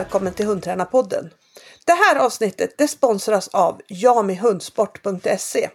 välkommen 0.00 0.32
till 0.32 0.46
Hundtränarpodden. 0.46 1.30
Det 1.86 1.92
här 1.92 2.16
avsnittet 2.16 2.74
det 2.78 2.88
sponsras 2.88 3.48
av 3.48 3.80
jamihundsport.se. 3.88 5.70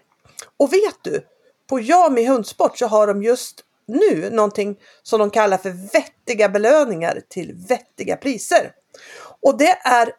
Och 0.58 0.74
vet 0.74 0.98
du, 1.02 1.26
på 1.70 1.80
Jami 1.80 2.26
Hundsport 2.26 2.78
så 2.78 2.88
har 2.88 3.08
de 3.08 3.24
just 3.24 3.64
nu 3.88 4.30
någonting 4.30 4.78
som 5.04 5.20
de 5.20 5.30
kallar 5.30 5.58
för 5.58 5.70
vettiga 5.94 6.50
belöningar 6.50 7.22
till 7.30 7.54
vettiga 7.70 8.16
priser. 8.16 8.72
Och 9.42 9.58
det 9.58 9.78
är 9.84 10.12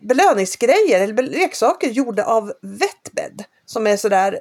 belöningsgrejer 0.00 1.00
eller 1.00 1.22
leksaker 1.22 1.88
gjorda 1.88 2.24
av 2.24 2.52
Vettbed 2.62 3.44
som 3.66 3.86
är 3.86 3.96
sådär 3.96 4.40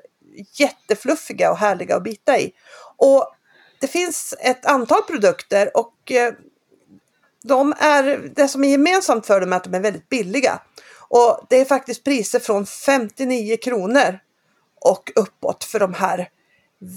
jättefluffiga 0.54 1.52
och 1.52 1.58
härliga 1.58 1.96
att 1.96 2.04
bita 2.04 2.40
i. 2.40 2.52
Och 2.98 3.34
det 3.82 3.88
finns 3.88 4.36
ett 4.40 4.66
antal 4.66 5.02
produkter 5.02 5.78
och 5.78 6.12
eh, 6.12 6.34
de 7.44 7.74
är, 7.78 8.32
det 8.36 8.48
som 8.48 8.64
är 8.64 8.70
gemensamt 8.70 9.26
för 9.26 9.42
dem 9.42 9.54
är 9.54 9.58
att 9.58 9.64
de 9.64 9.74
är 9.74 9.80
väldigt 9.80 10.10
billiga. 10.10 10.62
Och 11.10 11.46
det 11.50 11.60
är 11.60 11.66
faktiskt 11.66 12.04
priser 12.04 12.40
från 12.40 12.66
59 12.66 13.58
kronor 13.58 14.20
och 14.82 15.12
uppåt 15.16 15.64
för 15.64 15.80
de 15.80 15.94
här 15.94 16.30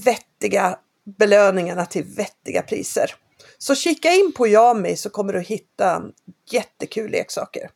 vettiga 0.05 0.78
belöningarna 1.18 1.87
till 1.87 2.04
vettiga 2.04 2.63
priser. 2.63 3.15
Så 3.59 3.74
kika 3.74 4.13
in 4.13 4.32
på 4.32 4.48
Yami 4.48 4.96
så 4.96 5.10
kommer 5.10 5.32
du 5.32 5.40
hitta 5.40 6.02
jättekul 6.51 7.10
leksaker. 7.10 7.70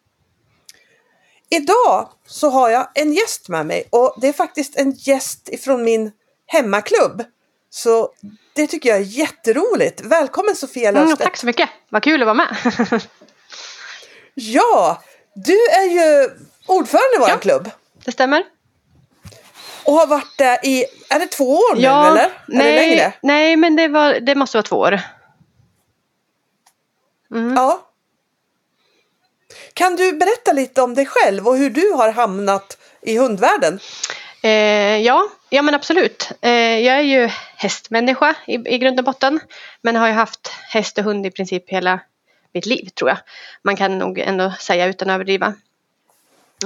Idag 1.50 2.08
så 2.26 2.50
har 2.50 2.70
jag 2.70 2.88
en 2.94 3.12
gäst 3.12 3.48
med 3.48 3.66
mig 3.66 3.88
och 3.90 4.16
det 4.20 4.28
är 4.28 4.32
faktiskt 4.32 4.76
en 4.76 4.90
gäst 4.90 5.48
ifrån 5.48 5.84
min 5.84 6.12
hemmaklubb. 6.46 7.24
Så 7.70 8.12
det 8.56 8.66
tycker 8.66 8.88
jag 8.88 8.98
är 8.98 9.02
jätteroligt. 9.02 10.00
Välkommen 10.00 10.56
Sofia 10.56 10.90
Löfstedt. 10.90 11.20
Mm, 11.20 11.30
tack 11.30 11.36
så 11.36 11.46
mycket, 11.46 11.68
vad 11.88 12.02
kul 12.02 12.22
att 12.22 12.26
vara 12.26 12.34
med. 12.34 12.56
ja, 14.34 15.02
du 15.34 15.66
är 15.66 15.84
ju 15.84 16.30
ordförande 16.66 17.16
i 17.16 17.18
vår 17.18 17.28
ja, 17.28 17.36
klubb. 17.38 17.70
Det 18.04 18.12
stämmer. 18.12 18.44
Och 19.84 19.92
har 19.92 20.06
varit 20.06 20.38
där 20.38 20.66
i, 20.66 20.84
är 21.08 21.18
det 21.18 21.26
två 21.26 21.54
år 21.54 21.74
nu 21.74 21.82
ja, 21.82 22.10
eller? 22.10 22.32
Nej, 22.48 22.66
är 22.66 22.72
det 22.72 22.88
längre? 22.88 23.12
nej 23.22 23.56
men 23.56 23.76
det, 23.76 23.88
var, 23.88 24.14
det 24.20 24.34
måste 24.34 24.56
vara 24.56 24.66
två 24.66 24.76
år. 24.76 25.00
Mm. 27.30 27.56
Ja. 27.56 27.82
Kan 29.74 29.96
du 29.96 30.12
berätta 30.12 30.52
lite 30.52 30.82
om 30.82 30.94
dig 30.94 31.06
själv 31.06 31.48
och 31.48 31.56
hur 31.56 31.70
du 31.70 31.92
har 31.92 32.12
hamnat 32.12 32.78
i 33.02 33.18
hundvärlden? 33.18 33.80
Eh, 34.42 34.50
ja, 34.96 35.28
ja 35.50 35.62
men 35.62 35.74
absolut. 35.74 36.32
Eh, 36.40 36.50
jag 36.78 36.98
är 36.98 37.02
ju 37.02 37.30
hästmänniska 37.56 38.34
i, 38.46 38.54
i 38.54 38.78
grund 38.78 38.98
och 38.98 39.04
botten. 39.04 39.40
Men 39.82 39.96
har 39.96 40.06
ju 40.06 40.12
haft 40.12 40.48
häst 40.48 40.98
och 40.98 41.04
hund 41.04 41.26
i 41.26 41.30
princip 41.30 41.70
hela 41.70 42.00
mitt 42.52 42.66
liv 42.66 42.88
tror 42.88 43.10
jag. 43.10 43.18
Man 43.62 43.76
kan 43.76 43.98
nog 43.98 44.18
ändå 44.18 44.52
säga 44.58 44.86
utan 44.86 45.10
att 45.10 45.14
överdriva. 45.14 45.54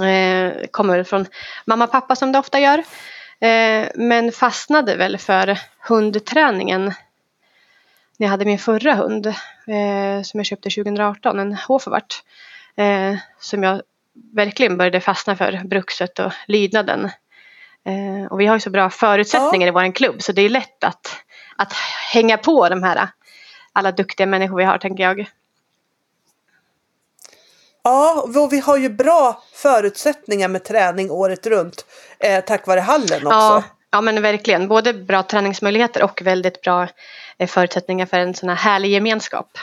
Eh, 0.01 0.67
kommer 0.71 1.05
från 1.05 1.27
mamma 1.65 1.85
och 1.85 1.93
pappa 1.93 2.17
som 2.17 2.33
det 2.33 2.39
ofta 2.39 2.61
gör. 2.61 2.79
Eh, 3.41 3.89
men 3.95 4.33
fastnade 4.33 4.97
väl 4.97 5.19
för 5.19 5.59
hundträningen 5.89 6.85
när 8.17 8.27
jag 8.27 8.29
hade 8.31 8.45
min 8.45 8.59
förra 8.59 8.95
hund 8.95 9.35
som 10.25 10.41
jag 10.41 10.47
köpte 10.47 10.71
2018, 10.71 11.39
en 11.39 11.55
Hoferwart. 11.55 12.23
Som 13.41 13.63
jag 13.63 13.83
verkligen 14.35 14.77
började 14.77 15.01
fastna 15.01 15.37
för, 15.37 15.61
brukset 15.65 16.19
och 16.19 16.33
lydnaden. 16.47 17.11
Eh, 17.85 18.33
och 18.33 18.41
vi 18.41 18.47
har 18.47 18.57
ju 18.57 18.61
så 18.61 18.71
bra 18.71 18.91
förutsättningar 18.91 19.67
ja. 19.67 19.71
i 19.71 19.87
vår 19.87 19.93
klubb 19.95 20.23
så 20.23 20.33
det 20.33 20.43
är 20.43 20.49
lätt 20.49 20.85
att, 20.85 21.17
att 21.57 21.73
hänga 22.13 22.39
på 22.39 22.69
de 22.69 22.83
här 22.83 23.09
alla 23.73 23.93
duktiga 23.93 24.27
människor 24.27 24.57
vi 24.57 24.65
har 24.65 24.79
tänker 24.79 25.03
jag. 25.03 25.31
Ja, 27.83 28.25
och 28.37 28.53
vi 28.53 28.61
har 28.61 28.77
ju 28.77 28.89
bra 28.89 29.43
förutsättningar 29.53 30.49
med 30.49 30.65
träning 30.65 31.11
året 31.11 31.47
runt 31.47 31.85
eh, 32.19 32.45
tack 32.45 32.67
vare 32.67 32.81
hallen 32.81 33.27
också. 33.27 33.39
Ja, 33.39 33.63
ja, 33.91 34.01
men 34.01 34.23
verkligen. 34.23 34.69
Både 34.69 34.95
bra 34.95 35.23
träningsmöjligheter 35.23 36.03
och 36.03 36.23
väldigt 36.23 36.61
bra 36.61 36.89
eh, 37.39 37.49
förutsättningar 37.49 38.07
för 38.07 38.17
en 38.17 38.35
sån 38.35 38.49
här 38.49 38.57
härlig 38.57 38.91
gemenskap. 38.91 39.59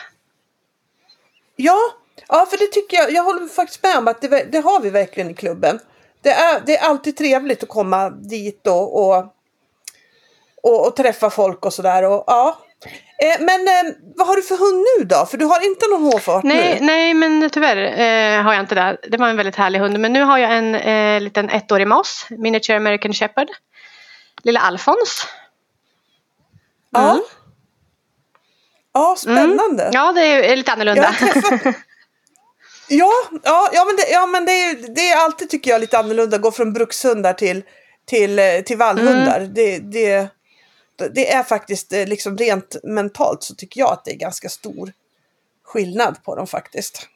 Ja, 1.55 1.79
ja, 2.27 2.47
för 2.49 2.57
det 2.57 2.67
tycker 2.67 2.97
jag. 2.97 3.11
Jag 3.11 3.23
håller 3.23 3.47
faktiskt 3.47 3.83
med 3.83 3.97
om 3.97 4.07
att 4.07 4.21
det, 4.21 4.51
det 4.51 4.59
har 4.59 4.79
vi 4.79 4.89
verkligen 4.89 5.29
i 5.29 5.33
klubben. 5.33 5.79
Det 6.27 6.33
är, 6.33 6.61
det 6.65 6.77
är 6.77 6.89
alltid 6.89 7.17
trevligt 7.17 7.63
att 7.63 7.69
komma 7.69 8.09
dit 8.09 8.67
och, 8.67 8.99
och, 8.99 9.25
och, 10.63 10.87
och 10.87 10.95
träffa 10.95 11.29
folk 11.29 11.65
och 11.65 11.73
sådär. 11.73 12.03
Ja, 12.03 12.57
Eh, 13.19 13.39
men 13.39 13.67
eh, 13.67 13.93
vad 14.15 14.27
har 14.27 14.35
du 14.35 14.41
för 14.41 14.57
hund 14.57 14.85
nu 14.97 15.05
då? 15.05 15.25
För 15.25 15.37
du 15.37 15.45
har 15.45 15.65
inte 15.65 15.85
någon 15.87 16.03
hårfart 16.03 16.43
nej, 16.43 16.77
nu? 16.79 16.85
Nej, 16.85 17.13
men 17.13 17.49
tyvärr 17.49 17.77
eh, 17.77 18.43
har 18.43 18.53
jag 18.53 18.63
inte 18.63 18.75
det. 18.75 18.97
Det 19.09 19.17
var 19.17 19.27
en 19.27 19.37
väldigt 19.37 19.55
härlig 19.55 19.79
hund. 19.79 19.99
Men 19.99 20.13
nu 20.13 20.21
har 20.21 20.37
jag 20.37 20.57
en 20.57 20.75
eh, 20.75 21.21
liten 21.21 21.49
ettårig 21.49 21.87
mas, 21.87 22.27
Miniature 22.29 22.77
American 22.77 23.13
Shepherd. 23.13 23.47
Lilla 24.43 24.59
Alfons. 24.59 25.27
Mm. 26.97 27.07
Ja. 27.07 27.21
Ja, 28.93 29.15
spännande. 29.17 29.83
Mm. 29.83 29.93
Ja, 29.93 30.11
det 30.11 30.51
är 30.51 30.55
lite 30.55 30.71
annorlunda. 30.71 31.15
ja, 32.89 33.11
ja, 33.43 33.69
ja, 33.73 33.85
men, 33.85 33.95
det, 33.95 34.09
ja, 34.11 34.25
men 34.25 34.45
det, 34.45 34.51
är, 34.51 34.95
det 34.95 35.09
är 35.09 35.17
alltid 35.17 35.49
tycker 35.49 35.71
jag 35.71 35.81
lite 35.81 35.97
annorlunda 35.97 36.35
att 36.35 36.41
gå 36.41 36.51
från 36.51 36.73
brukshundar 36.73 37.33
till, 37.33 37.63
till, 38.05 38.39
eh, 38.39 38.61
till 38.65 38.77
vallhundar. 38.77 39.39
Mm. 39.39 39.53
Det, 39.53 39.79
det, 39.79 40.29
det 41.13 41.31
är 41.31 41.43
faktiskt 41.43 41.93
eh, 41.93 42.07
liksom 42.07 42.37
rent 42.37 42.75
mentalt 42.83 43.43
så 43.43 43.55
tycker 43.55 43.79
jag 43.79 43.91
att 43.91 44.05
det 44.05 44.11
är 44.11 44.17
ganska 44.17 44.49
stor 44.49 44.91
skillnad 45.63 46.23
på 46.23 46.35
dem 46.35 46.47
faktiskt. 46.47 47.07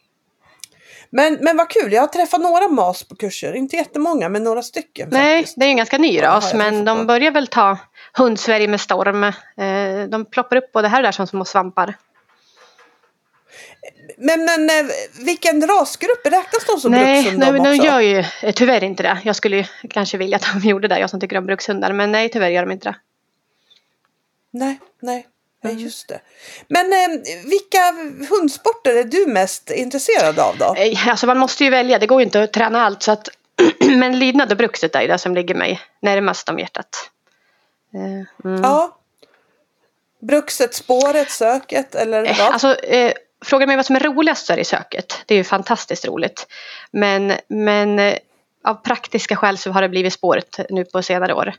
Men, 1.09 1.38
men 1.42 1.58
vad 1.58 1.70
kul, 1.70 1.94
jag 1.94 2.02
har 2.02 2.08
träffat 2.08 2.42
några 2.42 2.68
MAS 2.68 3.03
på 3.03 3.16
kurser, 3.16 3.53
inte 3.53 3.76
jättemånga 3.76 4.30
men 4.30 4.44
några 4.44 4.62
stycken. 4.62 5.09
Nej, 5.12 5.40
faktiskt. 5.40 5.59
det 5.59 5.66
är 5.66 5.70
en 5.70 5.78
ganska 5.78 5.98
ny 5.98 6.22
ras 6.22 6.53
men 6.53 6.86
de 6.86 7.08
börjar 7.08 7.32
väl 7.32 7.48
ta 7.48 7.78
hundsverige 8.14 8.68
med 8.68 8.82
storm. 8.82 9.24
Eh, 9.24 10.09
de 10.09 10.26
ploppar 10.26 10.56
upp 10.56 10.72
både 10.72 10.88
här 10.88 11.00
och 11.00 11.03
där 11.03 11.12
som 11.12 11.28
små 11.28 11.46
svampar. 11.46 11.96
Men, 14.18 14.46
men 14.46 14.69
eh, 14.69 14.92
vilken 15.25 15.68
rasgrupp 15.68 16.25
räknas 16.25 16.66
de 16.68 16.80
som 16.80 16.92
nej, 16.92 17.24
brukshundar 17.24 17.52
nej, 17.52 17.78
de 17.78 17.86
gör 17.86 18.00
ju 18.00 18.24
tyvärr 18.53 18.84
inte 18.84 19.03
det. 19.03 19.18
Jag 19.24 19.36
skulle 19.36 19.58
ju 19.58 19.66
kanske 19.90 20.18
vilja 20.18 20.36
att 20.36 20.46
de 20.53 20.59
gjorde 20.69 20.88
det, 20.88 21.00
jag 21.00 21.09
som 21.09 21.19
tycker 21.19 21.38
om 21.38 21.46
brukshundar. 21.46 21.94
Men 21.94 22.12
nej, 22.12 22.30
tyvärr 22.30 22.50
gör 22.50 22.62
de 22.62 22.72
inte 22.72 22.90
det. 22.90 22.96
Nej, 24.52 24.80
nej, 25.00 25.28
mm. 25.64 25.78
just 25.78 26.08
det. 26.08 26.22
Men 26.68 26.94
eh, 26.94 27.20
vilka 27.46 27.91
hundsporter 28.30 28.96
är 28.96 29.03
du 29.03 29.25
mest 29.28 29.72
intresserad 29.72 30.40
av 30.40 30.58
då? 30.58 30.75
Eh, 30.75 31.08
alltså 31.08 31.28
man 31.28 31.38
måste 31.38 31.64
ju 31.64 31.70
välja, 31.70 32.00
det 32.00 32.08
går 32.08 32.22
ju 32.22 32.25
inte 32.25 32.44
att 32.44 32.53
träna 32.53 32.81
allt. 32.81 33.03
Så 33.03 33.12
att, 33.12 33.30
men 33.80 34.20
lydnad 34.20 34.52
och 34.52 34.58
brukset 34.58 34.96
är 34.96 35.08
det 35.08 35.18
som 35.18 35.36
ligger 35.36 35.56
mig 35.56 35.81
närmast 36.00 36.50
om 36.50 36.59
hjärtat. 36.59 37.09
Eh, 37.94 38.50
mm. 38.52 38.64
Ja. 38.64 38.97
Brukset, 40.20 40.74
spåret, 40.74 41.31
söket 41.31 41.96
eller 41.96 42.24
eh, 42.24 42.38
vad? 42.38 42.52
Alltså, 42.53 42.75
eh, 42.75 43.14
frågar 43.46 43.68
mig 43.68 43.75
vad 43.75 43.85
som 43.85 43.96
är 43.96 44.00
roligast 44.00 44.46
så 44.46 44.53
är 44.53 44.57
det 44.57 44.66
söket. 44.66 45.24
Det 45.25 45.34
är 45.34 45.38
ju 45.38 45.44
fantastiskt 45.44 46.06
roligt. 46.06 46.47
Men, 46.91 47.34
men 47.47 48.00
eh, 48.00 48.18
av 48.63 48.74
praktiska 48.74 49.35
skäl 49.35 49.57
så 49.57 49.72
har 49.72 49.81
det 49.81 49.90
blivit 49.90 50.13
spåret 50.13 50.59
nu 50.69 50.85
på 50.85 51.03
senare 51.03 51.34
år. 51.34 51.53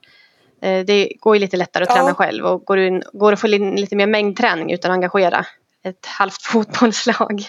Eh, 0.63 0.85
det 0.85 1.13
går 1.21 1.37
ju 1.37 1.41
lite 1.41 1.57
lättare 1.57 1.85
att 1.85 1.91
träna 1.91 2.09
ja. 2.09 2.15
själv 2.15 2.47
och 2.47 2.65
går, 2.65 2.79
in, 2.79 3.03
går 3.13 3.33
att 3.33 3.41
få 3.41 3.49
in 3.49 3.77
lite 3.77 3.97
mer 3.97 4.07
mängdträning 4.07 4.73
utan 4.73 4.91
att 4.91 4.95
engagera 4.95 5.47
ett 5.85 6.07
halvt 6.07 6.43
fotbollslag. 6.47 7.47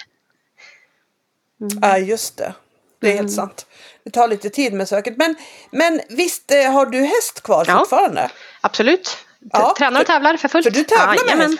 Mm. 1.61 1.79
Ja 1.81 1.97
just 1.97 2.37
det. 2.37 2.53
Det 3.01 3.07
är 3.07 3.11
mm. 3.11 3.25
helt 3.25 3.35
sant. 3.35 3.65
Det 4.03 4.11
tar 4.11 4.27
lite 4.27 4.49
tid 4.49 4.73
med 4.73 4.87
söket. 4.87 5.17
Men, 5.17 5.35
men 5.71 6.01
visst 6.09 6.51
eh, 6.51 6.71
har 6.71 6.85
du 6.85 7.01
häst 7.01 7.43
kvar 7.43 7.65
ja. 7.67 7.79
fortfarande? 7.79 8.29
Absolut. 8.61 9.17
Ja, 9.51 9.75
Tränar 9.77 10.01
och 10.01 10.07
tävlar 10.07 10.37
för 10.37 10.47
fullt. 10.47 10.65
För 10.65 10.71
du 10.71 10.83
tävlar 10.83 11.17
ja, 11.27 11.35
med 11.35 11.45
häst? 11.45 11.59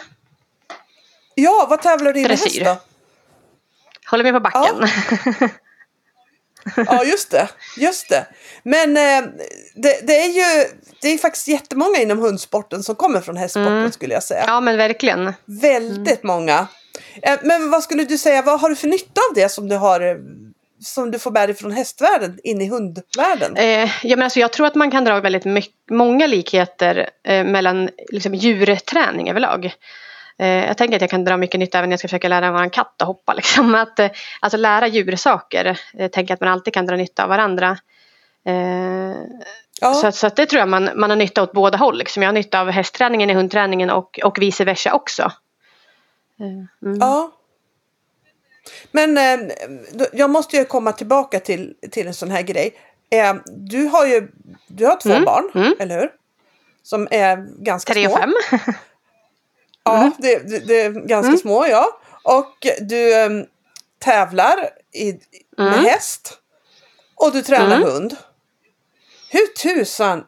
Ja, 1.35 1.67
vad 1.69 1.81
tävlar 1.81 2.13
du 2.13 2.19
i 2.19 2.23
med 2.23 2.31
häst 2.31 2.59
då? 2.65 2.77
Håller 4.11 4.23
med 4.23 4.33
på 4.33 4.39
backen. 4.39 4.89
Ja. 5.39 5.49
ja, 6.75 7.03
just 7.03 7.31
det. 7.31 7.49
Just 7.77 8.09
det. 8.09 8.25
Men 8.63 8.97
eh, 8.97 9.29
det, 9.75 10.07
det, 10.07 10.23
är 10.23 10.27
ju 10.27 10.65
det 11.01 11.07
är 11.07 11.17
faktiskt 11.17 11.47
jättemånga 11.47 11.99
inom 11.99 12.19
hundsporten 12.19 12.83
som 12.83 12.95
kommer 12.95 13.21
från 13.21 13.37
hästsporten 13.37 13.77
mm. 13.77 13.91
skulle 13.91 14.13
jag 14.13 14.23
säga. 14.23 14.43
Ja, 14.47 14.61
men 14.61 14.77
verkligen. 14.77 15.33
Väldigt 15.45 16.23
mm. 16.23 16.35
många. 16.35 16.67
Eh, 17.21 17.39
men 17.43 17.69
vad 17.69 17.83
skulle 17.83 18.03
du 18.03 18.17
säga, 18.17 18.41
vad 18.41 18.59
har 18.59 18.69
du 18.69 18.75
för 18.75 18.87
nytta 18.87 19.21
av 19.29 19.35
det 19.35 19.49
som 19.49 19.69
du 19.69 19.75
har 19.75 20.19
som 20.83 21.11
du 21.11 21.19
får 21.19 21.31
med 21.31 21.49
dig 21.49 21.55
från 21.55 21.71
hästvärlden 21.71 22.39
in 22.43 22.61
i 22.61 22.69
hundvärlden? 22.69 23.57
Eh, 23.57 23.91
ja, 24.03 24.15
men 24.15 24.21
alltså 24.21 24.39
jag 24.39 24.51
tror 24.51 24.67
att 24.67 24.75
man 24.75 24.91
kan 24.91 25.05
dra 25.05 25.19
väldigt 25.19 25.45
mycket, 25.45 25.89
många 25.91 26.27
likheter 26.27 27.09
eh, 27.27 27.43
mellan 27.43 27.89
liksom, 28.11 28.35
djurträning 28.35 29.29
överlag. 29.29 29.73
Eh, 30.37 30.47
jag 30.47 30.77
tänker 30.77 30.95
att 30.95 31.01
jag 31.01 31.09
kan 31.09 31.25
dra 31.25 31.37
mycket 31.37 31.59
nytta 31.59 31.77
även 31.77 31.89
när 31.89 31.93
jag 31.93 31.99
ska 31.99 32.07
försöka 32.07 32.27
lära 32.27 32.51
vår 32.51 32.73
katt 32.73 33.01
att 33.01 33.07
hoppa. 33.07 33.33
Liksom. 33.37 33.75
Att, 33.75 33.99
eh, 33.99 34.09
alltså 34.39 34.57
lära 34.57 34.87
djursaker. 34.87 35.79
Jag 35.93 36.11
tänker 36.11 36.33
att 36.33 36.39
man 36.41 36.49
alltid 36.49 36.73
kan 36.73 36.85
dra 36.85 36.95
nytta 36.95 37.23
av 37.23 37.29
varandra. 37.29 37.77
Eh, 38.45 39.15
ja. 39.81 39.93
Så, 39.93 40.11
så 40.11 40.29
det 40.29 40.45
tror 40.45 40.59
jag 40.59 40.69
man, 40.69 40.89
man 40.95 41.09
har 41.09 41.17
nytta 41.17 41.43
åt 41.43 41.51
båda 41.53 41.77
håll. 41.77 41.97
Liksom. 41.97 42.23
Jag 42.23 42.27
har 42.27 42.33
nytta 42.33 42.61
av 42.61 42.69
hästträningen 42.69 43.29
i 43.29 43.33
hundträningen 43.33 43.89
och, 43.89 44.19
och 44.23 44.41
vice 44.41 44.65
versa 44.65 44.93
också. 44.93 45.31
Mm. 46.39 46.67
Ja. 46.99 47.31
Men 48.91 49.17
eh, 49.17 49.51
jag 50.13 50.29
måste 50.29 50.57
ju 50.57 50.65
komma 50.65 50.91
tillbaka 50.91 51.39
till, 51.39 51.73
till 51.91 52.07
en 52.07 52.13
sån 52.13 52.31
här 52.31 52.41
grej. 52.41 52.73
Eh, 53.09 53.35
du 53.45 53.85
har 53.85 54.05
ju 54.05 54.27
du 54.67 54.85
har 54.85 54.95
två 54.95 55.09
Mm, 55.09 55.25
barn, 55.25 55.51
mm. 55.55 55.73
eller 55.79 55.99
hur? 55.99 56.11
Som 56.83 57.07
är 57.11 57.63
ganska 57.63 57.93
Tre 57.93 58.05
små. 58.05 58.13
och 58.13 58.19
fem. 58.19 58.33
Ja, 59.83 60.11
det, 60.17 60.49
det, 60.49 60.59
det 60.59 60.81
är 60.81 60.89
ganska 60.91 61.27
Mm. 61.27 61.39
små 61.39 61.65
ja. 61.67 61.99
Och 62.23 62.67
du 62.81 63.13
em, 63.13 63.45
tävlar 63.99 64.69
i, 64.93 65.11
med 65.57 65.67
Mm. 65.73 65.85
häst. 65.85 66.39
Och 67.15 67.31
du 67.31 67.41
tränar 67.41 67.75
Mm. 67.75 67.89
hund. 67.89 68.15
Hur 69.29 69.47
tusan 69.47 70.23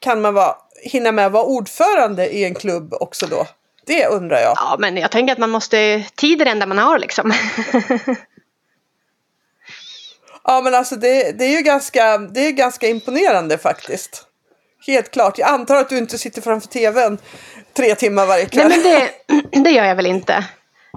kan 0.00 0.20
man 0.20 0.34
vara, 0.34 0.56
hinna 0.82 1.12
med 1.12 1.26
att 1.26 1.32
vara 1.32 1.44
ordförande 1.44 2.28
i 2.34 2.44
en 2.44 2.54
klubb 2.54 2.94
också 2.94 3.26
då? 3.26 3.46
Det 3.86 4.06
undrar 4.06 4.40
jag. 4.40 4.52
Ja, 4.56 4.76
men 4.78 4.96
jag 4.96 5.10
tänker 5.10 5.32
att 5.32 5.38
man 5.38 5.50
måste... 5.50 6.04
Tid 6.14 6.40
är 6.40 6.44
det 6.44 6.50
enda 6.50 6.66
man 6.66 6.78
har 6.78 6.98
liksom. 6.98 7.32
Ja 10.44 10.60
men 10.60 10.74
alltså 10.74 10.96
det, 10.96 11.32
det 11.38 11.44
är 11.44 11.56
ju 11.56 11.62
ganska, 11.62 12.18
det 12.18 12.40
är 12.40 12.50
ganska 12.50 12.88
imponerande 12.88 13.58
faktiskt. 13.58 14.26
Helt 14.86 15.10
klart. 15.10 15.38
Jag 15.38 15.48
antar 15.48 15.76
att 15.76 15.88
du 15.88 15.98
inte 15.98 16.18
sitter 16.18 16.42
framför 16.42 16.68
tvn 16.68 17.18
tre 17.76 17.94
timmar 17.94 18.26
varje 18.26 18.42
Nej, 18.42 18.50
kväll. 18.50 18.68
men 18.68 18.82
det, 18.82 19.10
det 19.64 19.70
gör 19.70 19.84
jag 19.84 19.96
väl 19.96 20.06
inte. 20.06 20.44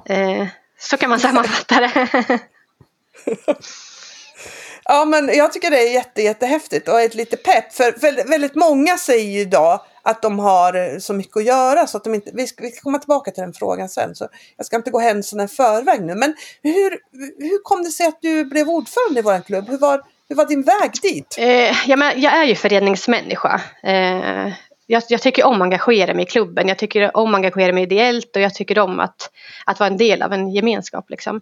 Eh, 0.06 0.48
så 0.80 0.98
kan 0.98 1.10
man 1.10 1.20
sammanfatta 1.20 1.80
det. 1.80 2.40
Ja 4.88 5.06
men 5.06 5.28
jag 5.28 5.54
tycker 5.54 5.72
det 5.72 5.80
är 5.80 5.94
jätte, 5.94 6.22
jättehäftigt 6.22 6.88
och 6.88 7.02
ett 7.02 7.16
lite 7.16 7.38
pepp. 7.38 7.74
För 7.74 8.00
väldigt, 8.00 8.30
väldigt 8.30 8.56
många 8.56 8.98
säger 8.98 9.32
ju 9.32 9.40
idag 9.40 9.82
att 10.04 10.22
de 10.22 10.40
har 10.40 11.00
så 11.00 11.14
mycket 11.14 11.38
att 11.38 11.46
göra 11.46 11.88
så 11.88 11.98
att 11.98 12.04
de 12.04 12.16
inte, 12.16 12.32
vi 12.34 12.48
ska, 12.48 12.64
vi 12.64 12.72
ska 12.72 12.82
komma 12.82 13.00
tillbaka 13.00 13.32
till 13.32 13.42
den 13.42 13.54
frågan 13.54 13.90
sen. 13.90 14.16
Så 14.16 14.28
jag 14.58 14.66
ska 14.66 14.76
inte 14.76 14.92
gå 14.92 15.00
händelserna 15.00 15.44
i 15.44 15.48
förväg 15.48 16.02
nu. 16.02 16.16
Men 16.16 16.36
hur, 16.62 16.90
hur 17.40 17.64
kom 17.64 17.84
det 17.84 17.92
sig 17.92 18.06
att 18.06 18.22
du 18.22 18.46
blev 18.46 18.70
ordförande 18.70 19.20
i 19.20 19.24
vår 19.24 19.42
klubb? 19.42 19.70
Hur 19.70 19.78
var, 19.78 20.02
hur 20.30 20.36
var 20.36 20.46
din 20.46 20.62
väg 20.62 20.92
dit? 21.02 21.36
Eh, 21.38 21.90
ja, 21.90 21.96
men 21.96 22.22
jag 22.22 22.34
är 22.34 22.44
ju 22.44 22.56
föreningsmänniska. 22.56 23.62
Eh, 23.84 24.54
jag, 24.88 25.04
jag 25.10 25.22
tycker 25.22 25.46
om 25.46 25.56
att 25.56 25.62
engagera 25.62 26.14
mig 26.14 26.24
i 26.24 26.28
klubben. 26.28 26.68
Jag 26.68 26.78
tycker 26.78 27.18
om 27.18 27.34
att 27.34 27.38
engagera 27.38 27.74
mig 27.74 27.84
ideellt 27.84 28.36
och 28.36 28.42
jag 28.42 28.54
tycker 28.54 28.80
om 28.80 29.00
att, 29.00 29.32
att 29.66 29.80
vara 29.80 29.90
en 29.90 29.98
del 29.98 30.22
av 30.22 30.34
en 30.34 30.50
gemenskap. 30.50 31.10
Liksom. 31.10 31.42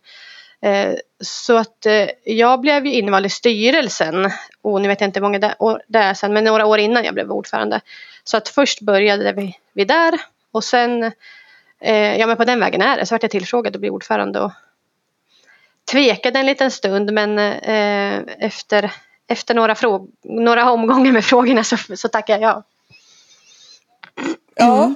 Eh, 0.62 0.94
så 1.24 1.57
att 1.57 1.85
eh, 1.85 2.09
jag 2.24 2.62
blev 2.62 2.85
ju 2.85 2.94
invald 2.94 3.25
i 3.25 3.30
styrelsen. 3.30 4.31
Och 4.62 4.81
nu 4.81 4.88
vet 4.88 5.01
jag 5.01 5.07
inte 5.07 5.19
hur 5.19 5.24
många 5.24 5.39
det, 5.39 5.56
år, 5.59 5.81
det 5.88 6.00
är 6.00 6.13
sen, 6.13 6.33
men 6.33 6.44
några 6.44 6.65
år 6.65 6.80
innan 6.80 7.03
jag 7.03 7.13
blev 7.13 7.31
ordförande. 7.31 7.81
Så 8.24 8.38
att 8.38 8.50
först 8.50 8.81
började 8.81 9.33
vi, 9.33 9.57
vi 9.74 9.85
där 9.85 10.13
och 10.51 10.63
sen, 10.63 11.03
eh, 11.80 12.18
ja 12.18 12.27
men 12.27 12.38
på 12.38 12.45
den 12.45 12.59
vägen 12.59 12.81
är 12.81 12.97
det. 12.97 13.06
Så 13.06 13.15
vart 13.15 13.24
jag 13.24 13.31
tillfrågad 13.31 13.75
att 13.75 13.80
bli 13.80 13.89
ordförande 13.89 14.39
och 14.39 14.51
tvekade 15.94 16.40
en 16.40 16.45
liten 16.45 16.72
stund 16.72 17.13
men 17.13 17.40
eh, 17.40 18.22
efter, 18.40 18.92
efter 19.28 19.54
några, 19.54 19.75
fråg- 19.75 20.10
några 20.24 20.72
omgångar 20.72 21.12
med 21.12 21.25
frågorna 21.25 21.63
så, 21.63 21.78
så 21.95 22.07
tackade 22.07 22.42
jag 22.42 22.50
ja. 22.51 22.63
Ja. 24.56 24.94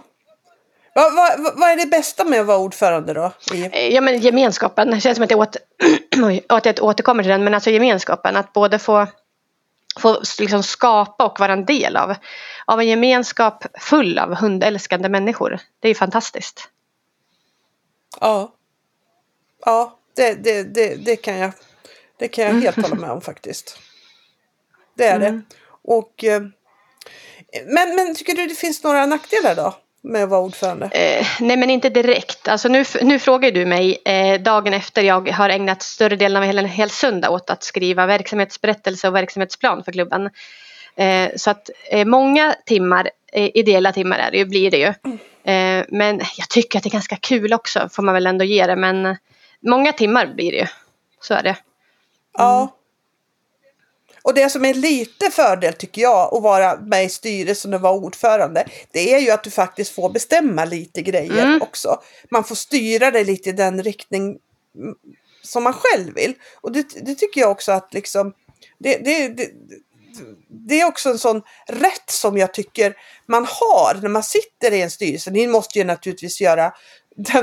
Vad, 0.95 1.15
vad, 1.15 1.39
vad- 1.43 1.59
vad 1.59 1.69
är 1.69 1.75
det 1.75 1.85
bästa 1.85 2.23
med 2.23 2.39
att 2.41 2.47
vara 2.47 2.57
ordförande 2.57 3.13
då? 3.13 3.31
Eh, 3.53 3.87
Ja 3.87 4.01
men 4.01 4.19
gemenskapen, 4.19 4.91
det 4.91 5.01
känns 5.01 5.15
som 5.15 5.23
att 5.23 5.31
jag, 5.31 5.39
åter, 5.39 5.61
att 6.49 6.65
jag 6.65 6.83
återkommer 6.83 7.23
till 7.23 7.29
den, 7.31 7.43
men 7.43 7.53
alltså 7.53 7.69
gemenskapen, 7.69 8.35
att 8.35 8.53
både 8.53 8.79
få, 8.79 9.07
få 9.99 10.21
liksom 10.39 10.63
skapa 10.63 11.25
och 11.25 11.39
vara 11.39 11.53
en 11.53 11.65
del 11.65 11.97
av, 11.97 12.15
av 12.65 12.79
en 12.79 12.87
gemenskap 12.87 13.65
full 13.79 14.19
av 14.19 14.35
hundälskande 14.35 15.09
människor. 15.09 15.59
Det 15.79 15.87
är 15.87 15.89
ju 15.89 15.95
fantastiskt. 15.95 16.69
ja. 18.21 18.53
Ja, 19.65 19.96
det, 20.17 20.33
det, 20.43 20.63
det, 20.63 20.95
det 20.95 21.15
kan 21.15 21.37
jag, 21.37 21.51
det 22.19 22.27
kan 22.27 22.45
jag 22.45 22.53
helt 22.53 22.81
hålla 22.81 22.95
med 22.95 23.11
om 23.11 23.21
faktiskt. 23.21 23.79
Det 24.97 25.05
är 25.05 25.19
det. 25.19 25.41
Och, 25.83 26.23
eh, 26.23 26.41
men, 27.65 27.95
men 27.95 28.15
tycker 28.15 28.33
du 28.33 28.45
det 28.45 28.55
finns 28.55 28.83
några 28.83 29.05
nackdelar 29.05 29.55
då? 29.55 29.75
Med 30.01 30.23
att 30.23 30.29
vara 30.29 30.41
ordförande? 30.41 30.85
Eh, 30.85 31.27
nej 31.39 31.57
men 31.57 31.69
inte 31.69 31.89
direkt. 31.89 32.47
Alltså 32.47 32.67
nu, 32.67 32.85
nu 33.01 33.19
frågar 33.19 33.51
du 33.51 33.65
mig 33.65 34.01
eh, 34.05 34.41
dagen 34.41 34.73
efter 34.73 35.01
jag 35.01 35.29
har 35.29 35.49
ägnat 35.49 35.81
större 35.81 36.15
delen 36.15 36.37
av 36.37 36.43
hela 36.43 36.61
en 36.61 36.67
hel 36.67 36.89
söndag 36.89 37.29
åt 37.29 37.49
att 37.49 37.63
skriva 37.63 38.05
verksamhetsberättelse 38.05 39.07
och 39.07 39.15
verksamhetsplan 39.15 39.83
för 39.83 39.91
klubben. 39.91 40.29
Eh, 40.95 41.29
så 41.35 41.49
att 41.49 41.69
eh, 41.91 42.05
många 42.05 42.55
timmar, 42.65 43.09
eh, 43.33 43.49
ideella 43.53 43.93
timmar 43.93 44.19
är 44.19 44.31
det 44.31 44.37
ju, 44.37 44.45
blir 44.45 44.71
det 44.71 44.77
ju. 44.77 44.93
Eh, 45.53 45.85
men 45.89 46.21
jag 46.37 46.49
tycker 46.49 46.79
att 46.79 46.83
det 46.83 46.89
är 46.89 46.91
ganska 46.91 47.15
kul 47.15 47.53
också, 47.53 47.89
får 47.91 48.03
man 48.03 48.13
väl 48.13 48.27
ändå 48.27 48.45
ge 48.45 48.65
det. 48.65 48.75
Men 48.75 49.17
många 49.61 49.93
timmar 49.93 50.33
blir 50.33 50.51
det 50.51 50.57
ju. 50.57 50.67
Så 51.21 51.33
är 51.33 51.43
det. 51.43 51.57
Ja. 52.33 52.73
Och 54.21 54.33
det 54.33 54.49
som 54.49 54.65
är 54.65 54.73
lite 54.73 55.31
fördel 55.31 55.73
tycker 55.73 56.01
jag 56.01 56.33
att 56.35 56.43
vara 56.43 56.79
med 56.79 57.05
i 57.05 57.09
styrelsen 57.09 57.73
och 57.73 57.81
vara 57.81 57.93
ordförande. 57.93 58.67
Det 58.91 59.13
är 59.13 59.19
ju 59.19 59.31
att 59.31 59.43
du 59.43 59.51
faktiskt 59.51 59.95
får 59.95 60.09
bestämma 60.09 60.65
lite 60.65 61.01
grejer 61.01 61.45
Mm. 61.45 61.61
också. 61.61 62.01
Man 62.31 62.43
får 62.43 62.55
styra 62.55 63.11
det 63.11 63.23
lite 63.23 63.49
i 63.49 63.53
den 63.53 63.83
riktning 63.83 64.23
mm, 64.75 64.95
som 65.43 65.63
man 65.63 65.73
själv 65.73 66.13
vill. 66.15 66.33
Och 66.61 66.71
det, 66.71 67.05
det 67.05 67.15
tycker 67.15 67.41
jag 67.41 67.51
också 67.51 67.71
att 67.71 67.93
liksom 67.93 68.33
det, 68.79 68.97
det, 68.97 69.27
det, 69.27 69.49
det 70.49 70.81
är 70.81 70.85
också 70.85 71.09
en 71.09 71.19
sån 71.19 71.41
rätt 71.67 72.09
som 72.09 72.37
jag 72.37 72.53
tycker 72.53 72.97
man 73.25 73.45
har 73.45 74.01
när 74.01 74.09
man 74.09 74.23
sitter 74.23 74.71
i 74.73 74.81
en 74.81 74.91
styrelse. 74.91 75.31
Ni 75.31 75.47
måste 75.47 75.79
ju 75.79 75.85
naturligtvis 75.85 76.41
göra 76.41 76.73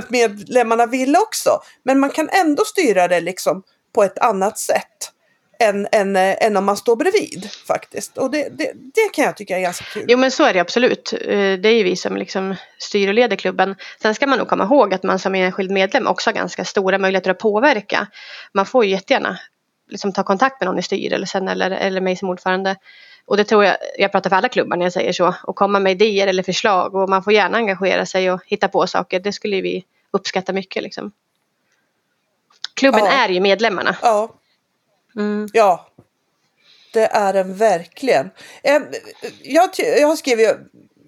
medlemmarna 0.08 0.86
vill 0.86 1.16
också. 1.16 1.50
Men 1.82 2.00
man 2.00 2.10
kan 2.10 2.28
ändå 2.28 2.64
styra 2.64 3.08
det 3.08 3.20
liksom 3.20 3.62
på 3.94 4.02
ett 4.02 4.18
annat 4.18 4.58
sätt 4.58 5.10
än, 5.58 5.88
än, 5.92 6.16
eh, 6.16 6.44
än 6.44 6.56
om 6.56 6.64
man 6.64 6.76
står 6.76 6.96
bredvid 6.96 7.50
faktiskt. 7.66 8.18
Och 8.18 8.30
det, 8.30 8.48
det, 8.58 8.72
det 8.74 9.12
kan 9.12 9.24
jag 9.24 9.36
tycka 9.36 9.56
är 9.58 9.62
ganska 9.62 9.84
kul. 9.84 10.04
Jo 10.08 10.18
men 10.18 10.30
så 10.30 10.44
är 10.44 10.54
det 10.54 10.60
absolut. 10.60 11.12
Eh, 11.12 11.28
det 11.28 11.68
är 11.68 11.74
ju 11.74 11.82
vi 11.82 11.96
som 11.96 12.16
liksom 12.16 12.54
styr 12.78 13.08
och 13.08 13.14
leder 13.14 13.36
klubben. 13.36 13.76
Sen 14.02 14.14
ska 14.14 14.26
man 14.26 14.38
nog 14.38 14.48
komma 14.48 14.64
ihåg 14.64 14.94
att 14.94 15.02
man 15.02 15.18
som 15.18 15.34
enskild 15.34 15.70
medlem 15.70 16.06
också 16.06 16.30
har 16.30 16.34
ganska 16.34 16.64
stora 16.64 16.98
möjligheter 16.98 17.30
att 17.30 17.38
påverka. 17.38 18.06
Man 18.54 18.66
får 18.66 18.84
ju 18.84 18.90
jättegärna 18.90 19.38
liksom 19.90 20.12
ta 20.12 20.22
kontakt 20.22 20.60
med 20.60 20.66
någon 20.66 20.78
i 20.78 20.82
styrelsen 20.82 21.48
eller, 21.48 21.70
eller 21.70 22.00
mig 22.00 22.16
som 22.16 22.28
ordförande. 22.28 22.76
Och 23.26 23.36
det 23.36 23.44
tror 23.44 23.64
jag, 23.64 23.76
jag 23.98 24.12
pratar 24.12 24.30
för 24.30 24.36
alla 24.36 24.48
klubbar 24.48 24.76
när 24.76 24.84
jag 24.86 24.92
säger 24.92 25.12
så. 25.12 25.34
Och 25.42 25.56
komma 25.56 25.78
med 25.78 25.92
idéer 25.92 26.26
eller 26.26 26.42
förslag 26.42 26.94
och 26.94 27.08
man 27.08 27.22
får 27.24 27.32
gärna 27.32 27.56
engagera 27.58 28.06
sig 28.06 28.30
och 28.32 28.40
hitta 28.46 28.68
på 28.68 28.86
saker. 28.86 29.20
Det 29.20 29.32
skulle 29.32 29.60
vi 29.60 29.84
uppskatta 30.10 30.52
mycket 30.52 30.82
liksom. 30.82 31.12
Klubben 32.74 33.00
Ja. 33.04 33.10
är 33.12 33.28
ju 33.28 33.40
medlemmarna. 33.40 33.96
Ja, 34.02 34.34
Mm. 35.16 35.48
ja. 35.52 35.86
Det 36.92 37.06
är 37.06 37.32
den 37.32 37.54
verkligen. 37.54 38.30
Jag, 38.62 38.82
jag, 40.00 40.06
har 40.08 40.16
skrivit, 40.16 40.56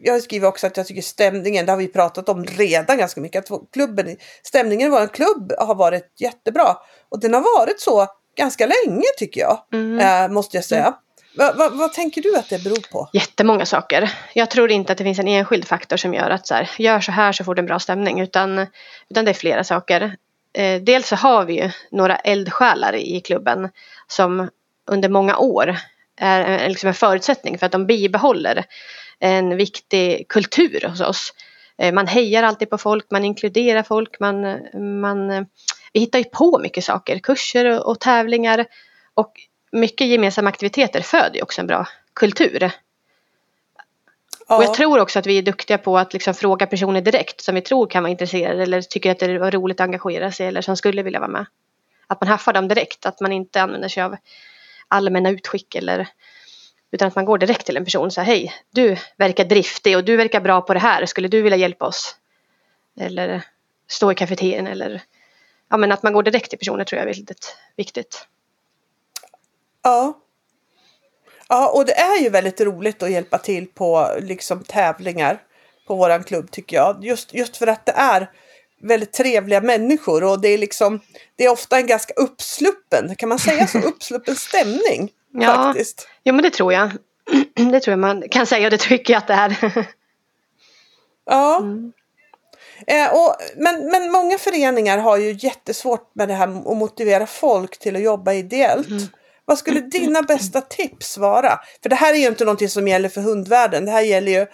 jag 0.02 0.12
har 0.12 0.20
skrivit 0.20 0.48
också 0.48 0.66
att 0.66 0.76
jag 0.76 0.86
tycker 0.86 1.02
stämningen, 1.02 1.66
det 1.66 1.72
har 1.72 1.76
vi 1.76 1.88
pratat 1.88 2.28
om 2.28 2.44
redan 2.44 2.98
ganska 2.98 3.20
mycket, 3.20 3.50
att 3.50 3.60
klubben, 3.72 4.16
stämningen 4.42 4.86
i 4.86 4.90
vår 4.90 5.06
klubb 5.06 5.52
har 5.58 5.74
varit 5.74 6.12
jättebra. 6.16 6.76
Och 7.08 7.20
den 7.20 7.34
har 7.34 7.58
varit 7.60 7.80
så 7.80 8.06
ganska 8.36 8.66
länge 8.66 9.02
tycker 9.18 9.40
jag, 9.40 9.58
Mm. 9.72 9.98
eh, 9.98 10.34
måste 10.34 10.56
jag 10.56 10.64
säga. 10.64 10.94
Va, 11.36 11.52
va, 11.52 11.68
vad 11.72 11.92
tänker 11.92 12.22
du 12.22 12.36
att 12.36 12.48
det 12.48 12.64
beror 12.64 12.90
på? 12.92 13.08
Jättemånga 13.12 13.66
saker. 13.66 14.12
Jag 14.34 14.50
tror 14.50 14.70
inte 14.70 14.92
att 14.92 14.98
det 14.98 15.04
finns 15.04 15.18
en 15.18 15.28
enskild 15.28 15.66
faktor 15.68 15.96
som 15.96 16.14
gör 16.14 16.30
att 16.30 16.46
så 16.46 16.54
här, 16.54 16.70
gör 16.78 17.00
så 17.00 17.12
här 17.12 17.32
så 17.32 17.44
får 17.44 17.54
du 17.54 17.60
en 17.60 17.66
bra 17.66 17.78
stämning. 17.78 18.20
Utan, 18.20 18.66
utan 19.10 19.24
det 19.24 19.30
är 19.30 19.34
flera 19.34 19.64
saker. 19.64 20.16
Eh, 20.58 20.82
dels 20.82 21.08
så 21.08 21.16
har 21.16 21.44
vi 21.44 21.62
ju 21.62 21.70
några 21.90 22.16
eldsjälar 22.16 22.94
i 22.94 23.20
klubben 23.20 23.68
som 24.06 24.48
under 24.90 25.08
många 25.08 25.36
år 25.38 25.76
är 26.20 26.40
en- 26.40 26.68
liksom 26.72 26.88
en 26.88 26.94
förutsättning 26.94 27.58
för 27.58 27.66
att 27.66 27.72
de 27.72 27.86
bibehåller 27.86 28.64
en 29.18 29.56
viktig 29.56 30.28
kultur 30.28 30.88
hos 30.88 31.00
oss. 31.00 31.32
Eh, 31.78 31.92
man 31.94 32.06
hejar 32.06 32.42
alltid 32.42 32.70
på 32.70 32.78
folk, 32.78 33.06
man 33.10 33.24
inkluderar 33.24 33.82
folk, 33.82 34.20
man, 34.20 34.58
man, 35.00 35.30
eh, 35.30 35.42
vi 35.92 36.00
hittar 36.00 36.18
ju 36.18 36.24
på 36.24 36.58
mycket 36.62 36.84
saker, 36.84 37.18
kurser 37.18 37.64
och, 37.64 37.90
och 37.90 38.00
tävlingar. 38.00 38.64
Och 39.14 39.32
mycket 39.76 40.06
gemensamma 40.06 40.48
aktiviteter 40.48 41.00
föder 41.00 41.34
ju 41.34 41.42
också 41.42 41.60
en 41.60 41.66
bra 41.66 41.88
kultur. 42.14 42.70
Ja, 44.48 44.56
Och 44.56 44.64
jag 44.64 44.74
tror 44.74 45.00
också 45.00 45.18
att 45.18 45.26
vi 45.26 45.38
är 45.38 45.42
duktiga 45.42 45.78
på 45.78 45.98
att 45.98 46.12
liksom 46.12 46.34
fråga 46.34 46.66
personer 46.66 47.00
direkt 47.00 47.40
som 47.40 47.54
vi 47.54 47.60
tror 47.60 47.86
kan 47.86 48.02
vara 48.02 48.10
intresserade 48.10 48.62
eller 48.62 48.82
tycker 48.82 49.10
att 49.10 49.18
det 49.18 49.26
är 49.26 49.50
roligt 49.50 49.80
att 49.80 49.84
engagera 49.84 50.32
sig 50.32 50.46
eller 50.46 50.62
som 50.62 50.76
skulle 50.76 51.02
vilja 51.02 51.20
vara 51.20 51.30
med. 51.30 51.46
Att 52.06 52.20
man 52.20 52.28
haffar 52.28 52.52
dem 52.52 52.68
direkt, 52.68 53.06
att 53.06 53.20
man 53.20 53.32
inte 53.32 53.62
använder 53.62 53.88
sig 53.88 54.02
av 54.02 54.16
allmänna 54.88 55.30
utskick 55.30 55.74
eller 55.74 56.08
utan 56.90 57.08
att 57.08 57.16
man 57.16 57.24
går 57.24 57.38
direkt 57.38 57.66
till 57.66 57.76
en 57.76 57.84
person 57.84 58.06
och 58.06 58.12
säger 58.12 58.26
hej, 58.26 58.54
du 58.70 58.96
verkar 59.16 59.44
driftig 59.44 59.96
och 59.96 60.04
du 60.04 60.16
verkar 60.16 60.40
bra 60.40 60.60
på 60.60 60.74
det 60.74 60.80
här, 60.80 61.06
skulle 61.06 61.28
du 61.28 61.42
vilja 61.42 61.56
hjälpa 61.56 61.86
oss? 61.86 62.16
Eller 63.00 63.42
stå 63.88 64.12
i 64.12 64.14
kafeterian 64.14 64.66
eller 64.66 65.02
ja 65.68 65.76
men 65.76 65.92
att 65.92 66.02
man 66.02 66.12
går 66.12 66.22
direkt 66.22 66.50
till 66.50 66.58
personer 66.58 66.84
tror 66.84 66.98
jag 66.98 67.08
är 67.08 67.14
väldigt 67.14 67.56
viktigt. 67.76 68.26
Ja. 69.86 70.14
Ja, 71.48 71.68
och 71.68 71.84
det 71.84 71.92
är 71.92 72.22
ju 72.22 72.28
väldigt 72.30 72.60
roligt 72.60 73.02
att 73.02 73.10
hjälpa 73.10 73.38
till 73.38 73.66
på 73.66 74.08
liksom 74.20 74.64
tävlingar 74.64 75.42
på 75.86 75.94
våran 75.94 76.24
klubb 76.24 76.50
tycker 76.50 76.76
jag. 76.76 77.04
Just, 77.04 77.34
just 77.34 77.56
för 77.56 77.66
att 77.66 77.86
det 77.86 77.92
är 77.92 78.30
väldigt 78.82 79.12
trevliga 79.12 79.60
människor 79.60 80.24
och 80.24 80.40
det 80.40 80.48
är 80.48 80.58
liksom 80.58 81.00
det 81.36 81.44
är 81.44 81.52
ofta 81.52 81.76
en 81.78 81.86
ganska 81.86 82.14
uppsluppen, 82.14 83.16
kan 83.16 83.28
man 83.28 83.38
säga 83.38 83.66
så, 83.66 83.78
uppsluppen 83.84 84.36
stämning 84.36 85.10
Ja. 85.32 85.54
faktiskt. 85.54 86.08
Jo 86.24 86.34
men 86.34 86.42
det 86.42 86.50
tror 86.50 86.72
jag. 86.72 86.90
Det 87.72 87.80
tror 87.80 87.92
jag 87.92 87.98
man 87.98 88.28
kan 88.28 88.46
säga 88.46 88.66
och 88.66 88.70
det 88.70 88.78
tycker 88.78 89.12
jag 89.12 89.18
att 89.18 89.26
det 89.26 89.34
är. 89.34 89.86
Ja. 91.26 91.58
Mm. 91.58 91.92
Eh, 92.86 93.14
och, 93.14 93.36
men, 93.56 93.90
men 93.90 94.12
många 94.12 94.38
föreningar 94.38 94.98
har 94.98 95.16
ju 95.16 95.36
jättesvårt 95.38 96.14
med 96.14 96.28
det 96.28 96.34
här 96.34 96.48
att 96.48 96.76
motivera 96.76 97.26
folk 97.26 97.78
till 97.78 97.96
att 97.96 98.02
jobba 98.02 98.32
ideellt. 98.32 98.88
Mm. 98.88 99.02
Vad 99.48 99.58
skulle 99.58 99.80
dina 99.80 100.22
bästa 100.22 100.60
tips 100.60 101.18
vara? 101.18 101.60
För 101.82 101.88
det 101.88 101.96
här 101.96 102.14
är 102.14 102.18
ju 102.18 102.26
inte 102.26 102.44
någonting 102.44 102.68
som 102.68 102.88
gäller 102.88 103.08
för 103.08 103.20
hundvärlden. 103.20 103.84
Det 103.84 103.90
här 103.90 104.00
gäller 104.00 104.32
ju 104.32 104.46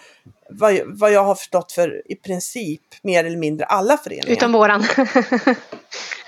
vad, 0.49 0.79
vad 0.85 1.11
jag 1.11 1.23
har 1.23 1.35
förstått 1.35 1.71
för 1.71 2.11
i 2.11 2.15
princip 2.15 2.81
mer 3.03 3.23
eller 3.23 3.37
mindre 3.37 3.65
alla 3.65 3.97
föreningar. 3.97 4.27
Utom 4.29 4.51
våran. 4.51 4.83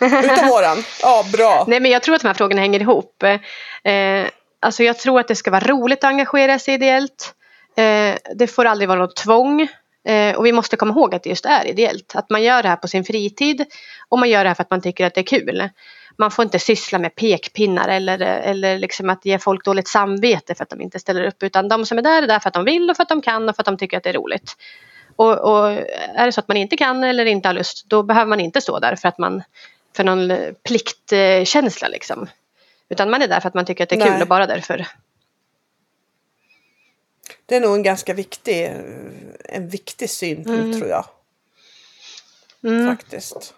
Utom 0.02 0.48
våran. 0.50 0.84
Ja, 1.02 1.26
bra. 1.34 1.66
Nej 1.68 1.80
men 1.80 1.92
jag 1.92 2.04
tror 2.04 2.16
att 2.16 2.22
de 2.22 2.28
här 2.28 2.34
frågorna 2.34 2.62
hänger 2.62 2.80
ihop. 2.80 3.24
Eh, 3.24 4.26
alltså 4.60 4.84
jag 4.84 4.98
tror 4.98 5.20
att 5.20 5.28
det 5.28 5.36
ska 5.36 5.52
vara 5.52 5.68
roligt 5.68 6.00
att 6.00 6.10
engagera 6.10 6.60
sig 6.60 6.74
ideellt. 6.74 7.34
Eh, 7.78 8.16
det 8.36 8.48
får 8.48 8.66
aldrig 8.66 8.90
vara 8.90 9.00
något 9.00 9.16
tvång. 9.16 9.68
Eh, 10.08 10.36
och 10.36 10.46
vi 10.46 10.52
måste 10.52 10.78
komma 10.78 10.94
ihåg 10.94 11.16
att 11.16 11.24
det 11.24 11.30
just 11.30 11.46
är 11.46 11.68
ideellt. 11.68 12.12
Att 12.16 12.30
man 12.30 12.44
gör 12.44 12.64
det 12.64 12.70
här 12.70 12.76
på 12.76 12.88
sin 12.88 13.04
fritid. 13.04 13.66
Och 14.10 14.20
man 14.20 14.30
gör 14.30 14.44
det 14.44 14.50
här 14.50 14.56
för 14.56 14.64
att 14.64 14.72
man 14.72 14.82
tycker 14.82 15.06
att 15.06 15.16
det 15.16 15.22
är 15.22 15.26
kul. 15.40 15.70
Man 16.18 16.32
får 16.32 16.44
inte 16.44 16.60
syssla 16.60 17.00
med 17.00 17.16
pekpinnar 17.16 17.88
eller, 17.88 18.20
eller 18.20 18.80
liksom 18.80 19.10
att 19.10 19.26
ge 19.26 19.40
folk 19.40 19.66
dåligt 19.66 19.88
samvete 19.88 20.56
för 20.56 20.64
att 20.64 20.70
de 20.70 20.82
inte 20.82 21.00
ställer 21.00 21.24
upp. 21.24 21.44
Utan 21.44 21.70
de 21.70 21.86
som 21.86 21.98
är 21.98 22.02
där 22.02 22.24
är 22.24 22.28
där 22.28 22.40
för 22.40 22.48
att 22.48 22.54
de 22.54 22.66
vill 22.66 22.90
och 22.90 22.96
för 22.96 23.04
att 23.04 23.10
de 23.10 23.22
kan 23.22 23.50
och 23.50 23.56
för 23.56 23.62
att 23.62 23.66
de 23.66 23.78
tycker 23.78 23.98
att 23.98 24.04
det 24.04 24.10
är 24.10 24.14
roligt. 24.14 24.56
Och, 25.16 25.40
och 25.40 25.72
är 26.16 26.26
det 26.26 26.32
så 26.32 26.40
att 26.40 26.48
man 26.48 26.58
inte 26.58 26.78
kan 26.78 27.04
eller 27.04 27.26
inte 27.26 27.50
har 27.50 27.54
lust 27.54 27.86
då 27.90 28.04
behöver 28.04 28.30
man 28.30 28.40
inte 28.40 28.62
stå 28.62 28.80
där 28.80 28.96
för 28.96 29.08
att 29.08 29.18
man 29.18 29.44
för 29.96 30.04
någon 30.04 30.54
pliktkänsla 30.64 31.88
liksom. 31.88 32.28
Utan 32.90 33.10
man 33.10 33.22
är 33.22 33.28
där 33.28 33.40
för 33.40 33.48
att 33.48 33.54
man 33.54 33.66
tycker 33.66 33.84
att 33.84 33.90
det 33.90 33.96
är 33.96 34.06
kul 34.06 34.12
Nej. 34.12 34.22
och 34.22 34.28
bara 34.28 34.48
därför. 34.48 34.88
Det 37.46 37.56
är 37.56 37.62
nog 37.62 37.76
en 37.76 37.84
ganska 37.84 38.14
viktig, 38.14 38.72
en 39.44 39.70
viktig 39.70 40.10
synpunkt 40.10 40.50
Mm. 40.50 40.80
tror 40.80 40.90
jag. 40.90 41.06
Mm. 42.64 42.96
Faktiskt. 42.96 43.54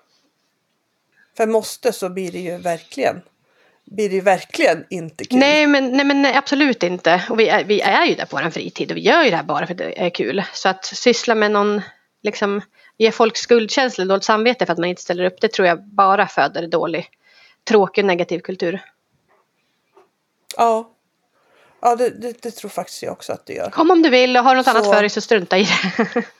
För 1.37 1.47
måste 1.47 1.93
så 1.93 2.09
blir 2.09 2.31
det 2.31 2.39
ju 2.39 2.57
verkligen, 2.57 3.21
blir 3.85 4.09
det 4.09 4.15
ju 4.15 4.21
verkligen 4.21 4.85
inte 4.89 5.25
kul. 5.25 5.39
Nej, 5.39 5.67
men, 5.67 5.91
nej 5.91 6.05
men 6.05 6.21
nej, 6.21 6.35
absolut 6.35 6.83
inte. 6.83 7.23
Och 7.29 7.39
vi 7.39 7.49
är, 7.49 7.63
vi 7.63 7.81
är 7.81 8.05
ju 8.05 8.15
där 8.15 8.25
på 8.25 8.39
vår 8.43 8.49
fritid 8.49 8.91
och 8.91 8.97
vi 8.97 9.01
gör 9.01 9.23
ju 9.23 9.29
det 9.29 9.35
här 9.35 9.43
bara 9.43 9.67
för 9.67 9.73
att 9.73 9.77
det 9.77 10.05
är 10.05 10.09
kul. 10.09 10.43
Så 10.53 10.69
att 10.69 10.85
syssla 10.85 11.35
med 11.35 11.51
någon, 11.51 11.81
liksom 12.23 12.61
ge 12.97 13.11
folk 13.11 13.37
skuldkänsla 13.37 14.01
och 14.03 14.07
dåligt 14.07 14.23
samvete 14.23 14.65
för 14.65 14.73
att 14.73 14.79
man 14.79 14.89
inte 14.89 15.01
ställer 15.01 15.23
upp. 15.25 15.41
Det 15.41 15.47
tror 15.51 15.67
jag 15.67 15.83
bara 15.83 16.27
föder 16.27 16.67
dålig, 16.67 17.09
tråkig 17.63 18.03
och 18.03 18.07
negativ 18.07 18.39
kultur. 18.39 18.81
Ja, 20.57 20.91
ja 21.81 21.95
det, 21.95 22.09
det, 22.09 22.41
det 22.41 22.51
tror 22.51 22.69
faktiskt 22.69 23.03
jag 23.03 23.11
också 23.11 23.33
att 23.33 23.45
det 23.45 23.53
gör. 23.53 23.69
Kom 23.69 23.91
om 23.91 24.01
du 24.01 24.09
vill 24.09 24.37
och 24.37 24.43
har 24.43 24.55
något 24.55 24.65
Så- 24.65 24.71
annat 24.71 24.85
för 24.85 25.01
dig 25.01 25.09
så 25.09 25.21
strunta 25.21 25.57
i 25.57 25.63
det. 25.63 26.23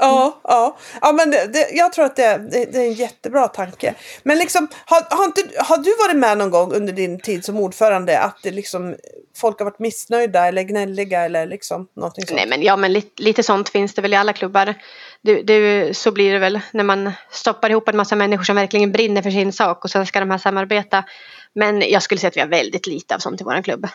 Ja, 0.00 0.40
ja. 0.44 0.76
ja 1.00 1.12
men 1.12 1.30
det, 1.30 1.46
det, 1.52 1.70
jag 1.72 1.92
tror 1.92 2.04
att 2.04 2.16
det, 2.16 2.38
det, 2.38 2.64
det 2.64 2.78
är 2.78 2.86
en 2.86 2.92
jättebra 2.92 3.48
tanke. 3.48 3.94
Men 4.22 4.38
liksom, 4.38 4.68
har, 4.86 5.16
har, 5.16 5.24
inte, 5.24 5.42
har 5.62 5.78
du 5.78 5.96
varit 5.96 6.16
med 6.16 6.38
någon 6.38 6.50
gång 6.50 6.72
under 6.72 6.92
din 6.92 7.20
tid 7.20 7.44
som 7.44 7.56
ordförande 7.56 8.20
att 8.20 8.38
det 8.42 8.50
liksom, 8.50 8.96
folk 9.36 9.58
har 9.58 9.64
varit 9.64 9.78
missnöjda 9.78 10.46
eller 10.46 10.62
gnälliga 10.62 11.20
eller 11.24 11.46
liksom 11.46 11.88
någonting 11.96 12.26
sånt? 12.26 12.36
Nej 12.36 12.48
men 12.48 12.62
ja 12.62 12.76
men 12.76 12.92
lite, 12.92 13.22
lite 13.22 13.42
sånt 13.42 13.68
finns 13.68 13.94
det 13.94 14.02
väl 14.02 14.12
i 14.12 14.16
alla 14.16 14.32
klubbar. 14.32 14.74
Det, 15.22 15.42
det, 15.42 15.96
så 15.96 16.12
blir 16.12 16.32
det 16.32 16.38
väl 16.38 16.60
när 16.72 16.84
man 16.84 17.12
stoppar 17.30 17.70
ihop 17.70 17.88
en 17.88 17.96
massa 17.96 18.16
människor 18.16 18.44
som 18.44 18.56
verkligen 18.56 18.92
brinner 18.92 19.22
för 19.22 19.30
sin 19.30 19.52
sak 19.52 19.84
och 19.84 19.90
sen 19.90 20.06
ska 20.06 20.20
de 20.20 20.30
här 20.30 20.38
samarbeta. 20.38 21.04
Men 21.52 21.80
jag 21.90 22.02
skulle 22.02 22.20
säga 22.20 22.28
att 22.28 22.36
vi 22.36 22.40
har 22.40 22.48
väldigt 22.48 22.86
lite 22.86 23.14
av 23.14 23.18
sånt 23.18 23.40
i 23.40 23.44
våran 23.44 23.62
klubb. 23.62 23.88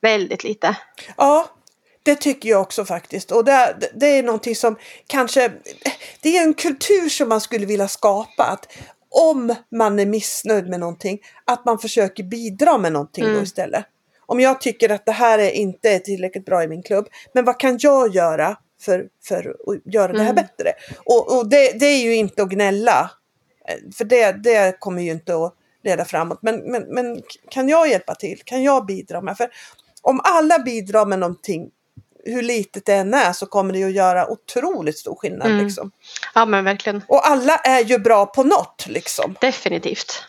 Väldigt 0.00 0.44
lite. 0.44 0.76
Ja, 1.16 1.48
det 2.08 2.14
tycker 2.16 2.48
jag 2.48 2.60
också 2.60 2.84
faktiskt. 2.84 3.30
Och 3.32 3.44
det, 3.44 3.76
det 3.94 4.06
är 4.06 4.22
någonting 4.22 4.56
som 4.56 4.76
kanske, 5.06 5.52
det 6.22 6.36
är 6.36 6.42
en 6.42 6.54
kultur 6.54 7.08
som 7.08 7.28
man 7.28 7.40
skulle 7.40 7.66
vilja 7.66 7.88
skapa. 7.88 8.44
Att 8.44 8.66
om 9.10 9.54
man 9.70 9.98
är 9.98 10.06
missnöjd 10.06 10.68
med 10.68 10.80
någonting, 10.80 11.18
att 11.44 11.64
man 11.64 11.78
försöker 11.78 12.22
bidra 12.24 12.78
med 12.78 12.92
någonting 12.92 13.24
då 13.24 13.30
Mm. 13.30 13.42
istället. 13.42 13.84
Om 14.26 14.40
jag 14.40 14.60
tycker 14.60 14.88
att 14.90 15.06
det 15.06 15.12
här 15.12 15.38
är 15.38 15.50
inte 15.50 15.90
är 15.90 15.98
tillräckligt 15.98 16.44
bra 16.44 16.62
i 16.62 16.68
min 16.68 16.82
klubb, 16.82 17.08
men 17.34 17.44
vad 17.44 17.60
kan 17.60 17.78
jag 17.80 18.14
göra 18.14 18.56
för, 18.80 19.06
för 19.24 19.56
att 19.66 19.94
göra 19.94 20.12
det 20.12 20.22
här 20.22 20.32
Mm. 20.32 20.34
bättre? 20.34 20.72
Och, 21.04 21.36
och 21.38 21.48
det, 21.48 21.72
det 21.80 21.86
är 21.86 22.02
ju 22.02 22.14
inte 22.14 22.42
att 22.42 22.48
gnälla, 22.48 23.10
eh, 23.68 23.92
för 23.96 24.04
det, 24.04 24.32
det 24.32 24.80
kommer 24.80 25.02
ju 25.02 25.10
inte 25.10 25.34
att 25.36 25.54
leda 25.84 26.04
framåt. 26.04 26.38
Men, 26.42 26.56
men, 26.58 26.82
men 26.82 27.22
kan 27.50 27.68
jag 27.68 27.88
hjälpa 27.88 28.14
till? 28.14 28.42
Kan 28.44 28.62
jag 28.62 28.86
bidra 28.86 29.20
med? 29.20 29.36
För 29.36 29.48
om 30.02 30.20
alla 30.24 30.58
bidrar 30.58 31.06
med 31.06 31.18
någonting, 31.18 31.70
hur 32.32 32.42
litet 32.42 32.86
det 32.86 32.94
än 32.94 33.14
är, 33.14 33.32
så 33.32 33.46
kommer 33.46 33.72
det 33.72 33.78
ju 33.78 33.86
att 33.86 33.92
göra 33.92 34.28
otroligt 34.30 34.98
stor 34.98 35.14
skillnad. 35.14 35.50
Mm. 35.50 35.64
Liksom. 35.64 35.90
Ja 36.34 36.44
men 36.44 36.64
verkligen. 36.64 37.02
Och 37.08 37.28
alla 37.28 37.56
är 37.56 37.84
ju 37.84 37.98
bra 37.98 38.26
på 38.26 38.42
något, 38.42 38.86
liksom. 38.88 39.36
Definitivt. 39.40 40.24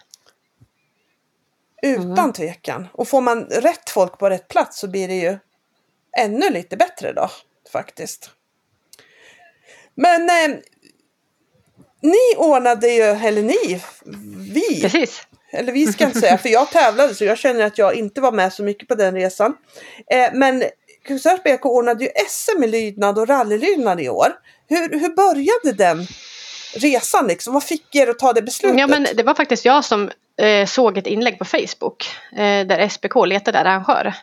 Utan 1.81 2.19
Mm. 2.19 2.33
tvekan. 2.33 2.87
Och 2.93 3.07
får 3.07 3.21
man 3.21 3.43
rätt 3.45 3.89
folk 3.89 4.17
på 4.17 4.29
rätt 4.29 4.47
plats 4.47 4.79
så 4.79 4.87
blir 4.87 5.07
det 5.07 5.15
ju 5.15 5.37
ännu 6.17 6.49
lite 6.49 6.77
bättre 6.77 7.13
då, 7.13 7.29
faktiskt. 7.71 8.29
Men 9.95 10.29
eh, 10.29 10.57
ni 12.01 12.35
ordnade 12.37 12.87
ju, 12.87 13.01
eller 13.03 13.41
ni, 13.43 13.81
vi, 14.53 14.81
Precis. 14.81 15.27
eller 15.51 15.73
vi 15.73 15.87
ska 15.93 16.05
inte 16.05 16.19
säga, 16.19 16.37
för 16.37 16.49
jag 16.49 16.71
tävlade 16.71 17.15
så 17.15 17.25
jag 17.25 17.37
känner 17.37 17.65
att 17.65 17.77
jag 17.77 17.93
inte 17.95 18.21
var 18.21 18.31
med 18.31 18.53
så 18.53 18.63
mycket 18.63 18.87
på 18.87 18.95
den 18.95 19.15
resan. 19.15 19.57
Eh, 20.11 20.29
men 20.33 20.63
Kungsörs 21.09 21.43
BK 21.43 21.65
ordnade 21.65 22.03
ju 22.03 22.09
SM 22.29 22.63
i 22.63 22.67
lydnad 22.67 23.17
och 23.19 23.27
rallylydnad 23.27 24.01
i 24.01 24.09
år. 24.09 24.27
Hur, 24.67 24.99
hur 24.99 25.09
började 25.15 25.77
den 25.83 26.07
resan 26.75 27.27
liksom? 27.27 27.53
Vad 27.53 27.63
fick 27.63 27.95
er 27.95 28.07
att 28.09 28.19
ta 28.19 28.33
det 28.33 28.41
beslutet? 28.41 28.79
Ja 28.79 28.87
men 28.87 29.07
det 29.15 29.23
var 29.23 29.33
faktiskt 29.33 29.65
jag 29.65 29.85
som 29.85 30.11
eh, 30.41 30.65
såg 30.67 30.97
ett 30.97 31.07
inlägg 31.07 31.39
på 31.39 31.45
Facebook 31.45 32.09
eh, 32.31 32.65
där 32.67 32.89
SBK 32.89 33.15
letade 33.25 33.59
arrangör. 33.59 34.13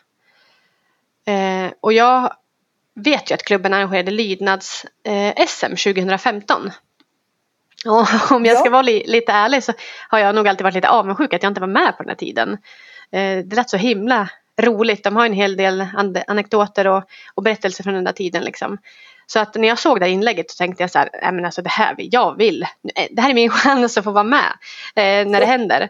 Eh, 1.27 1.71
och 1.81 1.93
jag 1.93 2.33
vet 2.95 3.31
ju 3.31 3.35
att 3.35 3.43
klubben 3.43 3.73
arrangerade 3.73 4.11
lydnads 4.11 4.85
eh, 5.03 5.45
SM 5.47 5.75
2015. 5.75 6.71
Och 7.85 8.31
om 8.31 8.45
jag 8.45 8.57
ska 8.57 8.65
Ja. 8.67 8.71
vara 8.71 8.81
li- 8.81 9.03
lite 9.07 9.31
ärlig 9.31 9.63
så 9.63 9.73
har 10.09 10.19
jag 10.19 10.35
nog 10.35 10.47
alltid 10.47 10.63
varit 10.63 10.75
lite 10.75 10.89
avundsjuk 10.89 11.33
att 11.33 11.43
jag 11.43 11.49
inte 11.49 11.61
var 11.61 11.67
med 11.67 11.97
på 11.97 12.03
den 12.03 12.09
här 12.09 12.15
tiden. 12.15 12.51
Eh, 13.11 13.37
det 13.45 13.55
lät 13.55 13.69
så 13.69 13.77
himla 13.77 14.29
roligt. 14.57 15.03
De 15.03 15.15
har 15.15 15.25
en 15.25 15.33
hel 15.33 15.57
del 15.57 15.85
anekdoter 16.27 16.87
och, 16.87 17.03
och 17.35 17.43
berättelser 17.43 17.83
från 17.83 17.93
den 17.93 18.03
där 18.03 18.11
tiden. 18.11 18.43
Liksom. 18.43 18.77
Så 19.25 19.39
att 19.39 19.55
när 19.55 19.67
jag 19.67 19.79
såg 19.79 19.99
det 19.99 20.05
här 20.05 20.13
inlägget 20.13 20.51
så 20.51 20.57
tänkte 20.57 20.83
jag 20.83 20.91
så 20.91 20.99
här, 20.99 21.09
"Nej, 21.21 21.31
men 21.31 21.45
alltså 21.45 21.61
det 21.61 21.69
här, 21.69 21.95
vill- 21.95 22.09
jag 22.11 22.37
vill, 22.37 22.63
eh, 22.63 23.07
det 23.11 23.21
här 23.21 23.29
är 23.29 23.33
min 23.33 23.49
chans 23.63 23.97
att 23.97 24.03
få 24.03 24.11
vara 24.11 24.23
med 24.23 24.51
eh, 24.95 25.27
när 25.27 25.39
det 25.39 25.45
händer. 25.45 25.89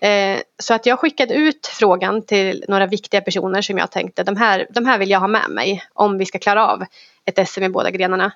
Eh, 0.00 0.38
så 0.58 0.74
att 0.74 0.86
jag 0.86 0.98
skickade 0.98 1.34
ut 1.34 1.66
frågan 1.66 2.26
till 2.26 2.64
några 2.68 2.86
viktiga 2.86 3.20
personer 3.20 3.62
som 3.62 3.78
jag 3.78 3.90
tänkte, 3.90 4.22
de 4.22 4.36
här, 4.36 4.66
de 4.70 4.86
här 4.86 4.98
vill 4.98 5.10
jag 5.10 5.20
ha 5.20 5.28
med 5.28 5.50
mig 5.50 5.84
om 5.94 6.18
vi 6.18 6.26
ska 6.26 6.38
klara 6.38 6.66
av 6.68 6.84
ett 7.24 7.48
SM 7.48 7.62
i 7.62 7.68
båda 7.68 7.90
grenarna. 7.90 8.32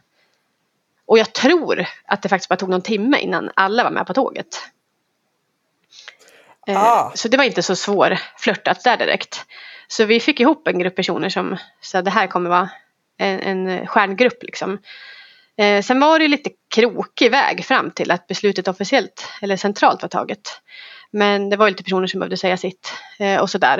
Och 1.06 1.18
jag 1.18 1.32
tror 1.32 1.86
att 2.04 2.22
det 2.22 2.28
faktiskt 2.28 2.48
bara 2.48 2.56
tog 2.56 2.68
någon 2.68 2.82
timme 2.82 3.18
innan 3.18 3.50
alla 3.56 3.84
var 3.84 3.90
med 3.90 4.06
på 4.06 4.14
tåget. 4.14 4.62
Eh, 6.66 6.82
Ah. 6.82 7.12
Så 7.14 7.28
det 7.28 7.36
var 7.36 7.44
inte 7.44 7.62
så 7.62 7.76
svår 7.76 8.18
flörtat 8.38 8.84
där 8.84 8.96
direkt. 8.96 9.44
Så 9.92 10.04
vi 10.04 10.20
fick 10.20 10.40
ihop 10.40 10.68
en 10.68 10.78
grupp 10.78 10.96
personer 10.96 11.28
som 11.28 11.56
sa 11.80 12.02
det 12.02 12.10
här 12.10 12.26
kommer 12.26 12.50
vara 12.50 12.70
en, 13.18 13.40
en 13.40 13.86
stjärngrupp 13.86 14.42
liksom. 14.42 14.78
Eh, 15.56 15.82
sen 15.82 16.00
var 16.00 16.18
det 16.18 16.24
ju 16.24 16.28
lite 16.28 16.50
krokig 16.74 17.30
väg 17.30 17.64
fram 17.64 17.90
till 17.90 18.10
att 18.10 18.26
beslutet 18.26 18.68
officiellt 18.68 19.28
eller 19.42 19.56
centralt 19.56 20.02
var 20.02 20.08
taget. 20.08 20.60
Men 21.10 21.50
det 21.50 21.56
var 21.56 21.70
lite 21.70 21.84
personer 21.84 22.06
som 22.06 22.20
behövde 22.20 22.36
säga 22.36 22.56
sitt 22.56 22.92
eh, 23.18 23.40
och 23.40 23.50
sådär. 23.50 23.78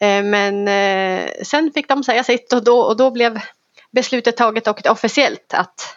Eh, 0.00 0.22
men 0.22 0.68
eh, 0.68 1.30
sen 1.42 1.72
fick 1.74 1.88
de 1.88 2.04
säga 2.04 2.24
sitt 2.24 2.52
och 2.52 2.64
då, 2.64 2.80
och 2.80 2.96
då 2.96 3.10
blev 3.10 3.40
beslutet 3.90 4.36
taget 4.36 4.66
och 4.66 4.86
officiellt 4.86 5.54
att 5.54 5.96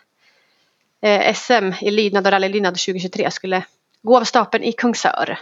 eh, 1.01 1.33
SM 1.33 1.71
i 1.81 1.91
lydnad 1.91 2.27
och 2.27 2.31
rallylydnad 2.31 2.74
2023 2.74 3.31
skulle 3.31 3.63
gå 4.01 4.17
av 4.17 4.24
stapeln 4.24 4.63
i 4.63 4.71
Kungsör. 4.71 5.39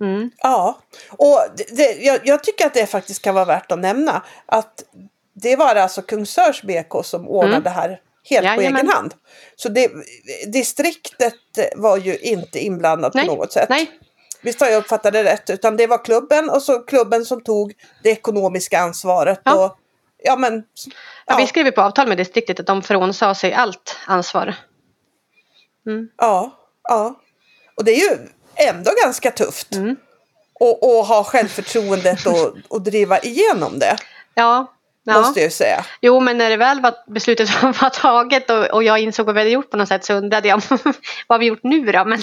Mm. 0.00 0.30
Ja, 0.38 0.78
och 1.10 1.40
det, 1.56 1.76
det, 1.76 1.92
jag, 1.92 2.20
jag 2.24 2.44
tycker 2.44 2.66
att 2.66 2.74
det 2.74 2.86
faktiskt 2.86 3.22
kan 3.22 3.34
vara 3.34 3.44
värt 3.44 3.72
att 3.72 3.78
nämna 3.78 4.22
att 4.46 4.84
det 5.34 5.56
var 5.56 5.74
alltså 5.74 6.02
Kungsörs 6.02 6.62
BK 6.62 7.04
som 7.04 7.28
ordnade 7.28 7.60
det 7.64 7.70
här 7.70 8.00
helt 8.30 8.46
på 8.46 8.52
Mm. 8.52 8.60
Jajamän. 8.60 8.80
egen 8.80 8.88
hand. 8.96 9.14
Så 9.56 9.68
det, 9.68 9.90
distriktet 10.46 11.34
var 11.76 11.96
ju 11.96 12.16
inte 12.18 12.58
inblandat 12.58 13.14
Nej, 13.14 13.26
på 13.28 13.34
något 13.34 13.52
sätt. 13.52 13.68
nej. 13.68 13.90
Visst 14.42 14.60
har 14.60 14.68
jag 14.68 14.78
uppfattat 14.78 15.12
det 15.12 15.24
rätt? 15.24 15.50
Utan 15.50 15.76
det 15.76 15.86
var 15.86 16.04
klubben 16.04 16.50
och 16.50 16.62
så 16.62 16.78
klubben 16.80 17.24
som 17.24 17.44
tog 17.44 17.72
det 18.02 18.10
ekonomiska 18.10 18.78
ansvaret. 18.80 19.40
Ja. 19.44 19.64
Och, 19.64 19.76
ja, 20.22 20.36
men, 20.36 20.54
Ja. 20.54 20.92
ja, 21.26 21.36
Vi 21.36 21.46
skrev 21.46 21.70
på 21.70 21.80
avtal 21.82 22.08
med 22.08 22.16
distriktet 22.16 22.60
att 22.60 22.66
de 22.66 22.82
frånsade 22.82 23.34
sig 23.34 23.52
allt 23.54 23.96
ansvar. 24.06 24.54
Mm. 25.86 26.08
Ja, 26.16 26.50
ja. 26.82 27.20
Och 27.76 27.84
det 27.84 27.92
är 27.92 28.10
ju 28.10 28.18
ändå 28.56 28.90
ganska 29.04 29.30
tufft. 29.30 29.74
Mm. 29.74 29.96
Och, 30.54 30.82
och 30.82 31.06
ha 31.06 31.24
självförtroendet 31.24 32.26
och, 32.26 32.56
och 32.68 32.82
driva 32.82 33.18
igenom 33.18 33.78
det. 33.78 33.96
Ja, 34.34 34.74
ja. 35.04 35.12
Måste 35.20 35.40
jag 35.40 35.52
säga. 35.52 35.84
Jo, 36.00 36.20
men 36.20 36.38
när 36.38 36.50
det 36.50 36.56
väl 36.56 36.80
var 36.80 36.94
beslutet 37.06 37.62
var 37.62 37.90
taget 37.90 38.50
och, 38.50 38.64
och 38.66 38.84
jag 38.84 38.98
insåg 38.98 39.26
vad 39.26 39.34
vi 39.34 39.40
hade 39.40 39.50
gjort 39.50 39.70
på 39.70 39.76
något 39.76 39.88
sätt 39.88 40.04
så 40.04 40.14
undrade 40.14 40.48
jag 40.48 40.62
vad 41.26 41.34
har 41.34 41.38
vi 41.38 41.46
gjort 41.46 41.62
nu 41.62 41.92
då? 41.92 42.04
Men, 42.04 42.22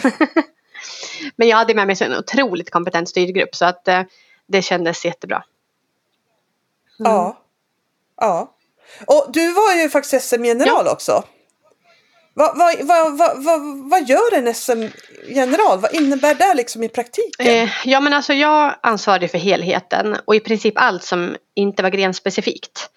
men 1.36 1.48
jag 1.48 1.58
hade 1.58 1.74
med 1.74 1.88
mig 1.88 1.98
en 2.02 2.18
otroligt 2.18 2.72
kompetent 2.72 3.10
styrgrupp 3.10 3.56
så 3.56 3.66
att 3.66 3.88
eh, 3.88 4.02
det 4.48 4.62
kändes 4.62 5.06
jättebra. 5.06 5.44
Mm. 7.00 7.12
Ja. 7.12 7.38
Ja. 8.18 8.56
Och 9.08 9.26
du 9.30 9.54
var 9.54 9.74
ju 9.74 9.90
faktiskt 9.90 10.30
SM-general 10.30 10.88
också. 10.88 11.24
Vad, 12.34 12.58
vad, 12.58 12.88
vad, 12.88 13.44
vad, 13.44 13.90
vad, 13.90 14.10
gör 14.10 14.34
en 14.34 14.54
SM-general? 14.54 15.80
Vad 15.80 15.94
innebär 15.94 16.36
det 16.36 16.54
liksom 16.54 16.84
i 16.84 16.90
praktiken? 16.90 17.48
Eh, 17.48 17.70
ja, 17.86 18.00
men 18.00 18.14
alltså 18.14 18.34
jag 18.34 18.76
ansvarade 18.84 19.28
för 19.28 19.38
helheten 19.38 20.18
och 20.26 20.36
i 20.36 20.40
princip 20.40 20.74
allt 20.78 21.04
som 21.04 21.36
inte 21.56 21.84
var 21.84 21.90
grenspecifikt. 21.90 22.90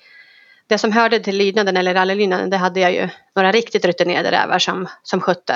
Det 0.67 0.79
som 0.79 0.93
hörde 0.93 1.21
till 1.21 1.37
lydnaden 1.37 1.76
eller 1.76 1.95
rallylydnaden 1.95 2.50
det 2.50 2.57
hade 2.57 2.81
jag 2.81 2.93
ju 2.93 3.09
några 3.37 3.53
riktigt 3.53 3.85
rutinerade 3.85 4.31
rävar 4.31 4.59
som, 4.59 4.88
som 5.03 5.21
skötte. 5.21 5.55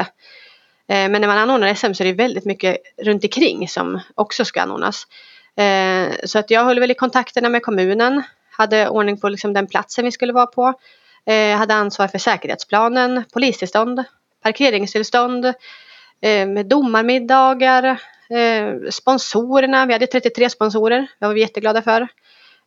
Eh, 0.88 1.08
men 1.08 1.12
när 1.12 1.28
man 1.28 1.38
anordnar 1.38 1.74
SM 1.74 1.92
så 1.92 2.02
är 2.02 2.06
det 2.06 2.12
väldigt 2.12 2.44
mycket 2.44 2.76
runt 3.02 3.24
omkring 3.24 3.68
som 3.68 4.00
också 4.14 4.44
ska 4.44 4.60
anordnas. 4.60 5.06
Eh, 5.56 6.14
så 6.24 6.38
att 6.38 6.50
jag 6.50 6.64
höll 6.64 6.80
väl 6.80 6.90
i 6.90 6.94
kontakterna 6.94 7.48
med 7.48 7.62
kommunen, 7.62 8.22
hade 8.50 8.88
ordning 8.88 9.20
på 9.20 9.28
liksom 9.28 9.52
den 9.52 9.66
platsen 9.66 10.04
vi 10.04 10.12
skulle 10.12 10.32
vara 10.32 10.46
på. 10.46 10.74
Eh, 11.28 11.56
hade 11.56 11.74
ansvar 11.74 12.08
för 12.08 12.18
säkerhetsplanen, 12.18 13.24
polistillstånd, 13.32 14.04
parkeringstillstånd, 14.42 15.44
eh, 16.20 16.46
med 16.46 16.66
domarmiddagar, 16.66 17.84
eh, 18.30 18.90
sponsorerna. 18.90 19.86
Vi 19.86 19.92
hade 19.92 20.06
33 20.06 20.50
sponsorer, 20.50 21.06
det 21.18 21.26
var 21.26 21.34
vi 21.34 21.40
jätteglada 21.40 21.82
för. 21.82 22.08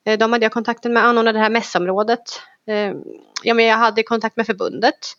Eh, 0.05 0.17
de 0.17 0.33
hade 0.33 0.45
jag 0.45 0.51
kontakten 0.51 0.93
med, 0.93 1.05
anordnade 1.05 1.39
det 1.39 1.43
här 1.43 1.49
mässområdet. 1.49 2.41
Eh, 2.67 2.93
ja, 3.43 3.53
men 3.53 3.65
jag 3.65 3.77
hade 3.77 4.03
kontakt 4.03 4.37
med 4.37 4.45
förbundet. 4.45 5.17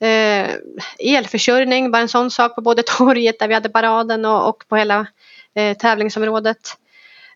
Eh, 0.00 0.50
elförsörjning 0.98 1.90
var 1.90 2.00
en 2.00 2.08
sån 2.08 2.30
sak 2.30 2.54
på 2.54 2.60
både 2.60 2.82
torget 2.86 3.38
där 3.38 3.48
vi 3.48 3.54
hade 3.54 3.68
paraden 3.68 4.24
och, 4.24 4.48
och 4.48 4.68
på 4.68 4.76
hela 4.76 5.06
eh, 5.54 5.76
tävlingsområdet. 5.76 6.76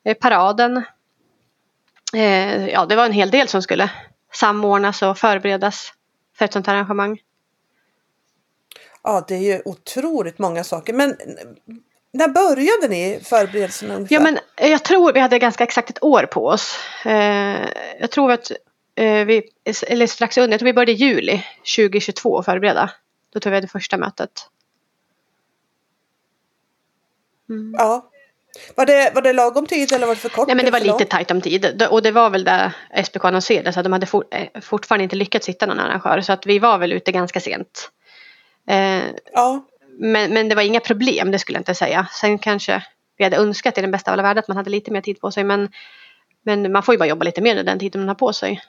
Eh, 0.05 0.15
paraden. 0.15 0.83
Eh, 2.15 2.69
ja, 2.69 2.87
det 2.87 2.97
var 2.97 3.07
en 3.07 3.13
hel 3.13 3.31
del 3.31 3.49
som 3.49 3.63
skulle 3.63 3.91
samordnas 4.33 5.03
och 5.03 5.19
förberedas 5.19 5.93
för 6.37 6.45
ett 6.45 6.53
sånt 6.53 6.67
här 6.67 6.75
arrangemang. 6.75 7.21
Ja, 9.03 9.25
det 9.29 9.35
är 9.35 9.55
ju 9.55 9.63
otroligt 9.65 10.39
många 10.39 10.65
saker. 10.65 10.93
Men 10.93 11.17
när 12.13 12.29
började 12.29 12.89
ni 12.89 13.21
förberedelserna 13.25 13.95
ungefär? 13.95 14.15
Ja, 14.15 14.21
men 14.21 14.39
jag 14.71 14.85
tror 14.85 15.13
vi 15.13 15.21
hade 15.21 15.39
ganska 15.39 15.65
exakt 15.65 15.91
ett 15.91 16.03
år 16.03 16.23
på 16.23 16.47
oss. 16.47 16.79
Eh, 17.05 17.69
jag 18.01 18.11
tror 18.11 18.33
att 18.33 18.51
eh, 18.95 19.25
vi, 19.25 19.51
eller 19.87 20.07
strax 20.07 20.39
under, 20.39 20.53
jag 20.53 20.61
tror 20.61 20.67
vi 20.67 20.73
började 20.73 20.93
i 20.93 20.95
juli 20.95 21.45
2022 21.77 22.31
och 22.31 22.45
förbereda. 22.45 22.91
Då 23.33 23.41
tror 23.41 23.51
vi 23.51 23.57
hade 23.57 23.69
första 23.69 23.97
mötet. 23.97 24.31
Mm. 27.49 27.75
Ja. 27.79 28.11
Var 28.75 28.87
det, 28.87 29.13
var 29.15 29.23
det 29.23 29.33
lagom 29.33 29.67
tid 29.67 29.93
eller 29.93 30.07
var 30.07 30.15
det 30.15 30.21
för 30.21 30.29
kort? 30.29 30.47
Nej 30.47 30.57
men 30.57 30.65
det 30.65 30.71
var 30.71 30.81
lite 30.81 31.05
tajt 31.05 31.31
om 31.31 31.41
tid 31.41 31.83
och 31.91 32.03
det 32.03 32.11
var 32.11 32.31
väl 32.31 32.45
där 32.45 32.73
SPK 33.05 33.25
annonserade 33.25 33.73
så 33.73 33.83
de 33.83 33.93
hade 33.93 34.07
for, 34.07 34.25
eh, 34.31 34.61
fortfarande 34.61 35.03
inte 35.03 35.17
lyckats 35.17 35.49
hitta 35.49 35.67
någon 35.67 35.81
arrangör 35.81 36.21
så 36.21 36.33
att 36.33 36.47
vi 36.47 36.59
var 36.59 36.79
väl 36.79 36.93
ute 36.93 37.13
ganska 37.13 37.41
sent. 37.41 37.91
Eh, 38.69 39.03
Ja. 39.33 39.65
men, 39.99 40.33
men 40.35 40.49
det 40.49 40.55
var 40.55 40.63
inga 40.63 40.81
problem, 40.81 41.31
det 41.31 41.39
skulle 41.39 41.57
jag 41.57 41.61
inte 41.61 41.75
säga. 41.75 42.07
Sen 42.13 42.39
kanske 42.39 42.83
vi 43.17 43.25
hade 43.25 43.37
önskat 43.37 43.79
i 43.79 43.81
den 43.81 43.91
bästa 43.91 44.11
av 44.11 44.13
alla 44.13 44.23
världar 44.23 44.43
att 44.43 44.49
man 44.49 44.57
hade 44.57 44.71
lite 44.71 44.91
mer 44.91 45.01
tid 45.01 45.21
på 45.21 45.31
sig 45.31 45.45
men, 45.45 45.69
men 46.43 46.73
man 46.73 46.83
får 46.83 46.95
ju 46.95 46.99
bara 46.99 47.09
jobba 47.09 47.25
lite 47.25 47.41
mer 47.41 47.65
den 47.65 47.79
tiden 47.79 48.01
man 48.01 48.09
har 48.09 48.15
på 48.15 48.33
sig. 48.33 48.63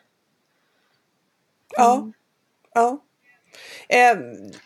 Ja. 1.77 2.11
ja. 2.73 2.99
Eh, 3.89 4.15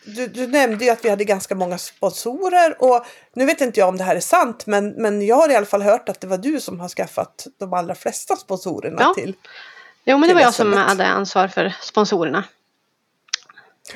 du, 0.04 0.26
du 0.26 0.46
nämnde 0.46 0.84
ju 0.84 0.90
att 0.90 1.04
vi 1.04 1.08
hade 1.10 1.24
ganska 1.24 1.54
många 1.54 1.78
sponsorer 1.78 2.82
och 2.82 3.06
nu 3.34 3.44
vet 3.46 3.60
inte 3.60 3.80
jag 3.80 3.88
om 3.88 3.96
det 3.96 4.04
här 4.04 4.16
är 4.16 4.20
sant 4.20 4.66
men, 4.66 4.90
men 4.90 5.26
jag 5.26 5.36
har 5.36 5.50
i 5.50 5.56
alla 5.56 5.66
fall 5.66 5.82
hört 5.82 6.08
att 6.08 6.20
det 6.20 6.26
var 6.26 6.38
du 6.38 6.60
som 6.60 6.80
har 6.80 6.88
skaffat 6.88 7.46
de 7.58 7.72
allra 7.72 7.94
flesta 7.94 8.36
sponsorerna 8.36 8.96
Ja. 9.00 9.14
till. 9.14 9.34
Jo 10.04 10.18
men 10.18 10.28
det 10.28 10.34
var 10.34 10.40
jag 10.40 10.54
som 10.54 10.72
hade 10.72 11.06
ansvar 11.06 11.48
för 11.48 11.74
sponsorerna. 11.80 12.44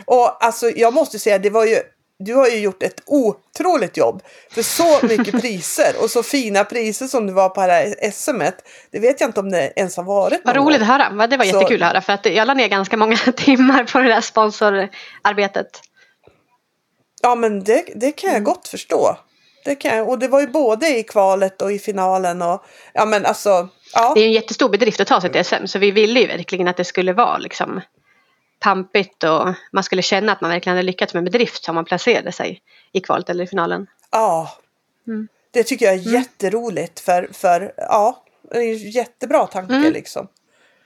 Och 0.05 0.45
alltså 0.45 0.71
jag 0.71 0.95
måste 0.95 1.19
säga 1.19 1.39
det 1.39 1.51
var 1.51 1.65
ju 1.65 1.77
du 2.19 2.35
har 2.35 2.49
ju 2.49 2.59
gjort 2.59 2.83
ett 2.83 3.03
otroligt 3.07 3.97
jobb 3.97 4.23
för 4.51 4.63
så 4.63 5.07
mycket 5.07 5.41
priser 5.41 5.93
och 6.03 6.11
så 6.11 6.23
fina 6.23 6.65
priser 6.65 7.07
som 7.07 7.27
det 7.27 7.33
var 7.33 7.49
på 7.49 7.67
det 7.67 7.73
här 7.73 8.11
SM-et. 8.11 8.55
Det 8.91 8.99
vet 8.99 9.21
jag 9.21 9.29
inte 9.29 9.41
om 9.41 9.51
det 9.51 9.73
ens 9.77 9.97
har 9.97 10.05
varit. 10.05 10.41
Vad 10.45 10.57
roligt 10.57 10.81
att 10.81 10.87
höra. 10.87 11.27
Det 11.27 11.37
var 11.37 11.45
Så- 11.45 11.57
jättekul 11.57 11.83
att 11.83 11.89
höra 11.89 12.01
för 12.01 12.13
att 12.13 12.27
jag 12.27 12.47
la 12.47 12.55
ner 12.55 12.69
ganska 12.69 12.97
många 12.97 13.17
timmar 13.37 13.85
på 13.85 13.99
det 13.99 14.09
där 14.09 14.21
sponsorarbetet. 14.21 15.81
Ja 17.23 17.35
men 17.35 17.65
det, 17.65 17.85
det 17.95 18.13
kan 18.13 18.31
Mm. 18.31 18.35
jag 18.43 18.45
gott 18.55 18.69
förstå. 18.69 19.17
Det 19.65 19.75
kan 19.75 20.01
och 20.01 20.19
det 20.19 20.29
var 20.29 20.41
ju 20.41 20.47
både 20.47 20.99
i 20.99 21.03
kvalet 21.03 21.63
och 21.63 21.73
i 21.73 21.79
finalen 21.79 22.43
och 22.43 22.65
ja 22.93 23.05
men 23.05 23.27
alltså 23.27 23.69
ja. 23.95 24.13
Det 24.15 24.21
är 24.21 24.25
en 24.27 24.33
jättestor 24.33 24.69
bedrift 24.69 25.01
att 25.01 25.07
ta 25.09 25.21
sig 25.21 25.33
till 25.33 25.45
SM 25.45 25.67
så 25.67 25.79
vi 25.79 25.91
ville 25.91 26.21
ju 26.21 26.27
verkligen 26.27 26.69
att 26.69 26.77
det 26.77 26.85
skulle 26.85 27.13
vara 27.13 27.39
liksom 27.39 27.81
pampigt 28.59 29.25
och 29.25 29.55
man 29.73 29.85
skulle 29.85 30.03
känna 30.03 30.33
att 30.33 30.41
man 30.41 30.51
verkligen 30.51 30.77
hade 30.77 30.87
lyckats 30.87 31.15
med 31.15 31.25
bedrift 31.25 31.69
om 31.69 31.75
man 31.75 31.85
placerade 31.85 32.33
sig 32.33 32.63
i 32.93 33.01
kvalet 33.01 33.31
eller 33.31 33.45
i 33.45 33.47
finalen. 33.47 33.87
Ja. 34.11 34.53
Mm. 35.07 35.29
Det 35.51 35.63
tycker 35.65 35.87
jag 35.87 35.95
är 35.95 36.13
jätteroligt 36.13 37.01
för, 37.01 37.29
för 37.33 37.73
ja, 37.77 38.25
det 38.53 38.59
är 38.59 38.73
en 38.73 38.91
jättebra 38.91 39.47
tanke 39.47 39.75
Mm. 39.75 39.93
liksom. 39.93 40.29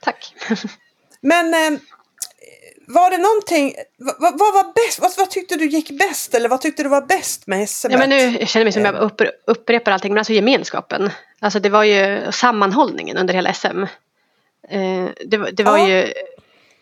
Tack. 0.01 0.33
Men 1.21 1.53
eh, 1.53 1.79
var 2.87 3.09
det 3.11 3.17
någonting, 3.17 3.73
vad, 3.97 4.39
vad 4.39 4.53
var 4.53 4.73
bäst, 4.73 4.99
vad, 5.01 5.11
vad 5.17 5.29
tyckte 5.29 5.55
du 5.55 5.65
gick 5.65 5.91
bäst 5.99 6.35
eller 6.35 6.49
vad 6.49 6.61
tyckte 6.61 6.83
du 6.83 6.89
var 6.89 7.01
bäst 7.01 7.47
med 7.47 7.69
SM? 7.69 7.87
Ja, 7.91 7.97
men 7.97 8.09
nu 8.09 8.37
jag 8.39 8.47
känner 8.47 8.65
mig 8.65 8.73
som 8.73 8.85
jag 8.85 8.95
upp, 8.95 9.21
upprepar 9.45 9.91
allting 9.91 10.13
men 10.13 10.17
alltså 10.17 10.33
gemenskapen. 10.33 11.09
Alltså 11.39 11.59
det 11.59 11.69
var 11.69 11.83
ju 11.83 12.31
sammanhållningen 12.31 13.17
under 13.17 13.33
hela 13.33 13.53
SM. 13.53 13.83
Eh, 14.69 15.07
det, 15.25 15.37
var- 15.37 15.51
det 15.51 15.63
var 15.63 15.77
Ja. 15.77 15.87
ju 15.89 16.13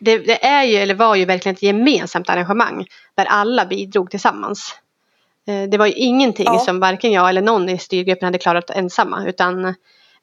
det, 0.04 0.18
det 0.18 0.44
är 0.44 0.64
ju 0.64 0.76
eller 0.76 0.94
var 0.94 1.14
ju 1.16 1.24
verkligen 1.24 1.54
ett 1.56 1.62
gemensamt 1.62 2.28
arrangemang 2.30 2.86
där 3.14 3.24
alla 3.24 3.66
bidrog 3.66 4.10
tillsammans. 4.10 4.74
Eh, 5.46 5.68
det 5.68 5.78
var 5.78 5.86
ju 5.86 5.92
ingenting 5.92 6.46
Ja. 6.46 6.58
som 6.58 6.80
varken 6.80 7.12
jag 7.12 7.28
eller 7.28 7.42
någon 7.42 7.68
i 7.68 7.78
styrgruppen 7.78 8.26
hade 8.26 8.38
klarat 8.38 8.70
ensamma 8.70 9.24
utan 9.26 9.74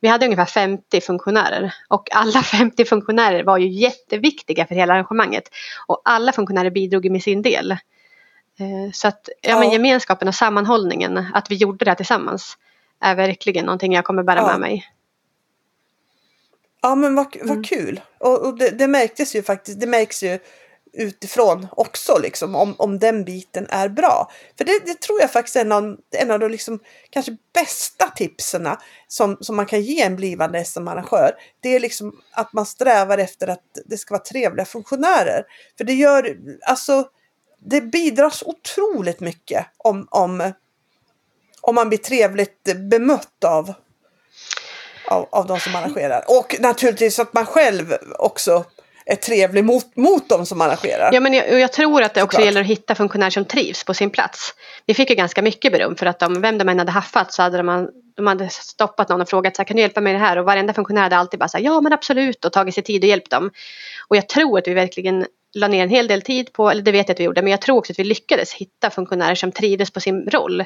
vi 0.02 0.08
hade 0.08 0.26
ungefär 0.26 0.46
50 0.46 1.02
funktionärer 1.02 1.74
och 1.88 2.16
alla 2.16 2.42
50 2.44 2.86
funktionärer 2.86 3.44
var 3.44 3.58
ju 3.58 3.68
jätteviktiga 3.68 4.66
för 4.66 4.76
hela 4.76 4.94
arrangemanget 4.94 5.44
och 5.88 6.02
alla 6.06 6.32
funktionärer 6.32 6.70
bidrog 6.70 7.12
med 7.12 7.24
sin 7.24 7.42
del. 7.42 7.72
Eh, 7.72 8.92
Så 8.94 9.08
att 9.08 9.30
ja, 9.42 9.60
Men 9.60 9.72
gemenskapen 9.72 10.28
och 10.28 10.36
sammanhållningen, 10.36 11.26
att 11.34 11.52
vi 11.52 11.56
gjorde 11.56 11.86
det 11.86 11.92
här 11.92 11.96
tillsammans 11.96 12.58
är 13.02 13.16
verkligen 13.16 13.66
någonting 13.66 13.94
jag 13.94 14.06
kommer 14.06 14.24
bära 14.24 14.40
Ja. 14.40 14.48
med 14.48 14.60
mig. 14.60 14.86
Ja 16.82 16.96
men 16.96 17.16
vad, 17.16 17.38
vad 17.42 17.50
Mm. 17.50 17.64
kul. 17.64 18.02
Och, 18.18 18.46
och 18.46 18.58
det, 18.58 18.70
det 18.70 18.88
märktes 18.88 19.36
ju 19.36 19.44
faktiskt, 19.44 19.80
det 19.80 19.88
märks 19.88 20.24
ju 20.24 20.40
utifrån 20.94 21.68
också 21.72 22.18
liksom 22.18 22.56
om, 22.56 22.76
om 22.78 23.00
den 23.00 23.24
biten 23.24 23.68
är 23.70 23.90
bra. 23.90 24.32
För 24.58 24.66
det, 24.66 24.80
det 24.86 25.02
tror 25.02 25.22
jag 25.22 25.32
faktiskt 25.32 25.56
är 25.56 25.62
en 25.62 25.72
av, 25.72 25.98
en 26.18 26.32
av 26.32 26.40
de 26.40 26.52
liksom, 26.52 26.80
kanske 27.10 27.38
bästa 27.54 28.08
tipsen 28.08 28.68
som, 29.08 29.38
som 29.42 29.56
man 29.56 29.66
kan 29.66 29.82
ge 29.82 30.02
en 30.02 30.16
blivande 30.16 30.66
SM-arrangör. 30.66 31.32
Det 31.60 31.76
är 31.76 31.80
liksom 31.80 32.22
att 32.32 32.54
man 32.54 32.66
strävar 32.66 33.18
efter 33.18 33.48
att 33.48 33.64
det 33.86 33.98
ska 33.98 34.14
vara 34.14 34.24
trevliga 34.24 34.66
funktionärer. 34.66 35.44
För 35.78 35.84
det 35.84 35.94
gör, 35.94 36.38
alltså 36.68 37.10
det 37.60 37.82
bidrar 37.82 38.30
så 38.30 38.46
otroligt 38.46 39.20
mycket 39.20 39.66
om, 39.78 40.08
om, 40.12 40.54
om 41.62 41.76
man 41.76 41.90
blir 41.90 42.00
trevligt 42.00 42.64
bemött 42.90 43.44
av, 43.46 43.74
av, 45.10 45.28
av 45.32 45.48
de 45.48 45.60
som 45.60 45.76
arrangerar. 45.76 46.24
Och 46.28 46.56
naturligtvis 46.60 47.20
att 47.20 47.34
man 47.34 47.46
själv 47.46 47.94
också 48.20 48.66
är 49.06 49.16
trevlig 49.16 49.64
mot, 49.64 49.96
mot 49.96 50.30
de 50.30 50.46
som 50.46 50.62
arrangerar. 50.62 51.14
Ja, 51.14 51.20
men 51.20 51.34
jag, 51.34 51.60
jag 51.60 51.72
tror 51.72 52.04
att 52.04 52.14
det 52.14 52.24
också 52.24 52.36
Såklart. 52.36 52.46
gäller 52.46 52.62
att 52.62 52.68
hitta 52.68 52.96
funktionärer 52.96 53.30
som 53.30 53.46
trivs 53.46 53.84
på 53.84 53.94
sin 53.94 54.10
plats. 54.10 54.54
Vi 54.86 54.94
fick 54.94 55.10
ju 55.10 55.16
ganska 55.16 55.42
mycket 55.42 55.72
beröm 55.72 55.96
för 55.96 56.06
att 56.06 56.20
de, 56.20 56.42
vem 56.42 56.58
de 56.58 56.70
än 56.70 56.80
hade 56.80 56.92
haffat 56.92 57.34
så 57.34 57.42
hade 57.42 57.58
de, 57.58 57.90
de 58.16 58.28
hade 58.28 58.50
stoppat 58.50 59.10
någon 59.10 59.22
och 59.22 59.30
frågat 59.30 59.56
så 59.56 59.62
här, 59.62 59.68
kan 59.68 59.76
du 59.76 59.82
hjälpa 59.82 60.02
mig 60.02 60.14
med 60.14 60.22
det 60.22 60.26
här? 60.26 60.38
Och 60.38 60.46
varenda 60.46 60.74
funktionär 60.74 61.02
hade 61.02 61.18
alltid 61.18 61.40
bara 61.40 61.50
så 61.50 61.58
här, 61.58 61.66
ja 61.66 61.82
men 61.82 61.94
absolut 61.94 62.46
och 62.46 62.54
tagit 62.54 62.76
sig 62.76 62.84
tid 62.84 63.04
och 63.04 63.10
hjälpt 63.10 63.32
dem. 63.32 63.52
Och 64.08 64.18
jag 64.18 64.30
tror 64.30 64.60
att 64.60 64.68
vi 64.68 64.74
verkligen 64.74 65.26
la 65.54 65.68
ner 65.68 65.84
en 65.84 65.90
hel 65.90 66.08
del 66.08 66.22
tid 66.22 66.54
på, 66.54 66.70
eller 66.70 66.82
det 66.82 66.92
vet 66.92 67.08
jag 67.08 67.14
att 67.16 67.20
vi 67.20 67.24
gjorde, 67.24 67.42
men 67.42 67.52
jag 67.52 67.62
tror 67.62 67.78
också 67.78 67.94
att 67.94 68.00
vi 68.00 68.04
lyckades 68.04 68.54
hitta 68.54 68.90
funktionärer 68.90 69.36
som 69.36 69.52
trivdes 69.52 69.92
på 69.92 70.00
sin 70.00 70.30
roll. 70.30 70.64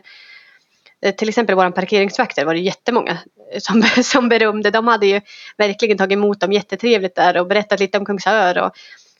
Eh, 1.04 1.16
till 1.16 1.30
exempel 1.30 1.56
våra 1.56 1.72
parkeringsvakter 1.72 2.46
var 2.46 2.54
det 2.54 2.60
jättemånga 2.60 3.18
som, 3.60 3.84
som 4.04 4.30
berömde. 4.30 4.72
De 4.72 4.88
hade 4.88 5.08
ju 5.08 5.22
verkligen 5.58 5.98
tagit 5.98 6.16
emot 6.16 6.40
dem 6.40 6.52
jättetrevligt 6.52 7.16
där 7.16 7.38
och 7.38 7.48
berättat 7.48 7.80
lite 7.80 7.98
om 7.98 8.06
Kungsör. 8.06 8.58
Och, 8.58 8.72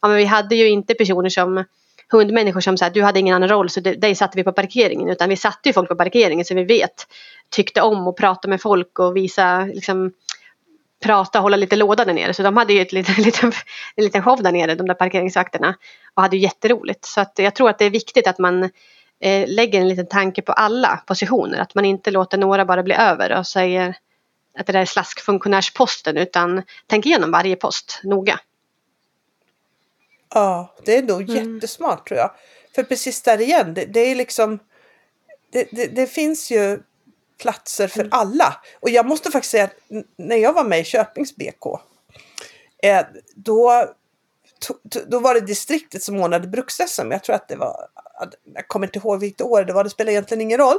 ja, 0.02 0.08
men 0.08 0.18
vi 0.18 0.26
hade 0.26 0.56
ju 0.56 0.70
inte 0.70 0.94
personer 0.94 1.30
som 1.30 1.64
hundmänniskor 2.12 2.62
som 2.62 2.78
sa 2.78 2.86
att 2.86 2.94
du 2.94 3.04
hade 3.04 3.20
ingen 3.20 3.36
annan 3.36 3.50
roll 3.50 3.70
så 3.70 3.80
dig 3.80 4.16
satte 4.16 4.38
vi 4.38 4.44
på 4.44 4.52
parkeringen 4.52 5.10
utan 5.10 5.30
vi 5.30 5.38
satte 5.38 5.70
ju 5.70 5.74
folk 5.74 5.90
på 5.90 5.96
parkeringen 5.96 6.46
som 6.46 6.58
vi 6.58 6.64
vet 6.64 7.08
tyckte 7.50 7.82
om 7.82 8.08
att 8.08 8.16
prata 8.16 8.48
med 8.48 8.62
folk 8.62 9.00
och 9.00 9.16
visa 9.16 9.66
liksom 9.66 10.12
prata 11.04 11.40
och 11.40 11.44
hålla 11.44 11.58
lite 11.58 11.76
låda 11.76 12.06
där 12.06 12.14
nere. 12.14 12.34
Så 12.34 12.44
de 12.44 12.58
hade 12.58 12.74
ju 12.74 12.82
ett 12.82 12.92
litet, 12.92 13.18
liten, 13.26 13.52
en 13.96 14.04
liten 14.04 14.24
show 14.24 14.44
där 14.44 14.52
nere, 14.52 14.76
de 14.76 14.88
där 14.88 14.94
parkeringsvakterna. 14.94 15.76
Och 16.14 16.22
hade 16.22 16.38
jätteroligt. 16.38 17.06
Så 17.06 17.22
att 17.22 17.34
jag 17.36 17.56
tror 17.56 17.70
att 17.70 17.80
det 17.80 17.86
är 17.86 17.90
viktigt 17.90 18.28
att 18.28 18.40
man 18.40 18.70
eh, 19.24 19.48
lägger 19.48 19.82
en 19.82 19.90
liten 19.90 20.08
tanke 20.08 20.42
på 20.42 20.52
alla 20.52 21.04
positioner. 21.08 21.60
Att 21.60 21.76
man 21.76 21.86
inte 21.86 22.12
låter 22.12 22.38
några 22.38 22.66
bara 22.66 22.84
bli 22.84 22.96
över 22.96 23.38
och 23.38 23.48
säger 23.48 23.98
att 24.58 24.66
det 24.66 24.74
där 24.74 24.82
är 24.82 24.86
slaskfunktionärsposten 24.86 26.18
utan 26.18 26.64
tänk 26.88 27.06
igenom 27.06 27.32
varje 27.32 27.56
post 27.56 28.00
noga. 28.04 28.40
Ja, 30.34 30.74
det 30.86 30.98
är 30.98 31.04
nog 31.04 31.30
mm. 31.30 31.56
jättesmart 31.56 32.08
tror 32.08 32.20
jag. 32.20 32.32
För 32.76 32.84
precis 32.84 33.22
där 33.22 33.42
igen, 33.42 33.74
det, 33.74 33.86
det 33.86 34.00
är 34.00 34.16
liksom 34.16 34.60
det, 35.52 35.68
det, 35.72 35.88
det, 35.88 36.08
finns 36.08 36.52
ju 36.52 36.80
platser 37.42 37.88
för 37.88 38.00
mm. 38.00 38.10
alla. 38.12 38.62
Och 38.80 38.90
jag 38.90 39.06
måste 39.06 39.32
faktiskt 39.32 39.52
säga 39.52 39.64
att 39.64 39.78
när 40.18 40.36
jag 40.36 40.54
var 40.54 40.64
med 40.64 40.80
i 40.80 40.84
Köpings 40.84 41.36
BK 41.36 41.66
eh, 42.84 43.06
då, 43.36 43.86
då 45.08 45.20
var 45.20 45.34
det 45.34 45.42
distriktet 45.42 46.04
som 46.04 46.20
ordnade 46.20 46.48
bruks-SM. 46.48 47.12
Jag 47.12 47.24
tror 47.24 47.36
att 47.36 47.48
det 47.48 47.56
var, 47.56 47.88
jag 48.54 48.68
kommer 48.68 48.88
inte 48.88 49.00
ihåg 49.00 49.20
vilket 49.20 49.42
år 49.42 49.64
det 49.64 49.74
var, 49.74 49.84
det 49.84 49.90
spelar 49.90 50.12
egentligen 50.12 50.42
ingen 50.42 50.58
roll. 50.58 50.78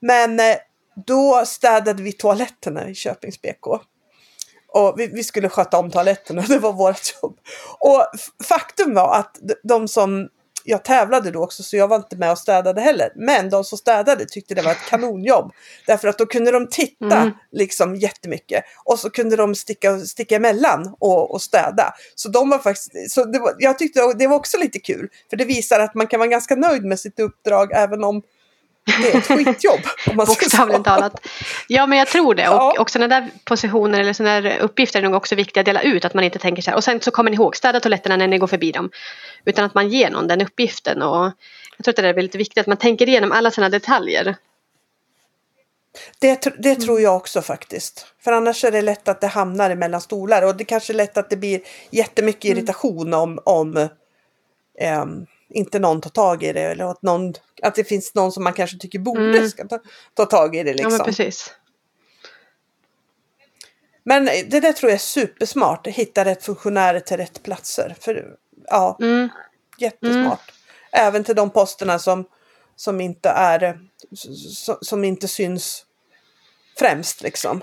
Men 0.00 0.40
eh, 0.40 0.56
då 1.06 1.42
städade 1.46 2.02
vi 2.02 2.12
toaletterna 2.12 2.88
i 2.88 2.94
Köpings 2.94 3.42
BK. 3.42 3.66
Och 4.68 4.94
vi, 4.96 5.06
vi, 5.06 5.24
skulle 5.24 5.48
sköta 5.48 5.78
om 5.78 5.90
toaletterna, 5.90 6.42
det 6.48 6.58
var 6.58 6.72
vårt 6.72 7.22
jobb. 7.22 7.38
Och 7.78 8.06
faktum 8.44 8.94
var 8.94 9.14
att 9.14 9.38
de 9.62 9.88
som 9.88 10.28
jag 10.66 10.84
tävlade 10.84 11.30
då 11.30 11.44
också 11.44 11.62
så 11.62 11.76
jag 11.76 11.88
var 11.88 11.96
inte 11.96 12.16
med 12.16 12.30
och 12.30 12.38
städade 12.38 12.80
heller. 12.80 13.12
Men 13.16 13.50
de 13.50 13.64
som 13.64 13.78
städade 13.78 14.24
tyckte 14.24 14.54
det 14.54 14.62
var 14.62 14.72
ett 14.72 14.88
kanonjobb. 14.88 15.52
Därför 15.86 16.08
att 16.08 16.18
då 16.18 16.26
kunde 16.26 16.50
de 16.50 16.68
titta 16.68 17.16
mm. 17.16 17.30
liksom 17.52 17.96
jättemycket. 17.96 18.64
Och 18.84 18.98
så 18.98 19.10
kunde 19.10 19.36
de 19.36 19.54
sticka, 19.54 19.98
sticka 19.98 20.36
emellan 20.36 20.94
och, 20.98 21.34
och 21.34 21.42
städa. 21.42 21.94
Så 22.14 22.28
de 22.28 22.50
var 22.50 22.58
faktiskt, 22.58 23.10
så 23.10 23.24
var, 23.24 23.54
jag 23.58 23.78
tyckte 23.78 24.12
det 24.18 24.26
var 24.26 24.36
också 24.36 24.58
lite 24.58 24.78
kul. 24.78 25.08
För 25.30 25.36
det 25.36 25.44
visar 25.44 25.80
att 25.80 25.94
man 25.94 26.06
kan 26.06 26.20
vara 26.20 26.30
ganska 26.30 26.54
nöjd 26.54 26.84
med 26.84 27.00
sitt 27.00 27.20
uppdrag 27.20 27.70
även 27.72 28.04
om 28.04 28.22
det 28.86 29.12
är 29.12 29.18
ett 29.18 29.26
skitjobb. 29.26 29.80
Bokstavligt 30.14 30.84
talat. 30.84 31.26
Ja 31.68 31.86
men 31.86 31.98
jag 31.98 32.08
tror 32.08 32.34
det. 32.34 32.48
Och, 32.48 32.54
ja. 32.54 32.80
och 32.80 32.90
sådana 32.90 33.20
där 33.20 33.30
positioner 33.44 34.00
eller 34.00 34.12
sådana 34.12 34.40
där 34.40 34.58
uppgifter 34.58 34.98
är 34.98 35.02
nog 35.02 35.14
också 35.14 35.34
viktiga 35.34 35.60
att 35.60 35.66
dela 35.66 35.82
ut. 35.82 36.04
Att 36.04 36.14
man 36.14 36.24
inte 36.24 36.38
tänker 36.38 36.62
så 36.62 36.70
här. 36.70 36.76
Och 36.76 36.84
sen 36.84 37.00
så 37.00 37.10
kommer 37.10 37.30
ni 37.30 37.34
ihåg, 37.34 37.56
städa 37.56 37.80
toaletterna 37.80 38.16
när 38.16 38.26
ni 38.26 38.38
går 38.38 38.46
förbi 38.46 38.72
dem. 38.72 38.90
Utan 39.44 39.64
att 39.64 39.74
man 39.74 39.88
ger 39.88 40.10
någon 40.10 40.26
den 40.26 40.40
uppgiften. 40.40 41.02
Och 41.02 41.32
jag 41.76 41.84
tror 41.84 41.92
att 41.92 41.96
det 41.96 42.08
är 42.08 42.14
väldigt 42.14 42.34
viktigt 42.34 42.58
att 42.58 42.66
man 42.66 42.76
tänker 42.76 43.08
igenom 43.08 43.32
alla 43.32 43.50
sådana 43.50 43.68
detaljer. 43.68 44.36
Det, 46.18 46.48
det 46.58 46.74
tror 46.74 47.00
jag 47.00 47.16
också 47.16 47.42
faktiskt. 47.42 48.06
För 48.24 48.32
annars 48.32 48.64
är 48.64 48.70
det 48.70 48.82
lätt 48.82 49.08
att 49.08 49.20
det 49.20 49.26
hamnar 49.26 49.74
mellan 49.74 50.00
stolar. 50.00 50.42
Och 50.42 50.56
det 50.56 50.64
kanske 50.64 50.92
är 50.92 50.94
lätt 50.94 51.16
att 51.16 51.30
det 51.30 51.36
blir 51.36 51.60
jättemycket 51.90 52.44
mm. 52.44 52.58
irritation 52.58 53.14
om, 53.14 53.38
om 53.44 53.88
um, 55.02 55.26
inte 55.48 55.78
någon 55.78 56.00
tar 56.00 56.10
tag 56.10 56.42
i 56.42 56.52
det 56.52 56.60
eller 56.60 56.90
att, 56.90 57.02
någon, 57.02 57.34
att 57.62 57.74
det 57.74 57.84
finns 57.84 58.14
någon 58.14 58.32
som 58.32 58.44
man 58.44 58.52
kanske 58.52 58.78
tycker 58.78 58.98
borde 58.98 59.38
mm. 59.38 59.48
ska 59.48 59.68
ta, 59.68 59.78
ta 60.14 60.24
tag 60.24 60.56
i 60.56 60.62
det. 60.62 60.72
Liksom. 60.72 60.92
Ja, 60.92 60.98
men, 60.98 61.06
liksom. 61.06 61.24
precis. 61.24 61.54
men 64.02 64.24
det 64.24 64.60
där 64.60 64.72
tror 64.72 64.90
jag 64.90 64.94
är 64.94 64.98
supersmart, 64.98 65.86
hitta 65.86 66.24
rätt 66.24 66.44
funktionärer 66.44 67.00
till 67.00 67.16
rätt 67.16 67.42
platser. 67.42 67.96
För, 68.00 68.36
ja, 68.66 68.98
mm. 69.00 69.28
Jättesmart. 69.78 70.52
Mm. 70.92 71.06
Även 71.06 71.24
till 71.24 71.36
de 71.36 71.50
posterna 71.50 71.98
som, 71.98 72.24
som, 72.76 73.00
inte 73.00 73.28
är, 73.28 73.80
som 74.80 75.04
inte 75.04 75.28
syns 75.28 75.86
främst. 76.78 77.22
Liksom. 77.22 77.62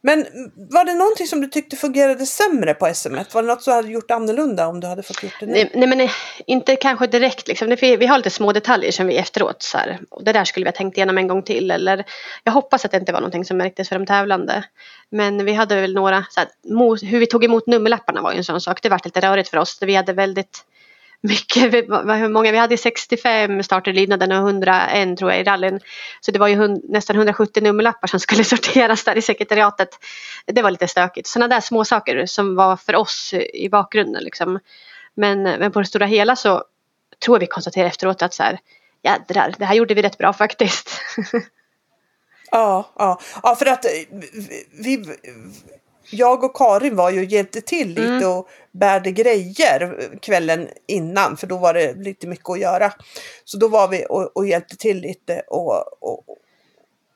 Men 0.00 0.26
var 0.70 0.84
det 0.84 0.94
någonting 0.94 1.26
som 1.26 1.40
du 1.40 1.46
tyckte 1.46 1.76
fungerade 1.76 2.26
sämre 2.26 2.74
på 2.74 2.86
SMS? 2.86 3.34
Var 3.34 3.42
det 3.42 3.48
något 3.48 3.64
du 3.64 3.70
hade 3.70 3.88
gjort 3.88 4.10
annorlunda 4.10 4.66
om 4.66 4.80
du 4.80 4.86
hade 4.86 5.02
fått 5.02 5.22
gjort 5.22 5.40
det 5.40 5.46
nu? 5.46 5.52
Nej, 5.52 5.70
nej 5.74 5.88
men 5.88 6.00
eh, 6.00 6.10
inte 6.46 6.76
kanske 6.76 7.06
direkt 7.06 7.48
liksom. 7.48 7.76
Vi 7.80 8.06
har 8.06 8.16
lite 8.16 8.30
små 8.30 8.52
detaljer 8.52 8.92
som 8.92 9.06
vi 9.06 9.16
efteråt 9.16 9.62
så 9.62 9.78
här, 9.78 10.00
det 10.20 10.32
där 10.32 10.44
skulle 10.44 10.64
vi 10.64 10.68
ha 10.68 10.76
tänkt 10.76 10.96
igenom 10.96 11.18
en 11.18 11.28
gång 11.28 11.42
till 11.42 11.70
eller 11.70 12.04
jag 12.44 12.52
hoppas 12.52 12.84
att 12.84 12.90
det 12.90 12.96
inte 12.96 13.12
var 13.12 13.20
någonting 13.20 13.44
som 13.44 13.56
märktes 13.56 13.88
för 13.88 13.98
de 13.98 14.06
tävlande. 14.06 14.64
Men 15.10 15.44
vi 15.44 15.52
hade 15.52 15.80
väl 15.80 15.94
några, 15.94 16.24
så 16.30 16.40
här, 16.40 17.06
hur 17.06 17.18
vi 17.18 17.26
tog 17.26 17.44
emot 17.44 17.66
nummerlapparna 17.66 18.22
var 18.22 18.32
ju 18.32 18.38
en 18.38 18.44
sån 18.44 18.60
sak. 18.60 18.82
Det 18.82 18.88
var 18.88 19.00
lite 19.04 19.20
rörigt 19.20 19.48
för 19.48 19.56
oss. 19.56 19.78
Vi 19.80 19.94
hade 19.94 20.12
väldigt 20.12 20.64
mycket, 21.22 21.74
hur 21.74 22.28
många, 22.28 22.52
vi 22.52 22.58
hade 22.58 22.76
65 22.76 23.62
starter 23.62 23.92
lydnaden 23.92 24.32
och 24.32 24.38
101 24.38 25.18
tror 25.18 25.30
jag 25.30 25.40
i 25.40 25.44
rallyn. 25.44 25.80
Så 26.20 26.30
det 26.30 26.38
var 26.38 26.48
ju 26.48 26.56
hund, 26.56 26.84
nästan 26.88 27.16
170 27.16 27.62
nummerlappar 27.62 28.08
som 28.08 28.20
skulle 28.20 28.44
sorteras 28.54 29.04
där 29.04 29.16
i 29.16 29.22
sekretariatet. 29.22 29.88
Det 30.46 30.62
var 30.62 30.70
lite 30.70 30.88
stökigt. 30.88 31.26
Sådana 31.26 31.54
där 31.54 31.60
små 31.60 31.84
saker 31.84 32.26
som 32.26 32.54
var 32.54 32.76
för 32.76 32.96
oss 32.96 33.34
i 33.54 33.68
bakgrunden 33.68 34.24
liksom. 34.24 34.58
Men, 35.14 35.42
men 35.42 35.72
på 35.72 35.80
det 35.80 35.86
stora 35.86 36.06
hela 36.06 36.36
så 36.36 36.64
tror 37.24 37.36
jag 37.36 37.40
vi 37.40 37.46
konstaterar 37.46 37.86
efteråt 37.86 38.22
att 38.22 38.34
så 38.34 38.42
här, 38.42 38.58
jädrar, 39.02 39.54
det 39.58 39.64
här 39.64 39.74
gjorde 39.74 39.94
vi 39.94 40.02
rätt 40.02 40.18
bra 40.18 40.32
faktiskt. 40.32 40.90
Ja, 42.54 42.92
ja, 42.98 43.20
ja 43.42 43.56
för 43.56 43.66
att 43.66 43.84
vi, 44.84 45.04
jag 46.12 46.44
och 46.44 46.56
Karin 46.56 46.96
var 46.96 47.10
ju 47.10 47.24
hjälpte 47.24 47.60
till 47.60 47.88
lite 47.88 48.02
mm. 48.02 48.28
och 48.28 48.48
bärde 48.72 49.12
grejer 49.12 50.08
kvällen 50.22 50.68
innan 50.86 51.36
för 51.36 51.46
då 51.46 51.58
var 51.58 51.74
det 51.74 51.94
lite 51.94 52.26
mycket 52.26 52.50
att 52.50 52.60
göra. 52.60 52.92
Så 53.44 53.58
då 53.58 53.68
var 53.68 53.88
vi 53.88 54.06
och, 54.08 54.36
och 54.36 54.46
hjälpte 54.46 54.76
till 54.76 55.00
lite 55.00 55.42
och, 55.46 56.02
och, 56.02 56.24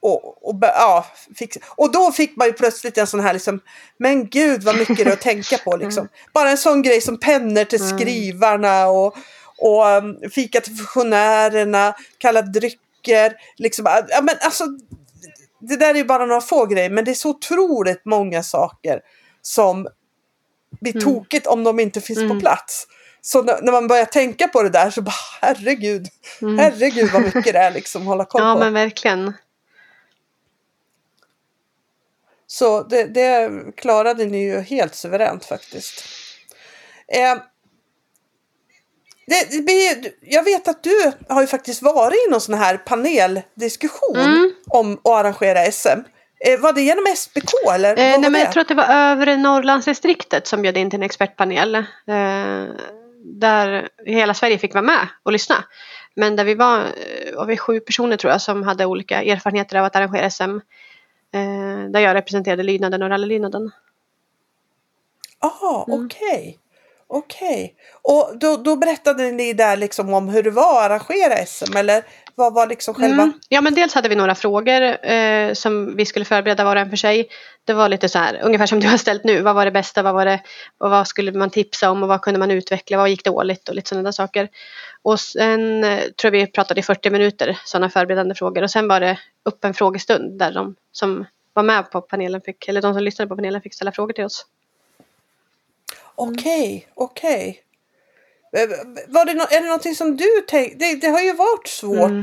och, 0.01 0.49
och, 0.49 0.59
ja, 0.61 1.07
fick, 1.37 1.57
och 1.77 1.93
då 1.93 2.13
fick 2.13 2.37
man 2.37 2.47
ju 2.47 2.53
plötsligt 2.53 2.99
en 2.99 3.07
sån 3.07 3.21
här 3.21 3.33
liksom, 3.33 3.61
men 3.99 4.29
gud 4.29 4.63
vad 4.63 4.79
mycket 4.79 4.97
det 4.97 5.03
är 5.03 5.13
att 5.13 5.21
tänka 5.21 5.59
på 5.59 5.77
liksom. 5.81 6.01
Mm. 6.01 6.13
Bara 6.33 6.51
en 6.51 6.59
sån 6.59 6.83
grej 6.83 7.01
som 7.01 7.21
pennor 7.21 7.65
till 7.65 7.83
mm. 7.83 7.99
skrivarna 7.99 8.89
och, 8.89 9.17
och 9.59 9.87
um, 9.87 10.31
fika 10.31 10.61
till 10.61 10.77
funktionärerna, 10.77 11.95
kalla 12.19 12.43
drycker. 12.43 13.33
Liksom, 13.57 13.85
ja, 14.09 14.21
men 14.23 14.35
alltså, 14.41 14.65
det 15.59 15.77
där 15.77 15.95
är 15.95 16.05
bara 16.05 16.27
några 16.27 16.41
få 16.41 16.67
grejer 16.67 16.91
men 16.91 17.05
det 17.05 17.11
är 17.11 17.15
så 17.15 17.31
otroligt 17.31 18.05
många 18.05 18.43
saker 18.43 19.01
som 19.43 19.89
blir 20.81 20.93
mm. 20.93 21.05
tokigt 21.05 21.47
om 21.47 21.65
de 21.65 21.81
inte 21.81 22.01
finns 22.01 22.19
mm. 22.19 22.31
på 22.31 22.41
plats. 22.41 22.87
Så 23.21 23.43
när, 23.43 23.63
när, 23.63 23.73
man 23.73 23.89
börjar 23.89 24.05
tänka 24.05 24.49
på 24.49 24.63
det 24.63 24.71
där 24.71 24.91
så 24.91 25.03
bara 25.03 25.15
herregud, 25.41 26.07
mm. 26.43 26.59
herregud 26.59 27.11
vad 27.13 27.23
mycket 27.23 27.53
det 27.53 27.59
är 27.59 27.71
liksom 27.71 28.03
att 28.03 28.09
hålla 28.09 28.25
koll 28.25 28.41
ja, 28.45 28.55
på. 28.55 28.61
Ja 28.61 28.65
men 28.65 28.73
verkligen. 28.73 29.33
Så 32.47 32.83
det, 32.83 33.05
det 33.05 33.51
klarade 33.77 34.27
ni 34.27 34.43
ju 34.43 34.61
helt 34.61 34.95
suveränt 34.95 35.45
faktiskt. 35.45 36.05
Eh, 37.09 37.37
det, 39.27 39.67
det 39.67 40.13
jag 40.21 40.43
vet 40.43 40.69
att 40.69 40.83
du 40.83 41.13
har 41.29 41.41
ju 41.41 41.47
faktiskt 41.47 41.83
varit 41.83 42.27
i 42.29 42.31
någon 42.31 42.41
sån 42.41 42.55
här 42.55 42.77
paneldiskussion 42.77 44.17
mm. 44.17 44.53
om 44.67 44.93
att 44.93 45.07
arrangera 45.07 45.73
SM. 45.73 45.89
Eh, 46.41 46.61
var 46.61 46.73
det 46.73 46.83
genom 46.83 47.05
SBK 47.17 47.51
eller? 47.75 47.91
Eh, 47.91 48.21
nej, 48.21 48.31
men 48.31 48.41
jag 48.41 48.53
tror 48.53 48.61
att 48.61 48.69
det 48.69 48.75
var 48.75 48.89
övre 48.89 49.37
Norrlandsdistriktet 49.37 50.47
som 50.47 50.63
bjöd 50.63 50.77
in 50.77 50.91
till 50.91 50.99
en 50.99 51.03
expertpanel. 51.03 51.75
Eh, 51.75 51.85
där 53.25 53.89
hela 54.05 54.35
Sverige 54.35 54.59
fick 54.59 54.75
vara 54.75 54.85
med 54.85 55.09
och 55.23 55.33
lyssna. 55.33 55.65
Men 56.15 56.37
där 56.37 56.45
vi 56.45 56.55
var, 56.55 56.79
eh, 56.79 57.37
var 57.37 57.47
vi 57.47 57.57
sju 57.57 57.81
personer 57.81 58.17
tror 58.17 58.33
jag 58.33 58.43
som 58.43 58.63
hade 58.63 58.87
olika 58.87 59.23
erfarenheter 59.23 59.77
av 59.77 59.85
att 59.85 59.97
arrangera 59.97 60.31
SM. 60.31 60.61
Eh, 61.33 61.91
där 61.91 62.01
jag 62.01 62.15
representerade 62.15 62.63
lydnaden 62.63 63.03
och 63.03 63.09
rallylydnaden. 63.09 63.71
Jaha, 65.41 65.85
mm. 65.89 66.05
okej. 66.07 66.39
Okay. 66.39 66.55
Okej, 67.09 67.65
okay. 67.65 67.71
och 68.03 68.39
då, 68.39 68.57
då 68.57 68.77
berättade 68.77 69.33
ni 69.33 69.53
där 69.53 69.77
liksom 69.77 70.15
om 70.15 70.29
hur 70.29 70.43
det 70.43 70.51
var 70.51 70.91
att 70.91 70.91
arrangera 70.91 71.47
SM 71.47 71.77
eller 71.77 72.05
vad 72.35 72.55
var 72.55 72.67
liksom 72.67 72.95
själva? 72.95 73.23
Mm. 73.23 73.41
Ja 73.49 73.61
men 73.61 73.75
dels 73.75 73.95
hade 73.95 74.09
vi 74.09 74.15
några 74.15 74.35
frågor 74.35 75.07
eh, 75.07 75.53
som 75.53 75.97
vi 75.97 76.07
skulle 76.07 76.25
förbereda 76.25 76.65
var 76.65 76.77
och 76.77 76.83
en 76.83 76.91
för 76.91 76.97
sig. 76.97 77.29
Det 77.65 77.73
var 77.73 77.89
lite 77.89 78.09
så 78.09 78.19
här, 78.19 78.41
ungefär 78.43 78.67
som 78.67 78.81
du 78.81 78.89
har 78.89 78.97
ställt 78.97 79.25
nu. 79.25 79.43
Vad 79.43 79.55
var 79.55 79.65
det 79.65 79.71
bästa? 79.71 80.03
Vad, 80.03 80.15
var 80.15 80.25
det, 80.25 80.41
och 80.79 80.91
vad 80.91 81.09
skulle 81.09 81.33
man 81.33 81.51
tipsa 81.51 81.91
om 81.91 82.03
och 82.03 82.09
vad 82.09 82.23
kunde 82.23 82.41
man 82.41 82.51
utveckla? 82.51 82.97
Vad 82.97 83.09
gick 83.09 83.25
dåligt? 83.25 83.69
Och 83.69 83.75
lite 83.75 83.89
sådana 83.89 84.03
där 84.03 84.13
saker. 84.13 84.49
Och 85.03 85.21
sen 85.21 85.85
eh, 85.85 85.99
tror 85.99 86.35
jag 86.35 86.41
vi 86.41 86.47
pratade 86.47 86.81
i 86.81 86.83
40 86.83 87.11
minuter 87.11 87.59
sådana 87.65 87.91
förberedande 87.91 88.35
frågor. 88.35 88.63
Och 88.63 88.71
sen 88.71 88.89
var 88.89 89.01
det 89.01 89.19
upp 89.45 89.65
en 89.65 89.75
frågestund 89.75 90.39
där 90.39 90.53
de 90.53 90.75
som 90.93 91.25
var 91.53 91.63
med 91.63 91.91
på 91.91 92.01
panelen 92.01 92.41
fick, 92.41 92.69
eller 92.69 92.83
de 92.83 92.95
som 92.95 93.03
lyssnade 93.03 93.29
på 93.29 93.37
panelen 93.37 93.63
fick 93.63 93.75
ställa 93.75 93.93
frågor 93.93 94.13
till 94.13 94.25
oss. 94.25 94.47
Okej, 96.17 96.89
okej. 96.95 97.63
Var 99.09 99.25
det 99.25 99.35
no 99.35 99.43
är 99.51 99.61
det 99.61 99.67
någonting 99.67 99.95
som 99.95 100.17
du 100.17 100.45
tänkte? 100.49 100.79
Det, 100.79 101.01
det, 101.01 101.09
har 101.09 101.21
ju 101.21 101.33
varit 101.33 101.69
svårt 101.69 102.11
mm. 102.11 102.23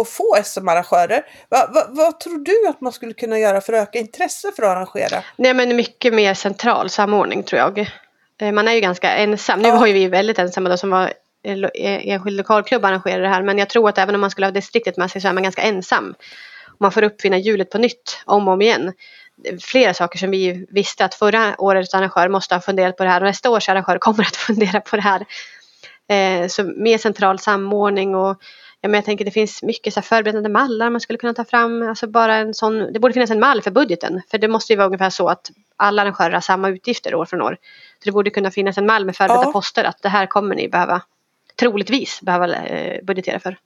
att 0.00 0.08
få 0.08 0.36
SM-arrangörer. 0.44 1.26
Va, 1.48 1.70
va, 1.74 1.86
vad 1.88 2.20
tror 2.20 2.38
du 2.38 2.68
att 2.68 2.80
man 2.80 2.92
skulle 2.92 3.12
kunna 3.12 3.38
göra 3.38 3.60
för 3.60 3.72
att 3.72 3.88
öka 3.88 3.98
intresse 3.98 4.52
för 4.56 4.62
att 4.62 4.68
arrangera? 4.68 5.22
Nej 5.36 5.54
men 5.54 5.76
mycket 5.76 6.14
mer 6.14 6.34
central 6.34 6.90
samordning 6.90 7.42
tror 7.42 7.58
jag. 7.58 7.90
Eh, 8.40 8.52
man 8.52 8.68
är 8.68 8.72
ju 8.72 8.80
ganska 8.80 9.10
ensam. 9.10 9.60
Nu 9.60 9.68
ja. 9.68 9.78
var 9.78 9.86
ju 9.86 9.92
vi 9.92 10.06
väldigt 10.06 10.38
ensamma 10.38 10.68
då 10.68 10.76
som 10.76 10.90
var 10.90 11.12
eh, 11.42 12.08
enskild 12.08 12.36
lokalklubb 12.36 12.84
arrangerar 12.84 13.22
det 13.22 13.28
här 13.28 13.42
men 13.42 13.58
jag 13.58 13.68
tror 13.68 13.88
att 13.88 13.98
även 13.98 14.14
om 14.14 14.20
man 14.20 14.30
skulle 14.30 14.46
ha 14.46 14.52
distriktet 14.52 14.96
med 14.96 15.10
sig 15.10 15.20
så 15.20 15.28
är 15.28 15.32
man 15.32 15.42
ganska 15.42 15.62
ensam. 15.62 16.14
Man 16.80 16.92
får 16.92 17.02
uppfinna 17.02 17.38
hjulet 17.38 17.70
på 17.70 17.78
nytt 17.78 18.22
om 18.24 18.48
och 18.48 18.54
om 18.54 18.62
igen. 18.62 18.92
Flera 19.60 19.94
saker 19.94 20.18
som 20.18 20.30
vi 20.30 20.66
visste 20.70 21.04
att 21.04 21.14
förra 21.14 21.60
årets 21.60 21.94
arrangör 21.94 22.28
måste 22.28 22.54
ha 22.54 22.60
funderat 22.60 22.96
på 22.96 23.04
det 23.04 23.10
här 23.10 23.20
och 23.20 23.26
nästa 23.26 23.50
års 23.50 23.68
arrangör 23.68 23.98
kommer 23.98 24.24
att 24.24 24.36
fundera 24.46 24.80
på 24.80 24.96
det 24.96 25.02
här. 25.02 25.26
Eh, 26.08 26.48
så 26.48 26.64
mer 26.64 26.98
central 26.98 27.38
samordning 27.38 28.14
och 28.14 28.42
ja, 28.80 28.88
men 28.88 28.94
jag 28.94 29.04
tänker 29.04 29.24
det 29.24 29.30
finns 29.30 29.62
mycket 29.62 29.94
så 29.94 30.00
här 30.00 30.04
förberedande 30.04 30.48
mallar 30.48 30.90
man 30.90 31.00
skulle 31.00 31.18
kunna 31.18 31.34
ta 31.34 31.44
fram. 31.44 31.82
Alltså 31.82 32.06
bara 32.06 32.36
en 32.36 32.54
sån, 32.54 32.92
det 32.92 33.00
borde 33.00 33.14
finnas 33.14 33.30
en 33.30 33.40
mall 33.40 33.62
för 33.62 33.70
budgeten. 33.70 34.22
För 34.30 34.38
det 34.38 34.48
måste 34.48 34.72
ju 34.72 34.76
vara 34.76 34.86
ungefär 34.86 35.10
så 35.10 35.28
att 35.28 35.50
alla 35.76 36.02
arrangörer 36.02 36.32
har 36.32 36.40
samma 36.40 36.68
utgifter 36.68 37.14
år 37.14 37.24
från 37.24 37.42
år. 37.42 37.56
Så 37.98 38.04
det 38.04 38.12
borde 38.12 38.30
kunna 38.30 38.50
finnas 38.50 38.78
en 38.78 38.86
mall 38.86 39.04
med 39.04 39.16
förberedda 39.16 39.44
ja. 39.44 39.52
poster 39.52 39.84
att 39.84 40.02
det 40.02 40.08
här 40.08 40.26
kommer 40.26 40.54
ni 40.54 40.68
behöva 40.68 41.02
troligtvis 41.56 42.20
behöva 42.22 42.54
eh, 42.54 43.04
budgetera 43.04 43.40
för. 43.40 43.56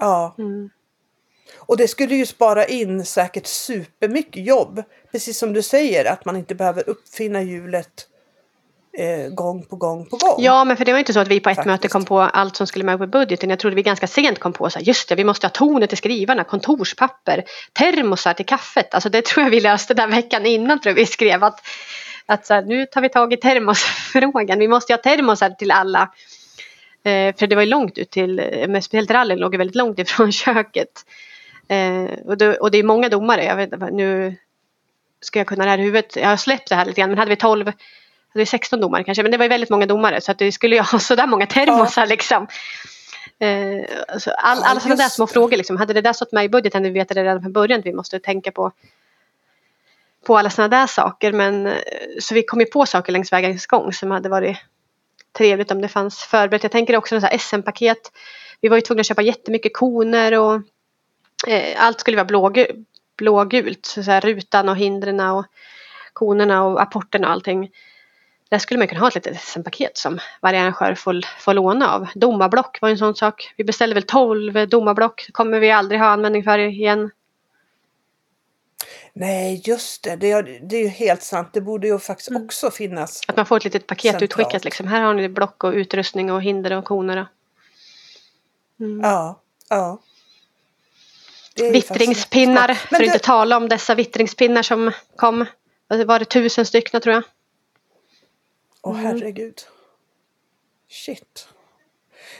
Ja. 0.00 0.34
Mm. 0.38 0.70
Och 1.56 1.76
det 1.76 1.88
skulle 1.88 2.14
ju 2.14 2.26
spara 2.26 2.64
in 2.66 3.04
säkert 3.04 3.46
supermycket 3.46 4.46
jobb. 4.46 4.82
Precis 5.12 5.38
som 5.38 5.52
du 5.52 5.62
säger 5.62 6.04
att 6.04 6.24
man 6.24 6.36
inte 6.36 6.54
behöver 6.54 6.88
uppfinna 6.88 7.42
hjulet 7.42 8.08
eh, 8.98 9.28
gång 9.28 9.62
på 9.62 9.76
gång 9.76 10.06
på 10.06 10.16
gång. 10.16 10.36
Ja, 10.38 10.64
men 10.64 10.76
för 10.76 10.84
det 10.84 10.92
var 10.92 10.98
inte 10.98 11.12
så 11.12 11.20
att 11.20 11.28
vi 11.28 11.40
på 11.40 11.50
ett 11.50 11.56
Faktiskt. 11.56 11.66
möte 11.66 11.88
kom 11.88 12.04
på 12.04 12.20
allt 12.20 12.56
som 12.56 12.66
skulle 12.66 12.84
med 12.84 12.98
på 12.98 13.06
budgeten. 13.06 13.50
Jag 13.50 13.58
trodde 13.58 13.76
vi 13.76 13.82
ganska 13.82 14.06
sent 14.06 14.38
kom 14.38 14.52
på 14.52 14.70
så 14.70 14.78
här, 14.78 14.86
just 14.86 15.08
det, 15.08 15.14
vi 15.14 15.24
måste 15.24 15.46
ha 15.46 15.50
toner 15.50 15.86
till 15.86 15.98
skrivarna, 15.98 16.44
kontorspapper, 16.44 17.44
termosar 17.72 18.34
till 18.34 18.46
kaffet. 18.46 18.94
Alltså 18.94 19.08
det 19.08 19.24
tror 19.24 19.44
jag 19.44 19.50
vi 19.50 19.60
löste 19.60 19.94
den 19.94 20.10
veckan 20.10 20.46
innan 20.46 20.80
tror 20.80 20.90
jag 20.90 20.96
vi 20.96 21.06
skrev 21.06 21.44
att, 21.44 21.60
att 22.26 22.46
så 22.46 22.54
här, 22.54 22.62
nu 22.62 22.86
tar 22.86 23.00
vi 23.00 23.08
tag 23.08 23.32
i 23.32 23.36
termosfrågan. 23.36 24.58
Vi 24.58 24.68
måste 24.68 24.92
ha 24.92 24.98
termosar 24.98 25.50
till 25.50 25.70
alla. 25.70 26.10
Eh, 27.04 27.34
för 27.36 27.46
det 27.46 27.54
var 27.54 27.62
ju 27.62 27.68
långt 27.68 27.98
ut 27.98 28.10
till, 28.10 28.38
eh, 28.38 28.68
men 28.68 28.82
speciellt 28.82 29.10
rallyn 29.10 29.38
låg 29.38 29.54
ju 29.54 29.58
väldigt 29.58 29.76
långt 29.76 29.98
ifrån 29.98 30.32
köket. 30.44 31.04
Eh, 31.68 32.18
och, 32.24 32.38
det, 32.38 32.56
och 32.56 32.70
det 32.70 32.78
är 32.78 32.82
många 32.82 33.08
domare, 33.08 33.44
jag 33.44 33.56
vet, 33.56 33.92
nu 33.92 34.36
ska 35.20 35.40
jag 35.40 35.46
kunna 35.46 35.64
det 35.64 35.70
här 35.70 35.78
i 35.78 35.82
huvudet. 35.82 36.16
Jag 36.16 36.28
har 36.28 36.36
släppt 36.36 36.68
det 36.68 36.74
här 36.74 36.84
lite 36.84 37.00
grann, 37.00 37.10
men 37.10 37.18
hade 37.18 37.30
vi 37.30 37.36
12 37.36 37.72
det 38.34 38.40
är 38.40 38.46
16 38.46 38.80
domare 38.80 39.04
kanske, 39.04 39.22
men 39.22 39.32
det 39.32 39.38
var 39.38 39.44
ju 39.44 39.48
väldigt 39.48 39.70
många 39.70 39.86
domare 39.86 40.20
så 40.20 40.32
att 40.32 40.38
det 40.38 40.52
skulle 40.52 40.76
ju 40.76 40.82
ha 40.82 40.98
sådär 40.98 41.26
många 41.26 41.46
termosar 41.46 42.02
ja. 42.02 42.06
liksom. 42.06 42.46
Eh, 43.38 43.84
alltså 44.08 44.30
all, 44.30 44.62
alla 44.62 44.80
sådana 44.80 44.96
där 44.96 45.08
små 45.08 45.26
frågor 45.26 45.56
liksom. 45.56 45.76
Hade 45.76 45.92
det 45.92 46.00
där 46.00 46.12
stått 46.12 46.32
med 46.32 46.44
i 46.44 46.48
budgeten, 46.48 46.82
vi 46.82 46.90
vet 46.90 47.08
det 47.08 47.14
redan 47.14 47.42
från 47.42 47.52
början 47.52 47.80
att 47.80 47.86
vi 47.86 47.92
måste 47.92 48.20
tänka 48.20 48.52
på 48.52 48.72
på 50.26 50.38
alla 50.38 50.50
sådana 50.50 50.76
där 50.76 50.86
saker. 50.86 51.32
Men 51.32 51.66
eh, 51.66 51.74
så 52.20 52.34
vi 52.34 52.42
kom 52.42 52.60
ju 52.60 52.66
på 52.66 52.86
saker 52.86 53.12
längs 53.12 53.32
vägens 53.32 53.66
gång 53.66 53.92
som 53.92 54.10
hade 54.10 54.28
varit 54.28 54.56
trevligt 55.38 55.70
om 55.70 55.80
det 55.80 55.88
fanns 55.88 56.18
förberett. 56.18 56.62
Jag 56.62 56.72
tänker 56.72 56.96
också 56.96 57.20
SM-paket. 57.38 58.12
Vi 58.60 58.68
var 58.68 58.76
ju 58.76 58.80
tvungna 58.80 59.00
att 59.00 59.06
köpa 59.06 59.22
jättemycket 59.22 59.74
koner 59.74 60.38
och 60.38 60.60
eh, 61.46 61.84
allt 61.84 62.00
skulle 62.00 62.16
vara 62.16 62.24
blågult. 62.24 62.70
blågult 63.16 63.86
så, 63.86 64.02
så 64.02 64.10
här, 64.10 64.20
rutan 64.20 64.68
och 64.68 64.76
hindren 64.76 65.20
och 65.20 65.46
konerna 66.12 66.64
och 66.64 66.82
apporterna 66.82 67.26
och 67.26 67.32
allting. 67.32 67.70
Där 68.48 68.58
skulle 68.58 68.78
man 68.78 68.88
kunna 68.88 69.00
ha 69.00 69.08
ett 69.08 69.14
litet 69.14 69.40
SM-paket 69.40 69.96
som 69.96 70.18
varje 70.42 70.60
arrangör 70.60 70.94
får, 70.94 71.20
får 71.40 71.54
låna 71.54 71.92
av. 71.92 72.06
Domarblock 72.14 72.78
var 72.80 72.88
en 72.88 72.98
sån 72.98 73.14
sak. 73.14 73.54
Vi 73.56 73.64
beställde 73.64 73.94
väl 73.94 74.02
12 74.02 74.68
domarblock. 74.68 75.28
kommer 75.32 75.60
vi 75.60 75.70
aldrig 75.70 76.00
ha 76.00 76.06
användning 76.06 76.44
för 76.44 76.58
igen. 76.58 77.10
Nej, 79.12 79.62
just 79.64 80.02
det. 80.02 80.16
Det 80.16 80.30
är, 80.30 80.42
det 80.62 80.76
är 80.76 80.82
ju 80.82 80.88
helt 80.88 81.22
sant. 81.22 81.48
Det 81.52 81.60
borde 81.60 81.86
ju 81.86 81.98
faktiskt 81.98 82.30
mm. 82.30 82.44
också 82.44 82.70
finnas. 82.70 83.20
Att 83.28 83.36
man 83.36 83.46
får 83.46 83.56
ett 83.56 83.64
litet 83.64 83.86
paket 83.86 84.02
centralt. 84.02 84.22
utskickat. 84.22 84.64
Liksom. 84.64 84.86
Här 84.86 85.00
har 85.00 85.14
ni 85.14 85.28
block 85.28 85.64
och 85.64 85.72
utrustning 85.72 86.32
och 86.32 86.42
hinder 86.42 86.72
och 86.72 86.84
koner. 86.84 87.26
Mm. 88.80 89.00
Ja, 89.00 89.40
ja. 89.68 89.98
Vittringspinnar. 91.54 92.74
För 92.74 92.96
att 92.96 93.02
inte 93.02 93.18
tala 93.18 93.56
om 93.56 93.68
dessa 93.68 93.94
vittringspinnar 93.94 94.62
som 94.62 94.92
kom. 95.16 95.46
Det 95.88 96.04
var 96.04 96.18
det 96.18 96.24
tusen 96.24 96.66
stycken 96.66 97.00
tror 97.00 97.14
jag. 97.14 97.22
Åh 98.82 99.00
mm. 99.00 99.04
herregud. 99.04 99.60
Shit. 100.90 101.48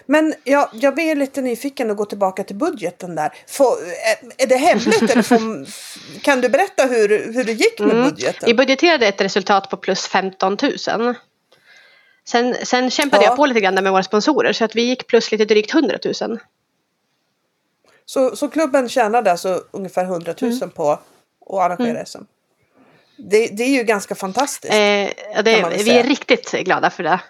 Men 0.07 0.35
jag, 0.45 0.69
jag 0.73 0.95
blir 0.95 1.17
lite 1.17 1.41
nyfiken 1.41 1.91
att 1.91 1.97
gå 1.97 2.05
tillbaka 2.05 2.45
till 2.45 2.57
budgeten 2.57 3.15
där. 3.15 3.33
Får, 3.47 3.77
är, 4.39 4.47
det 4.47 4.57
hemligt 4.57 5.11
eller 5.11 5.23
får, 5.23 5.67
kan 6.23 6.41
du 6.41 6.49
berätta 6.49 6.85
hur, 6.85 7.33
hur 7.33 7.45
det 7.45 7.53
gick 7.53 7.81
med 7.81 7.91
mm. 7.91 8.05
budgeten? 8.05 8.47
Vi 8.47 8.55
budgeterade 8.55 9.07
ett 9.07 9.21
resultat 9.21 9.71
på 9.71 9.77
plus 9.77 10.07
15 10.07 10.57
000. 10.63 11.15
Sen, 12.29 12.57
sen 12.63 12.91
kämpade 12.91 13.25
ja. 13.25 13.31
jag 13.31 13.37
på 13.37 13.47
lite 13.47 13.61
grann 13.61 13.75
med 13.75 13.93
våra 13.93 14.03
sponsorer 14.03 14.53
så 14.53 14.65
att 14.65 14.77
vi 14.77 14.83
gick 14.83 15.07
plus 15.07 15.33
lite 15.33 15.45
drygt 15.45 15.75
100 15.75 15.99
000. 16.21 16.39
Så, 18.07 18.37
så 18.37 18.49
klubben 18.49 18.89
tjänade 18.89 19.31
alltså 19.31 19.65
ungefär 19.71 20.05
100 20.05 20.35
000 20.41 20.53
mm. 20.53 20.71
på 20.71 20.91
att 20.91 21.01
arrangera 21.51 21.91
mm. 21.91 22.07
SM? 22.07 22.23
Det, 23.17 23.47
det 23.47 23.63
är 23.63 23.69
ju 23.69 23.83
ganska 23.83 24.15
fantastiskt. 24.15 24.75
Eh, 24.75 25.43
det, 25.43 25.83
vi 25.85 25.91
är 25.91 26.03
riktigt 26.03 26.51
glada 26.51 26.91
för 26.91 27.03
det. 27.03 27.21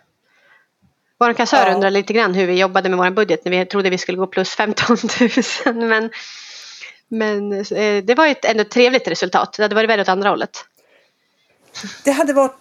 Vår 1.18 1.32
kassör 1.32 1.66
ja. 1.66 1.74
undrar 1.74 1.90
lite 1.90 2.12
grann 2.12 2.34
hur 2.34 2.46
vi 2.46 2.58
jobbade 2.58 2.88
med 2.88 2.98
vår 2.98 3.10
budget 3.10 3.44
när 3.44 3.52
vi 3.52 3.66
trodde 3.66 3.90
vi 3.90 3.98
skulle 3.98 4.18
gå 4.18 4.26
plus 4.26 4.50
15 4.50 4.96
000. 5.66 5.74
Men, 5.88 6.10
men 7.08 7.52
eh, 7.52 8.04
det 8.04 8.14
var 8.14 8.26
ett 8.26 8.44
ändå 8.44 8.64
trevligt 8.64 9.08
resultat. 9.08 9.52
Det 9.56 9.62
hade 9.62 9.74
varit 9.74 9.90
värre 9.90 10.00
åt 10.00 10.08
andra 10.08 10.28
hållet. 10.28 10.64
Det 12.04 12.10
hade 12.10 12.32
varit 12.32 12.56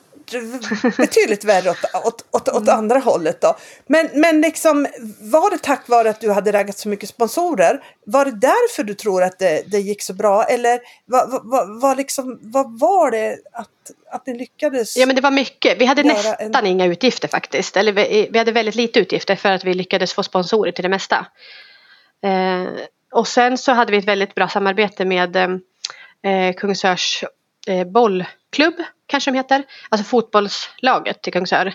betydligt 0.98 1.44
värre 1.44 1.70
åt, 1.70 1.78
åt, 2.06 2.26
åt, 2.32 2.50
åt 2.50 2.64
mm. 2.64 2.78
andra 2.78 3.00
hållet 3.00 3.42
då. 3.42 3.58
Men, 3.88 4.10
men 4.14 4.42
liksom, 4.42 4.88
var 5.20 5.52
det 5.52 5.58
tack 5.58 5.88
vare 5.88 6.10
att 6.10 6.22
du 6.22 6.32
hade 6.32 6.52
raggat 6.52 6.78
så 6.78 6.90
mycket 6.90 7.10
sponsorer? 7.10 7.84
Var 8.06 8.26
det 8.26 8.32
därför 8.32 8.84
du 8.84 8.94
tror 8.94 9.24
att 9.24 9.40
det, 9.40 9.64
det 9.68 9.80
gick 9.80 10.02
så 10.02 10.14
bra? 10.14 10.44
Eller 10.44 10.80
vad, 11.06 11.42
vad, 11.44 11.82
vad, 11.82 11.98
liksom, 11.98 12.40
vad 12.42 12.80
var 12.80 13.12
det 13.12 13.38
att, 13.54 13.70
att 14.12 14.28
ni 14.28 14.38
lyckades? 14.38 14.98
Ja 14.98 15.06
men 15.06 15.16
det 15.16 15.22
var 15.22 15.32
mycket. 15.32 15.82
Vi 15.82 15.86
hade 15.86 16.04
nästan 16.04 16.56
en... 16.56 16.66
inga 16.66 16.86
utgifter 16.86 17.28
faktiskt. 17.28 17.78
Eller 17.78 17.92
vi, 17.92 18.30
vi, 18.32 18.40
hade 18.40 18.52
väldigt 18.52 18.76
lite 18.76 19.00
utgifter 19.00 19.36
för 19.36 19.52
att 19.52 19.64
vi 19.64 19.74
lyckades 19.74 20.14
få 20.14 20.24
sponsorer 20.24 20.72
till 20.72 20.84
det 20.84 20.90
mesta. 20.90 21.26
Eh, 22.24 22.68
och 23.12 23.28
sen 23.28 23.58
så 23.58 23.72
hade 23.72 23.92
vi 23.92 23.98
ett 23.98 24.06
väldigt 24.06 24.36
bra 24.36 24.48
samarbete 24.48 25.06
med 25.06 25.36
eh, 25.36 26.54
Kungsörs 26.58 27.24
eh, 27.68 27.88
bollklubb 28.54 28.86
kanske 29.08 29.32
de 29.32 29.38
heter. 29.38 29.64
Alltså 29.90 30.06
fotbollslaget 30.06 31.22
till 31.22 31.34
Kungsör. 31.34 31.74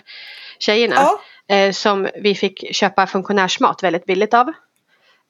Tjejerna. 0.59 0.95
Ja. 0.95 1.21
Eh, 1.55 1.71
som 1.71 2.09
vi 2.15 2.35
fick 2.35 2.75
köpa 2.75 3.07
funktionärsmat 3.07 3.83
väldigt 3.83 4.05
billigt 4.05 4.33
av. 4.33 4.47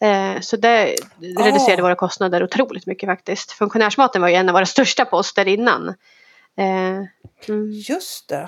Eh, 0.02 0.40
så 0.42 0.58
det 0.58 0.96
oh. 1.20 1.44
reducerade 1.44 1.82
våra 1.82 1.96
kostnader 1.96 2.44
otroligt 2.44 2.86
mycket 2.86 3.08
faktiskt. 3.08 3.52
Funktionärsmaten 3.52 4.22
var 4.22 4.30
ju 4.30 4.36
en 4.36 4.50
av 4.50 4.54
våra 4.54 4.66
största 4.66 5.06
poster 5.06 5.48
innan. 5.48 5.88
Eh, 6.58 7.06
mm. 7.48 7.72
Just 7.72 8.30
det. 8.30 8.48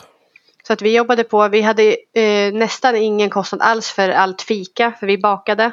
Så 0.68 0.74
att 0.74 0.82
vi 0.82 0.96
jobbade 0.96 1.24
på, 1.24 1.48
vi 1.48 1.62
hade 1.62 1.98
eh, 2.14 2.54
nästan 2.54 2.96
ingen 2.96 3.30
kostnad 3.30 3.62
alls 3.62 3.92
för 3.92 4.10
allt 4.10 4.42
fika 4.42 4.94
för 5.00 5.08
vi 5.08 5.18
bakade. 5.18 5.72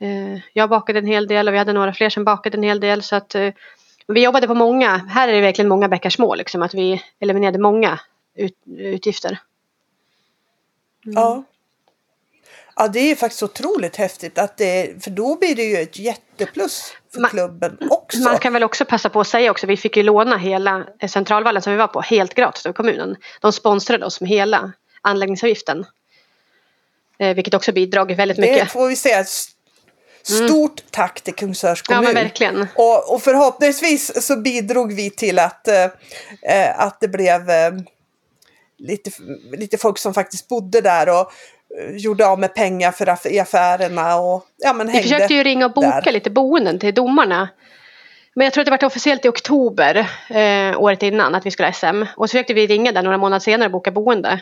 Eh, 0.00 0.40
jag 0.52 0.70
bakade 0.70 0.98
en 0.98 1.06
hel 1.06 1.26
del 1.26 1.48
och 1.48 1.54
vi 1.54 1.58
hade 1.58 1.72
några 1.72 1.92
fler 1.92 2.10
som 2.10 2.24
bakade 2.24 2.56
en 2.56 2.62
hel 2.62 2.80
del 2.80 3.02
så 3.02 3.16
att 3.16 3.34
eh, 3.34 3.52
vi 4.14 4.22
jobbade 4.22 4.46
på 4.46 4.54
många, 4.54 4.96
här 4.96 5.28
är 5.28 5.32
det 5.32 5.40
verkligen 5.40 5.68
många 5.68 5.88
bäckar 5.88 6.10
små 6.10 6.34
liksom, 6.34 6.62
att 6.62 6.74
vi 6.74 7.02
eliminerade 7.20 7.58
många 7.58 8.00
ut, 8.34 8.54
utgifter. 8.78 9.38
Mm. 11.06 11.14
Ja. 11.14 11.44
Ja 12.76 12.88
det 12.88 13.10
är 13.10 13.16
faktiskt 13.16 13.42
otroligt 13.42 13.96
häftigt 13.96 14.38
att 14.38 14.56
det, 14.56 15.04
för 15.04 15.10
då 15.10 15.36
blir 15.36 15.56
det 15.56 15.62
ju 15.62 15.76
ett 15.76 15.98
jätteplus 15.98 16.92
för 17.12 17.20
man, 17.20 17.30
klubben 17.30 17.78
också. 17.90 18.18
Man 18.18 18.38
kan 18.38 18.52
väl 18.52 18.62
också 18.62 18.84
passa 18.84 19.08
på 19.08 19.20
att 19.20 19.28
säga 19.28 19.50
också, 19.50 19.66
vi 19.66 19.76
fick 19.76 19.96
ju 19.96 20.02
låna 20.02 20.36
hela 20.36 20.86
centralvallen 21.08 21.62
som 21.62 21.72
vi 21.72 21.78
var 21.78 21.86
på 21.86 22.00
helt 22.00 22.34
gratis 22.34 22.66
av 22.66 22.72
kommunen. 22.72 23.16
De 23.40 23.52
sponsrade 23.52 24.06
oss 24.06 24.20
med 24.20 24.30
hela 24.30 24.72
anläggningsavgiften. 25.00 25.86
Eh, 27.18 27.34
vilket 27.34 27.54
också 27.54 27.72
bidrog 27.72 28.12
väldigt 28.12 28.38
mycket. 28.38 28.64
Det 28.64 28.66
får 28.66 28.88
vi 28.88 28.96
säga. 28.96 29.24
Stort 30.22 30.80
mm. 30.80 30.88
tack 30.90 31.20
till 31.20 31.34
Kungsörs 31.34 31.82
kommun. 31.82 32.04
Ja, 32.04 32.12
verkligen. 32.12 32.66
Och, 32.74 33.14
och, 33.14 33.22
förhoppningsvis 33.22 34.26
så 34.26 34.36
bidrog 34.36 34.92
vi 34.92 35.10
till 35.10 35.38
att, 35.38 35.68
eh, 35.68 35.84
eh, 36.42 36.80
att 36.80 37.00
det 37.00 37.08
blev 37.08 37.50
eh, 37.50 37.70
lite, 38.78 39.10
lite 39.52 39.78
folk 39.78 39.98
som 39.98 40.14
faktiskt 40.14 40.48
bodde 40.48 40.80
där 40.80 41.08
och 41.08 41.32
eh, 41.78 41.96
gjorde 41.96 42.26
av 42.26 42.38
med 42.38 42.54
pengar 42.54 42.92
för 42.92 43.08
aff 43.08 43.26
i 43.26 43.40
affärerna 43.40 44.16
och 44.16 44.44
ja, 44.56 44.72
men 44.72 44.92
Vi 44.92 45.02
försökte 45.02 45.34
ju 45.34 45.44
ringa 45.44 45.66
och 45.66 45.72
boka 45.72 46.00
där. 46.04 46.12
lite 46.12 46.30
boenden 46.30 46.78
till 46.78 46.94
domarna. 46.94 47.48
Men 48.34 48.44
jag 48.44 48.52
tror 48.52 48.62
att 48.62 48.66
det 48.66 48.70
var 48.70 48.84
officiellt 48.84 49.24
i 49.24 49.28
oktober 49.28 50.10
eh, 50.30 50.80
året 50.80 51.02
innan 51.02 51.34
att 51.34 51.46
vi 51.46 51.50
skulle 51.50 51.68
ha 51.68 51.72
SM. 51.72 52.02
Och 52.16 52.30
så 52.30 52.32
försökte 52.32 52.54
vi 52.54 52.66
ringa 52.66 52.92
där 52.92 53.02
några 53.02 53.18
månader 53.18 53.40
senare 53.40 53.66
och 53.66 53.72
boka 53.72 53.90
boende. 53.90 54.40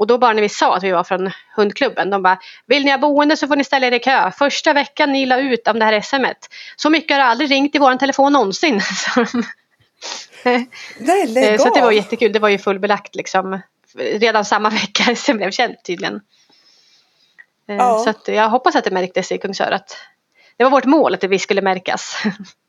Och 0.00 0.06
då 0.06 0.18
bara 0.18 0.32
när 0.32 0.42
vi 0.42 0.48
sa 0.48 0.76
att 0.76 0.82
vi 0.82 0.90
var 0.90 1.04
från 1.04 1.30
hundklubben, 1.56 2.10
de 2.10 2.22
bara 2.22 2.38
Vill 2.66 2.84
ni 2.84 2.90
ha 2.90 2.98
boende 2.98 3.36
så 3.36 3.48
får 3.48 3.56
ni 3.56 3.64
ställa 3.64 3.86
er 3.86 3.92
i 3.92 3.98
kö. 3.98 4.30
Första 4.30 4.72
veckan 4.72 5.12
ni 5.12 5.26
la 5.26 5.40
ut 5.40 5.68
om 5.68 5.78
det 5.78 5.84
här 5.84 6.00
SMet. 6.00 6.36
Så 6.76 6.90
mycket 6.90 7.10
har 7.10 7.18
det 7.18 7.24
aldrig 7.24 7.50
ringt 7.50 7.74
i 7.74 7.78
våran 7.78 7.98
telefon 7.98 8.32
någonsin. 8.32 8.80
Nej, 10.98 11.26
lägg 11.26 11.60
Så 11.60 11.74
det 11.74 11.80
var 11.80 11.92
jättekul. 11.92 12.32
Det 12.32 12.38
var 12.38 12.48
ju 12.48 12.58
fullbelagt 12.58 13.14
liksom 13.14 13.60
redan 13.94 14.44
samma 14.44 14.70
vecka 14.80 15.16
som 15.16 15.36
blev 15.36 15.50
känt 15.50 15.84
tydligen. 15.84 16.14
Eh, 17.68 17.76
Ja. 17.76 18.14
Så 18.24 18.32
jag 18.32 18.48
hoppas 18.48 18.76
att 18.76 18.84
det 18.84 18.90
märktes 18.90 19.32
i 19.32 19.38
Kungsör 19.38 19.70
att 19.70 19.96
det 20.56 20.64
var 20.64 20.70
vårt 20.70 20.84
mål 20.84 21.14
att 21.14 21.24
vi 21.24 21.38
skulle 21.38 21.62
märkas. 21.62 22.22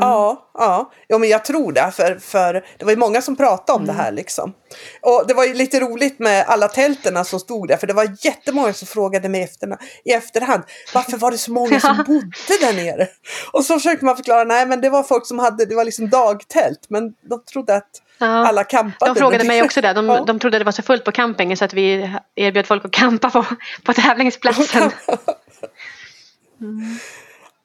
Ja, 0.00 0.48
ja. 0.54 0.90
ja, 1.08 1.18
men 1.18 1.28
jag 1.28 1.44
tror 1.44 1.72
det. 1.72 1.90
För, 1.96 2.18
för 2.18 2.52
det 2.78 2.84
var 2.84 2.92
ju 2.92 2.98
många 2.98 3.22
som 3.22 3.36
pratade 3.36 3.78
om 3.78 3.86
det 3.86 3.92
här 3.92 4.12
liksom. 4.12 4.52
Och 5.00 5.24
det 5.28 5.34
var 5.34 5.44
ju 5.44 5.54
lite 5.54 5.80
roligt 5.80 6.18
med 6.18 6.44
alla 6.48 6.68
tälterna 6.68 7.24
som 7.24 7.40
stod 7.40 7.68
där. 7.68 7.76
För 7.76 7.86
det 7.86 7.92
var 7.92 8.16
jättemånga 8.26 8.72
som 8.72 8.86
frågade 8.88 9.28
mig 9.28 9.42
efter, 9.42 9.76
i 10.04 10.12
efterhand. 10.12 10.62
Varför 10.94 11.16
var 11.16 11.30
det 11.30 11.38
så 11.38 11.52
många 11.52 11.80
som 11.80 11.96
bodde 12.06 12.58
där 12.60 12.72
nere? 12.72 13.08
Och 13.52 13.64
så 13.64 13.74
försökte 13.74 14.04
man 14.04 14.16
förklara. 14.16 14.44
Nej, 14.44 14.66
men 14.66 14.80
det 14.80 14.90
var 14.90 15.02
folk 15.02 15.26
som 15.26 15.38
hade, 15.38 15.64
det 15.66 15.74
var 15.74 15.84
liksom 15.84 16.10
dagtält. 16.10 16.80
Men 16.88 17.12
de 17.30 17.44
trodde 17.52 17.76
att 17.76 18.00
Ja. 18.18 18.26
alla 18.26 18.64
campade. 18.64 19.12
De 19.14 19.18
frågade 19.18 19.44
mig 19.44 19.62
också 19.62 19.80
det. 19.80 19.92
De, 19.92 20.06
Ja. 20.08 20.24
de 20.24 20.38
trodde 20.38 20.58
det 20.58 20.64
var 20.64 20.72
så 20.72 20.82
fullt 20.82 21.04
på 21.04 21.12
campingen 21.12 21.56
så 21.56 21.64
att 21.64 21.72
vi 21.72 22.10
erbjöd 22.34 22.66
folk 22.66 22.84
att 22.84 22.90
campa 22.92 23.30
på, 23.30 23.44
på 23.84 23.92
tävlingsplatsen. 23.92 24.90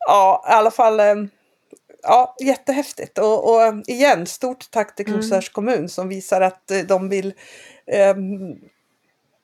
Ja, 0.07 0.45
i 0.49 0.51
alla 0.51 0.71
fall. 0.71 0.99
Eh, 2.03 2.09
Ja, 2.09 2.35
jättehäftigt. 2.39 3.17
Och, 3.17 3.53
och 3.53 3.73
igen, 3.87 4.25
stort 4.27 4.71
tack 4.71 4.95
till 4.95 5.05
Mm. 5.07 5.19
Kungsörs 5.19 5.49
kommun 5.49 5.89
som 5.89 6.09
visar 6.09 6.41
att 6.41 6.71
eh, 6.71 6.79
de 6.79 7.09
vill 7.09 7.33
eh, 7.87 8.15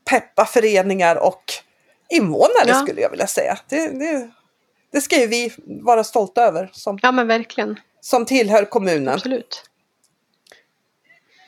peppa 0.09 0.45
föreningar 0.45 1.15
och 1.15 1.43
invånare 2.09 2.67
Ja. 2.67 2.81
skulle 2.81 3.01
jag 3.01 3.09
vilja 3.09 3.27
säga. 3.27 3.59
Det, 3.69 3.87
det, 3.87 4.29
det 4.91 5.01
ska 5.01 5.19
ju 5.19 5.27
vi 5.27 5.53
vara 5.65 6.03
stolta 6.03 6.41
över 6.43 6.69
som, 6.73 6.99
Ja 7.01 7.11
men 7.11 7.27
verkligen. 7.27 7.79
som 8.01 8.25
tillhör 8.25 8.65
kommunen. 8.65 9.13
Absolut. 9.13 9.69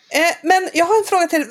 Eh, 0.09 0.35
men 0.43 0.69
jag 0.73 0.85
har 0.85 0.97
en 0.97 1.03
fråga 1.03 1.27
till. 1.27 1.45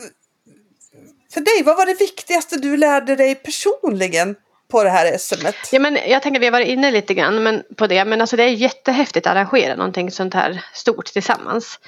För 1.32 1.40
dig, 1.40 1.62
vad 1.64 1.76
var 1.76 1.86
det 1.86 1.94
viktigaste 2.00 2.56
du 2.56 2.76
lärde 2.76 3.16
dig 3.16 3.34
personligen 3.34 4.36
på 4.68 4.84
det 4.84 4.90
här 4.90 5.18
SMet? 5.18 5.56
Ja, 5.72 5.78
men 5.78 5.98
jag 6.06 6.22
tänker 6.22 6.40
vi 6.40 6.46
har 6.46 6.52
varit 6.52 6.68
inne 6.68 6.90
lite 6.90 7.14
grann 7.14 7.42
men, 7.42 7.62
på 7.76 7.86
det. 7.86 8.04
Men 8.04 8.20
alltså 8.20 8.36
det 8.36 8.42
är 8.42 8.48
jättehäftigt 8.48 9.26
att 9.26 9.32
arrangera 9.32 9.76
någonting 9.76 10.10
sånt 10.10 10.34
här 10.34 10.64
stort 10.72 11.06
tillsammans. 11.06 11.78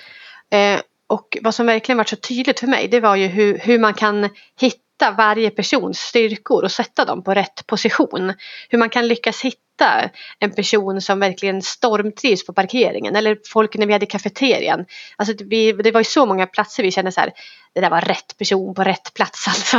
Eh, 0.50 0.80
och 1.06 1.38
vad 1.42 1.54
som 1.54 1.66
verkligen 1.66 1.96
varit 1.96 2.08
så 2.08 2.16
tydligt 2.16 2.60
för 2.60 2.66
mig 2.66 2.88
det 2.88 3.00
var 3.00 3.16
ju 3.16 3.26
hur, 3.26 3.58
hur 3.58 3.78
man 3.78 3.94
kan 3.94 4.28
hitta 4.60 4.78
varje 5.18 5.50
persons 5.50 5.98
styrkor 5.98 6.64
och 6.64 6.72
sätta 6.72 7.04
dem 7.04 7.22
på 7.22 7.34
rätt 7.34 7.66
position. 7.66 8.32
Hur 8.68 8.78
man 8.78 8.90
kan 8.90 9.08
lyckas 9.08 9.42
hitta 9.42 10.10
en 10.38 10.50
person 10.50 11.00
som 11.00 11.20
verkligen 11.20 11.62
stormtrivs 11.62 12.46
på 12.46 12.52
parkeringen 12.52 13.16
eller 13.16 13.38
folk 13.52 13.76
när 13.76 13.86
vi 13.86 13.92
hade 13.92 14.06
kafeterian. 14.06 14.84
Alltså 15.16 15.34
det, 15.34 15.44
vi, 15.44 15.72
det 15.72 15.90
var 15.90 16.00
ju 16.00 16.04
så 16.04 16.26
många 16.26 16.46
platser 16.46 16.82
vi 16.82 16.90
kände 16.90 17.12
så 17.12 17.20
här, 17.20 17.32
det 17.74 17.80
där 17.80 17.90
var 17.90 18.00
rätt 18.00 18.38
person 18.38 18.74
på 18.74 18.84
rätt 18.84 19.14
plats 19.14 19.48
alltså. 19.48 19.76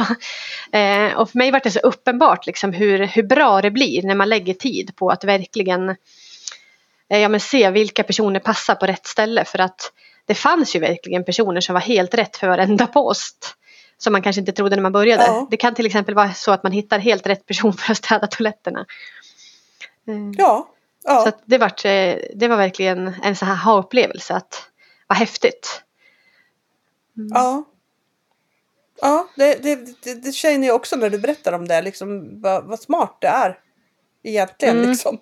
Eh, 0.71 1.13
och 1.13 1.29
för 1.29 1.37
mig 1.37 1.51
var 1.51 1.61
det 1.63 1.71
så 1.71 1.79
uppenbart 1.79 2.45
liksom 2.45 2.73
hur, 2.73 2.99
hur 2.99 3.23
bra 3.23 3.61
det 3.61 3.71
blir 3.71 4.03
när 4.03 4.15
man 4.15 4.29
lägger 4.29 4.53
tid 4.53 4.95
på 4.95 5.09
att 5.09 5.23
verkligen 5.23 5.89
eh, 7.09 7.19
ja, 7.19 7.29
men 7.29 7.39
se 7.39 7.71
vilka 7.71 8.03
personer 8.03 8.39
passar 8.39 8.75
på 8.75 8.85
rätt 8.85 9.07
ställe 9.07 9.45
för 9.45 9.59
att 9.59 9.91
det 10.25 10.35
fanns 10.35 10.75
ju 10.75 10.79
verkligen 10.79 11.25
personer 11.25 11.61
som 11.61 11.73
var 11.73 11.81
helt 11.81 12.13
rätt 12.13 12.37
för 12.37 12.47
varenda 12.47 12.87
post. 12.87 13.55
Som 14.01 14.13
man 14.13 14.21
kanske 14.21 14.39
inte 14.39 14.51
trodde 14.51 14.75
när 14.75 14.83
man 14.83 14.91
började. 14.91 15.23
Ja. 15.23 15.47
Det 15.51 15.57
kan 15.57 15.75
till 15.75 15.85
exempel 15.85 16.15
vara 16.15 16.33
så 16.33 16.51
att 16.51 16.63
man 16.63 16.71
hittar 16.71 16.99
helt 16.99 17.27
rätt 17.27 17.45
person 17.45 17.73
för 17.73 17.91
att 17.91 17.97
städa 17.97 18.27
toaletterna. 18.27 18.85
Eh, 20.07 20.15
Ja, 20.37 20.69
ja. 21.03 21.23
Så 21.25 21.31
det, 21.45 21.57
var, 21.57 21.71
det 22.35 22.47
var 22.47 22.57
verkligen 22.57 23.15
en 23.23 23.35
sån 23.35 23.47
här 23.47 23.55
ha-upplevelse 23.55 24.33
att 24.35 24.63
vad 25.07 25.17
häftigt. 25.17 25.81
Ja. 27.33 27.63
Ja, 29.01 29.27
det, 29.35 29.63
det, 29.63 30.03
det, 30.03 30.13
det 30.15 30.31
känner 30.31 30.67
jag 30.67 30.75
också 30.75 30.95
när 30.95 31.09
du 31.09 31.19
berättar 31.19 31.53
om 31.53 31.67
det. 31.67 31.81
Liksom, 31.81 32.41
vad, 32.41 32.63
vad 32.65 32.79
smart 32.79 33.17
det 33.21 33.27
är. 33.27 33.59
Egentligen 34.23 34.77
Mm. 34.77 34.89
liksom. 34.89 35.19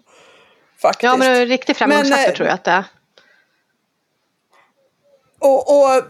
Faktiskt. 0.81 1.03
Ja 1.03 1.17
men 1.17 1.31
det 1.31 1.37
är 1.37 1.41
en 1.41 1.47
riktig 1.47 1.77
framgångsfaktor 1.77 2.17
Men, 2.23 2.29
eh, 2.29 2.35
tror 2.35 2.47
jag 2.47 2.53
att 2.55 2.63
det 2.63 2.71
är. 2.71 2.85
och, 5.39 5.77
och 5.97 6.03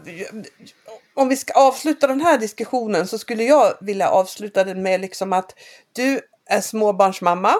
om 1.18 1.28
vi 1.28 1.36
ska 1.36 1.52
avsluta 1.52 2.06
den 2.06 2.20
här 2.20 2.38
diskussionen 2.38 3.06
så 3.06 3.18
skulle 3.18 3.44
jag 3.44 3.74
vilja 3.80 4.10
avsluta 4.10 4.64
den 4.64 4.82
med 4.82 5.00
liksom 5.00 5.32
att 5.32 5.54
du 5.92 6.20
är 6.46 6.60
småbarnsmamma. 6.60 7.54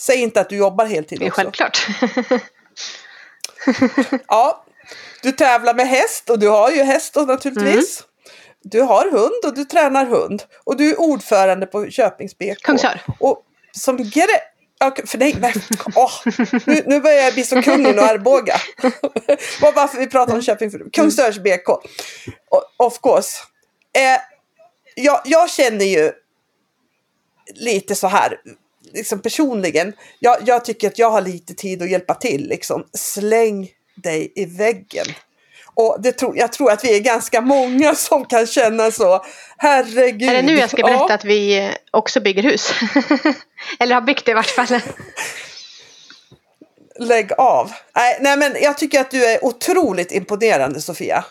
Säg 0.00 0.16
inte 0.16 0.40
att 0.40 0.48
du 0.48 0.56
jobbar 0.56 0.86
heltid 0.86 1.18
Det 1.18 1.24
är 1.24 1.28
också. 1.28 1.40
självklart. 1.40 1.86
Ja, 4.28 4.64
du 5.22 5.32
tävlar 5.32 5.74
med 5.74 5.88
häst 5.88 6.30
och 6.30 6.38
du 6.38 6.48
har 6.48 6.70
ju 6.70 6.82
häst 6.82 7.14
då 7.14 7.20
naturligtvis. 7.20 8.00
Mm. 8.00 8.06
Du 8.62 8.80
har 8.80 9.10
hund 9.10 9.44
och 9.44 9.54
du 9.54 9.64
tränar 9.64 10.06
hund. 10.06 10.42
Och 10.64 10.76
du 10.76 10.90
är 10.90 11.00
ordförande 11.00 11.66
på 11.66 11.90
Köpings 11.90 12.38
BK. 12.38 12.62
Kungsör. 12.62 13.00
Och 13.18 13.42
som 13.72 13.96
gre... 13.96 14.38
Okay, 14.84 15.06
för 15.06 15.18
nej, 15.18 15.36
men, 15.40 15.52
åh, 15.94 16.10
nu, 16.66 16.82
nu 16.86 17.00
börjar 17.00 17.22
jag 17.22 17.34
bli 17.34 17.44
som 17.44 17.62
kungen 17.62 17.98
och 17.98 18.04
Arboga. 18.04 18.56
Vad 19.60 19.74
varför 19.74 19.98
vi 19.98 20.06
pratar 20.06 20.34
om 20.34 20.42
Köping 20.42 20.70
för 20.70 20.90
Kungsörs 20.92 21.38
BK. 21.38 21.68
O- 21.68 21.80
Of 22.76 23.00
course. 23.00 23.36
Eh, 23.96 24.20
jag, 24.94 25.20
jag 25.24 25.50
känner 25.50 25.84
ju 25.84 26.12
lite 27.54 27.94
så 27.94 28.06
här, 28.08 28.40
liksom 28.92 29.22
personligen. 29.22 29.92
Jag, 30.18 30.36
jag 30.46 30.64
tycker 30.64 30.88
att 30.88 30.98
jag 30.98 31.10
har 31.10 31.20
lite 31.20 31.54
tid 31.54 31.82
att 31.82 31.90
hjälpa 31.90 32.14
till. 32.14 32.48
Liksom. 32.48 32.84
Släng 32.92 33.68
dig 33.96 34.32
i 34.36 34.44
väggen. 34.44 35.06
Och 35.80 35.96
det 36.02 36.12
tror, 36.12 36.36
jag 36.38 36.52
tror 36.52 36.70
att 36.70 36.84
vi 36.84 36.96
är 36.96 37.00
ganska 37.00 37.40
många 37.40 37.94
som 37.94 38.24
kan 38.24 38.46
känna 38.46 38.90
så. 38.90 39.24
Herregud. 39.56 40.28
Är 40.30 40.34
det 40.34 40.42
nu 40.42 40.58
jag 40.58 40.70
ska 40.70 40.82
berätta 40.82 41.04
Ja. 41.08 41.14
att 41.14 41.24
vi 41.24 41.70
också 41.90 42.20
bygger 42.20 42.42
hus? 42.42 42.70
Eller 43.78 43.94
har 43.94 44.02
byggt 44.02 44.24
det 44.24 44.30
i 44.30 44.34
vart 44.34 44.46
fall. 44.46 44.80
Lägg 46.98 47.32
av. 47.32 47.72
Nej, 47.96 48.18
nej, 48.20 48.36
men 48.36 48.56
jag 48.62 48.78
tycker 48.78 49.00
att 49.00 49.10
du 49.10 49.24
är 49.24 49.44
otroligt 49.44 50.12
imponerande 50.12 50.80
Sofia. 50.80 51.24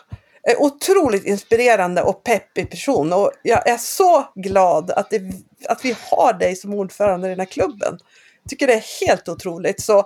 Eh, 0.48 0.60
Otroligt 0.60 1.24
inspirerande 1.24 2.02
och 2.02 2.24
peppig 2.24 2.70
person. 2.70 3.12
Och 3.12 3.32
jag 3.42 3.68
är 3.68 3.76
så 3.76 4.24
glad 4.34 4.90
att, 4.90 5.10
det, 5.10 5.20
att 5.68 5.84
vi 5.84 5.96
har 6.10 6.32
dig 6.32 6.56
som 6.56 6.74
ordförande 6.74 7.26
i 7.26 7.30
den 7.30 7.38
här 7.40 7.46
klubben. 7.46 7.98
Jag 8.42 8.50
tycker 8.50 8.66
det 8.66 8.72
är 8.74 9.06
helt 9.06 9.28
otroligt. 9.28 9.80
Så 9.80 10.04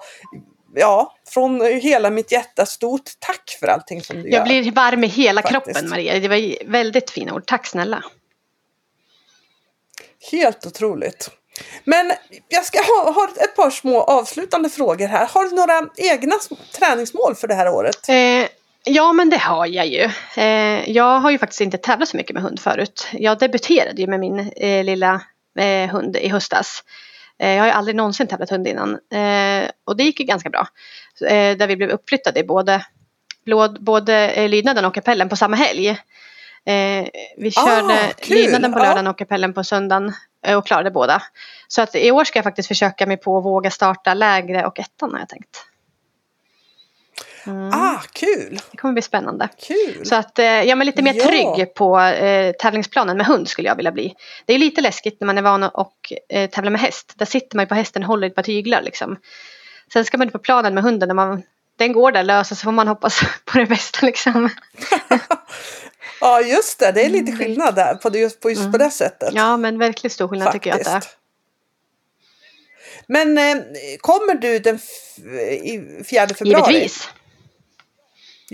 ja, 0.74 1.16
från 1.28 1.60
hela 1.64 2.10
mitt 2.10 2.32
hjärta, 2.32 2.66
stort 2.66 3.10
tack 3.18 3.56
för 3.60 3.66
allting 3.66 4.02
som 4.02 4.22
du 4.22 4.30
gör. 4.30 4.38
Jag 4.38 4.44
blir 4.44 4.72
varm 4.72 5.04
i 5.04 5.06
hela 5.06 5.42
Faktiskt. 5.42 5.64
kroppen 5.64 5.90
Maria. 5.90 6.20
Det 6.20 6.28
var 6.28 6.70
väldigt 6.70 7.10
fina 7.10 7.34
ord. 7.34 7.46
Tack 7.46 7.66
snälla. 7.66 8.04
Helt 10.32 10.66
otroligt. 10.66 11.30
Men 11.84 12.12
jag 12.48 12.64
ska 12.64 12.78
ha, 12.78 13.12
ha 13.12 13.28
ett 13.44 13.56
par 13.56 13.70
små 13.70 14.02
avslutande 14.02 14.70
frågor 14.70 15.06
här. 15.06 15.26
Har 15.26 15.44
du 15.44 15.56
några 15.56 15.88
egna 15.96 16.36
sm- 16.36 16.72
träningsmål 16.78 17.34
för 17.34 17.48
det 17.48 17.54
här 17.54 17.68
året? 17.68 18.08
Eh, 18.08 18.48
ja 18.84 19.12
men 19.12 19.30
det 19.30 19.38
har 19.38 19.66
jag 19.66 19.86
ju. 19.86 20.10
Eh, 20.36 20.90
jag 20.90 21.20
har 21.20 21.30
ju 21.30 21.38
faktiskt 21.38 21.60
inte 21.60 21.78
tävlat 21.78 22.08
så 22.08 22.16
mycket 22.16 22.34
med 22.34 22.42
hund 22.42 22.60
förut. 22.60 23.08
Jag 23.12 23.38
debuterade 23.38 24.00
ju 24.00 24.06
med 24.06 24.20
min 24.20 24.52
eh, 24.56 24.84
lilla 24.84 25.20
eh, 25.58 25.90
hund 25.90 26.16
i 26.16 26.28
höstas. 26.28 26.82
Eh, 27.42 27.50
jag 27.50 27.60
har 27.60 27.66
ju 27.66 27.72
aldrig 27.72 27.96
någonsin 27.96 28.26
tävlat 28.26 28.50
hund 28.50 28.68
innan. 28.68 28.90
Eh, 28.90 29.70
och 29.84 29.96
det 29.96 30.04
gick 30.04 30.20
ju 30.20 30.26
ganska 30.26 30.50
bra. 30.50 30.68
Eh, 31.26 31.56
där 31.56 31.66
vi 31.66 31.76
blev 31.76 31.90
uppflyttade 31.90 32.40
i 32.40 32.44
både, 32.44 32.84
både 33.80 34.48
lydnaden 34.48 34.84
och 34.84 34.94
kapellen 34.94 35.28
på 35.28 35.36
samma 35.36 35.56
helg. 35.56 35.88
Eh, 36.66 37.06
vi 37.36 37.52
Ah, 37.56 37.66
körde 37.66 38.12
kul. 38.18 38.36
lydnaden 38.36 38.72
på 38.72 38.78
lördagen 38.78 39.06
och 39.06 39.18
kapellen 39.18 39.52
på 39.54 39.64
söndagen 39.64 40.12
eh, 40.46 40.58
och 40.58 40.66
klarade 40.66 40.90
båda. 40.90 41.22
Så 41.68 41.82
att 41.82 41.94
i 41.94 42.10
år 42.10 42.24
ska 42.24 42.38
jag 42.38 42.44
faktiskt 42.44 42.68
försöka 42.68 43.06
mig 43.06 43.16
på 43.16 43.38
att 43.38 43.44
våga 43.44 43.70
starta 43.70 44.14
lägre 44.14 44.66
och 44.66 44.80
ettan 44.80 45.12
har 45.12 45.18
jag 45.18 45.28
tänkt. 45.28 45.66
Mm. 47.46 47.70
Ah, 47.74 48.00
kul! 48.12 48.60
Det 48.70 48.76
kommer 48.76 48.92
bli 48.92 49.02
spännande. 49.02 49.48
Kul! 49.66 50.06
Så 50.06 50.14
att, 50.14 50.38
eh, 50.38 50.44
ja 50.46 50.74
men 50.76 50.86
lite 50.86 51.02
mer 51.02 51.14
Ja. 51.14 51.24
trygg 51.26 51.74
på 51.74 51.98
eh, 52.00 52.52
tävlingsplanen 52.52 53.16
med 53.16 53.26
hund 53.26 53.48
skulle 53.48 53.68
jag 53.68 53.76
vilja 53.76 53.92
bli. 53.92 54.14
Det 54.44 54.54
är 54.54 54.58
lite 54.58 54.80
läskigt 54.80 55.20
när 55.20 55.26
man 55.26 55.38
är 55.38 55.42
van 55.42 55.62
att 55.62 55.74
och, 55.74 56.12
eh, 56.28 56.50
tävla 56.50 56.70
med 56.70 56.80
häst. 56.80 57.12
Där 57.16 57.26
sitter 57.26 57.56
man 57.56 57.62
ju 57.64 57.68
på 57.68 57.74
hästen 57.74 58.02
och 58.02 58.08
håller 58.08 58.26
ett 58.26 58.34
par 58.34 58.42
tyglar 58.42 58.82
liksom. 58.82 59.16
Sen 59.92 60.04
ska 60.04 60.18
man 60.18 60.26
ut 60.26 60.32
på 60.32 60.38
planen 60.38 60.74
med 60.74 60.82
hunden 60.84 61.10
och 61.10 61.16
man, 61.16 61.42
den 61.78 61.92
går 61.92 62.12
där 62.12 62.22
lös 62.22 62.50
och 62.50 62.56
så 62.58 62.64
får 62.64 62.72
man 62.72 62.88
hoppas 62.88 63.20
på 63.44 63.58
det 63.58 63.66
bästa 63.66 64.06
liksom. 64.06 64.48
Ja, 66.20 66.40
just 66.40 66.78
det. 66.78 66.92
Det 66.92 67.04
är 67.04 67.08
lite 67.10 67.32
skillnad 67.32 67.74
där 67.74 67.94
på 67.94 68.16
just 68.16 68.40
på, 68.40 68.50
just 68.50 68.72
på 68.72 68.78
det 68.78 68.90
sättet. 68.90 69.22
Mm. 69.30 69.36
Ja 69.36 69.56
men 69.56 69.78
verkligen 69.78 70.10
stor 70.10 70.28
skillnad 70.28 70.52
tycker 70.52 70.70
jag 70.70 70.78
att 70.78 70.84
det 70.84 70.90
är. 70.90 70.94
faktiskt. 70.94 71.16
Men 73.06 73.38
eh, 73.38 73.54
kommer 74.00 74.34
du 74.34 74.58
den 74.58 74.74
f- 74.76 75.24
i 75.62 76.04
4 76.10 76.28
februari? 76.28 76.72
Givetvis. 76.72 77.08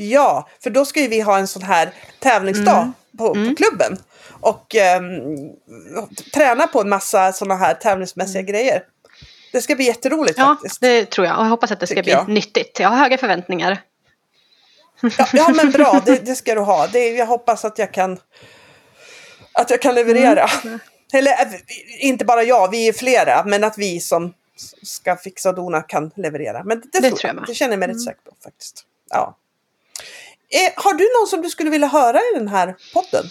Ja, 0.09 0.49
för 0.63 0.71
då 0.71 0.85
ska 0.85 1.01
ju 1.01 1.09
vi 1.09 1.21
ha 1.21 1.39
en 1.39 1.49
sån 1.49 1.63
här 1.63 1.91
tävlingsdag 2.19 2.81
Mm. 2.81 2.93
på, 3.19 3.35
på 3.35 3.55
klubben. 3.57 3.99
Och 4.41 4.75
ehm, 4.75 5.13
träna 6.35 6.67
på 6.67 6.81
en 6.81 6.89
massa 6.89 7.33
såna 7.33 7.57
här 7.57 7.75
tävlingsmässiga 7.75 8.43
grejer. 8.43 8.83
Det 9.53 9.63
ska 9.63 9.75
bli 9.77 9.85
jätteroligt 9.85 10.39
Mm. 10.39 10.49
Ja 10.49 10.55
faktiskt. 10.55 10.81
det 10.81 11.11
tror 11.11 11.27
jag 11.27 11.39
och 11.39 11.45
jag 11.45 11.51
hoppas 11.51 11.71
att 11.71 11.81
det 11.81 11.87
ska 11.87 12.03
bli 12.03 12.13
jag. 12.13 12.29
nyttigt. 12.29 12.81
Jag 12.81 12.89
har 12.89 12.97
höga 12.97 13.19
förväntningar. 13.19 13.83
Ja, 15.19 15.27
ja 15.33 15.49
men 15.49 15.71
bra, 15.71 16.03
det, 16.07 16.27
det 16.27 16.35
ska 16.35 16.55
du 16.55 16.61
ha. 16.61 16.87
Det, 16.87 17.09
jag 17.09 17.27
hoppas 17.27 17.65
att 17.65 17.79
jag 17.79 17.93
kan 17.95 18.19
Att 19.53 19.71
jag 19.71 19.83
kan 19.83 19.95
leverera. 19.95 20.47
Eller 21.13 21.31
äh, 21.31 21.47
inte 21.99 22.25
bara 22.25 22.43
jag, 22.43 22.71
vi 22.71 22.89
är 22.89 22.93
flera, 22.93 23.45
men 23.47 23.65
att 23.65 23.79
vi 23.79 24.01
som 24.01 24.35
ska 24.83 25.17
fixa 25.17 25.49
och 25.49 25.55
dona 25.55 25.83
kan 25.83 26.11
leverera. 26.17 26.65
Men 26.65 26.81
det, 26.81 27.01
Det 27.01 27.11
tror 27.11 27.19
jag 27.23 27.37
jag. 27.37 27.47
Det 27.47 27.55
känner 27.55 27.73
jag 27.73 27.79
mig 27.79 27.89
rätt 27.89 28.03
säker 28.05 28.21
på 28.21 28.31
faktiskt. 28.45 28.85
Ja. 29.11 29.37
Eh, 30.51 30.73
har 30.85 30.95
du 30.95 31.05
någon 31.21 31.27
som 31.27 31.43
du 31.43 31.51
skulle 31.51 31.71
vilja 31.71 31.87
höra 31.89 32.19
i 32.19 32.39
den 32.39 32.49
här 32.49 32.77
podden? 32.95 33.25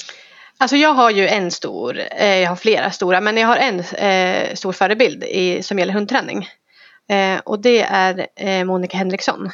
Alltså 0.58 0.76
jag 0.78 0.94
har 0.94 1.10
ju 1.12 1.28
en 1.28 1.52
stor, 1.52 2.00
eh, 2.12 2.36
jag 2.38 2.50
har 2.50 2.56
flera 2.56 2.92
stora, 2.92 3.22
men 3.22 3.38
jag 3.38 3.48
har 3.48 3.58
en 3.58 3.80
eh, 3.80 4.56
stor 4.56 4.72
förebild 4.72 5.24
i, 5.24 5.64
som 5.64 5.80
gäller 5.80 5.94
hundträning. 5.94 6.48
Och 7.44 7.60
det 7.60 7.82
är 7.82 8.28
eh, 8.36 8.64
Monica 8.66 8.98
Henriksson. 8.98 9.50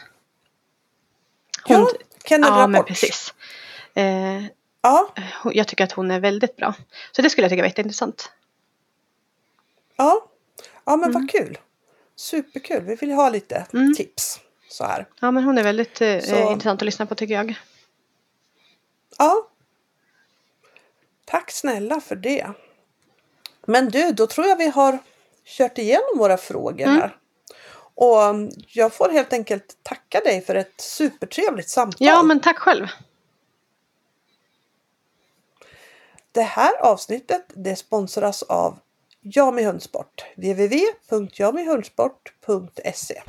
Ja, 1.67 1.89
Kennel 2.25 2.49
ja, 2.49 2.67
men 2.67 2.73
Rapport. 2.73 2.87
precis. 2.87 3.33
Ja, 4.81 5.13
hon- 5.43 5.53
jag 5.55 5.67
tycker 5.67 5.83
att 5.83 5.91
hon 5.91 6.11
är 6.11 6.19
väldigt 6.19 6.55
bra. 6.55 6.73
Så 7.11 7.21
det 7.21 7.29
skulle 7.29 7.45
jag 7.45 7.51
tycka 7.51 7.61
var 7.61 7.67
jätteintressant. 7.67 8.31
ja. 9.97 10.25
ja 10.85 10.95
men 10.95 11.09
Mm. 11.09 11.21
vad 11.21 11.29
kul. 11.31 11.57
Superkul. 12.15 12.83
Vi 12.83 12.95
vill 12.95 13.11
ha 13.11 13.29
lite 13.29 13.65
Mm. 13.73 13.95
tips 13.95 14.39
så 14.75 14.83
här. 14.83 15.07
Ja, 15.19 15.31
men 15.31 15.43
hon 15.43 15.57
är 15.57 15.63
väldigt 15.63 16.01
eh, 16.01 16.13
intressant 16.51 16.65
att 16.65 16.81
lyssna 16.81 17.05
på 17.05 17.15
tycker 17.15 17.33
jag. 17.33 17.55
Ja. 19.17 19.47
Tack 21.25 21.51
snälla 21.51 22.01
för 22.01 22.15
det. 22.15 22.47
Men 23.65 23.89
du, 23.89 24.11
då 24.11 24.27
tror 24.27 24.47
jag 24.47 24.55
vi 24.57 24.67
har 24.69 24.97
kört 25.45 25.77
igenom 25.77 26.17
våra 26.17 26.37
frågor 26.37 26.85
Mm. 26.87 27.01
här. 27.01 27.17
Och 27.97 28.19
jag 28.67 28.93
får 28.93 29.09
helt 29.09 29.33
enkelt 29.33 29.77
tacka 29.83 30.19
dig 30.19 30.41
för 30.41 30.55
ett 30.55 30.81
supertrevligt 30.81 31.69
samtal. 31.69 32.07
Ja, 32.07 32.23
men 32.23 32.39
tack 32.39 32.57
själv. 32.57 32.87
Det 36.31 36.41
här 36.41 36.81
avsnittet 36.81 37.45
det 37.47 37.75
sponsras 37.75 38.43
av 38.43 38.79
Jami 39.21 39.63
Hundsport. 39.63 40.25
www.jamihundsport.se 40.35 43.21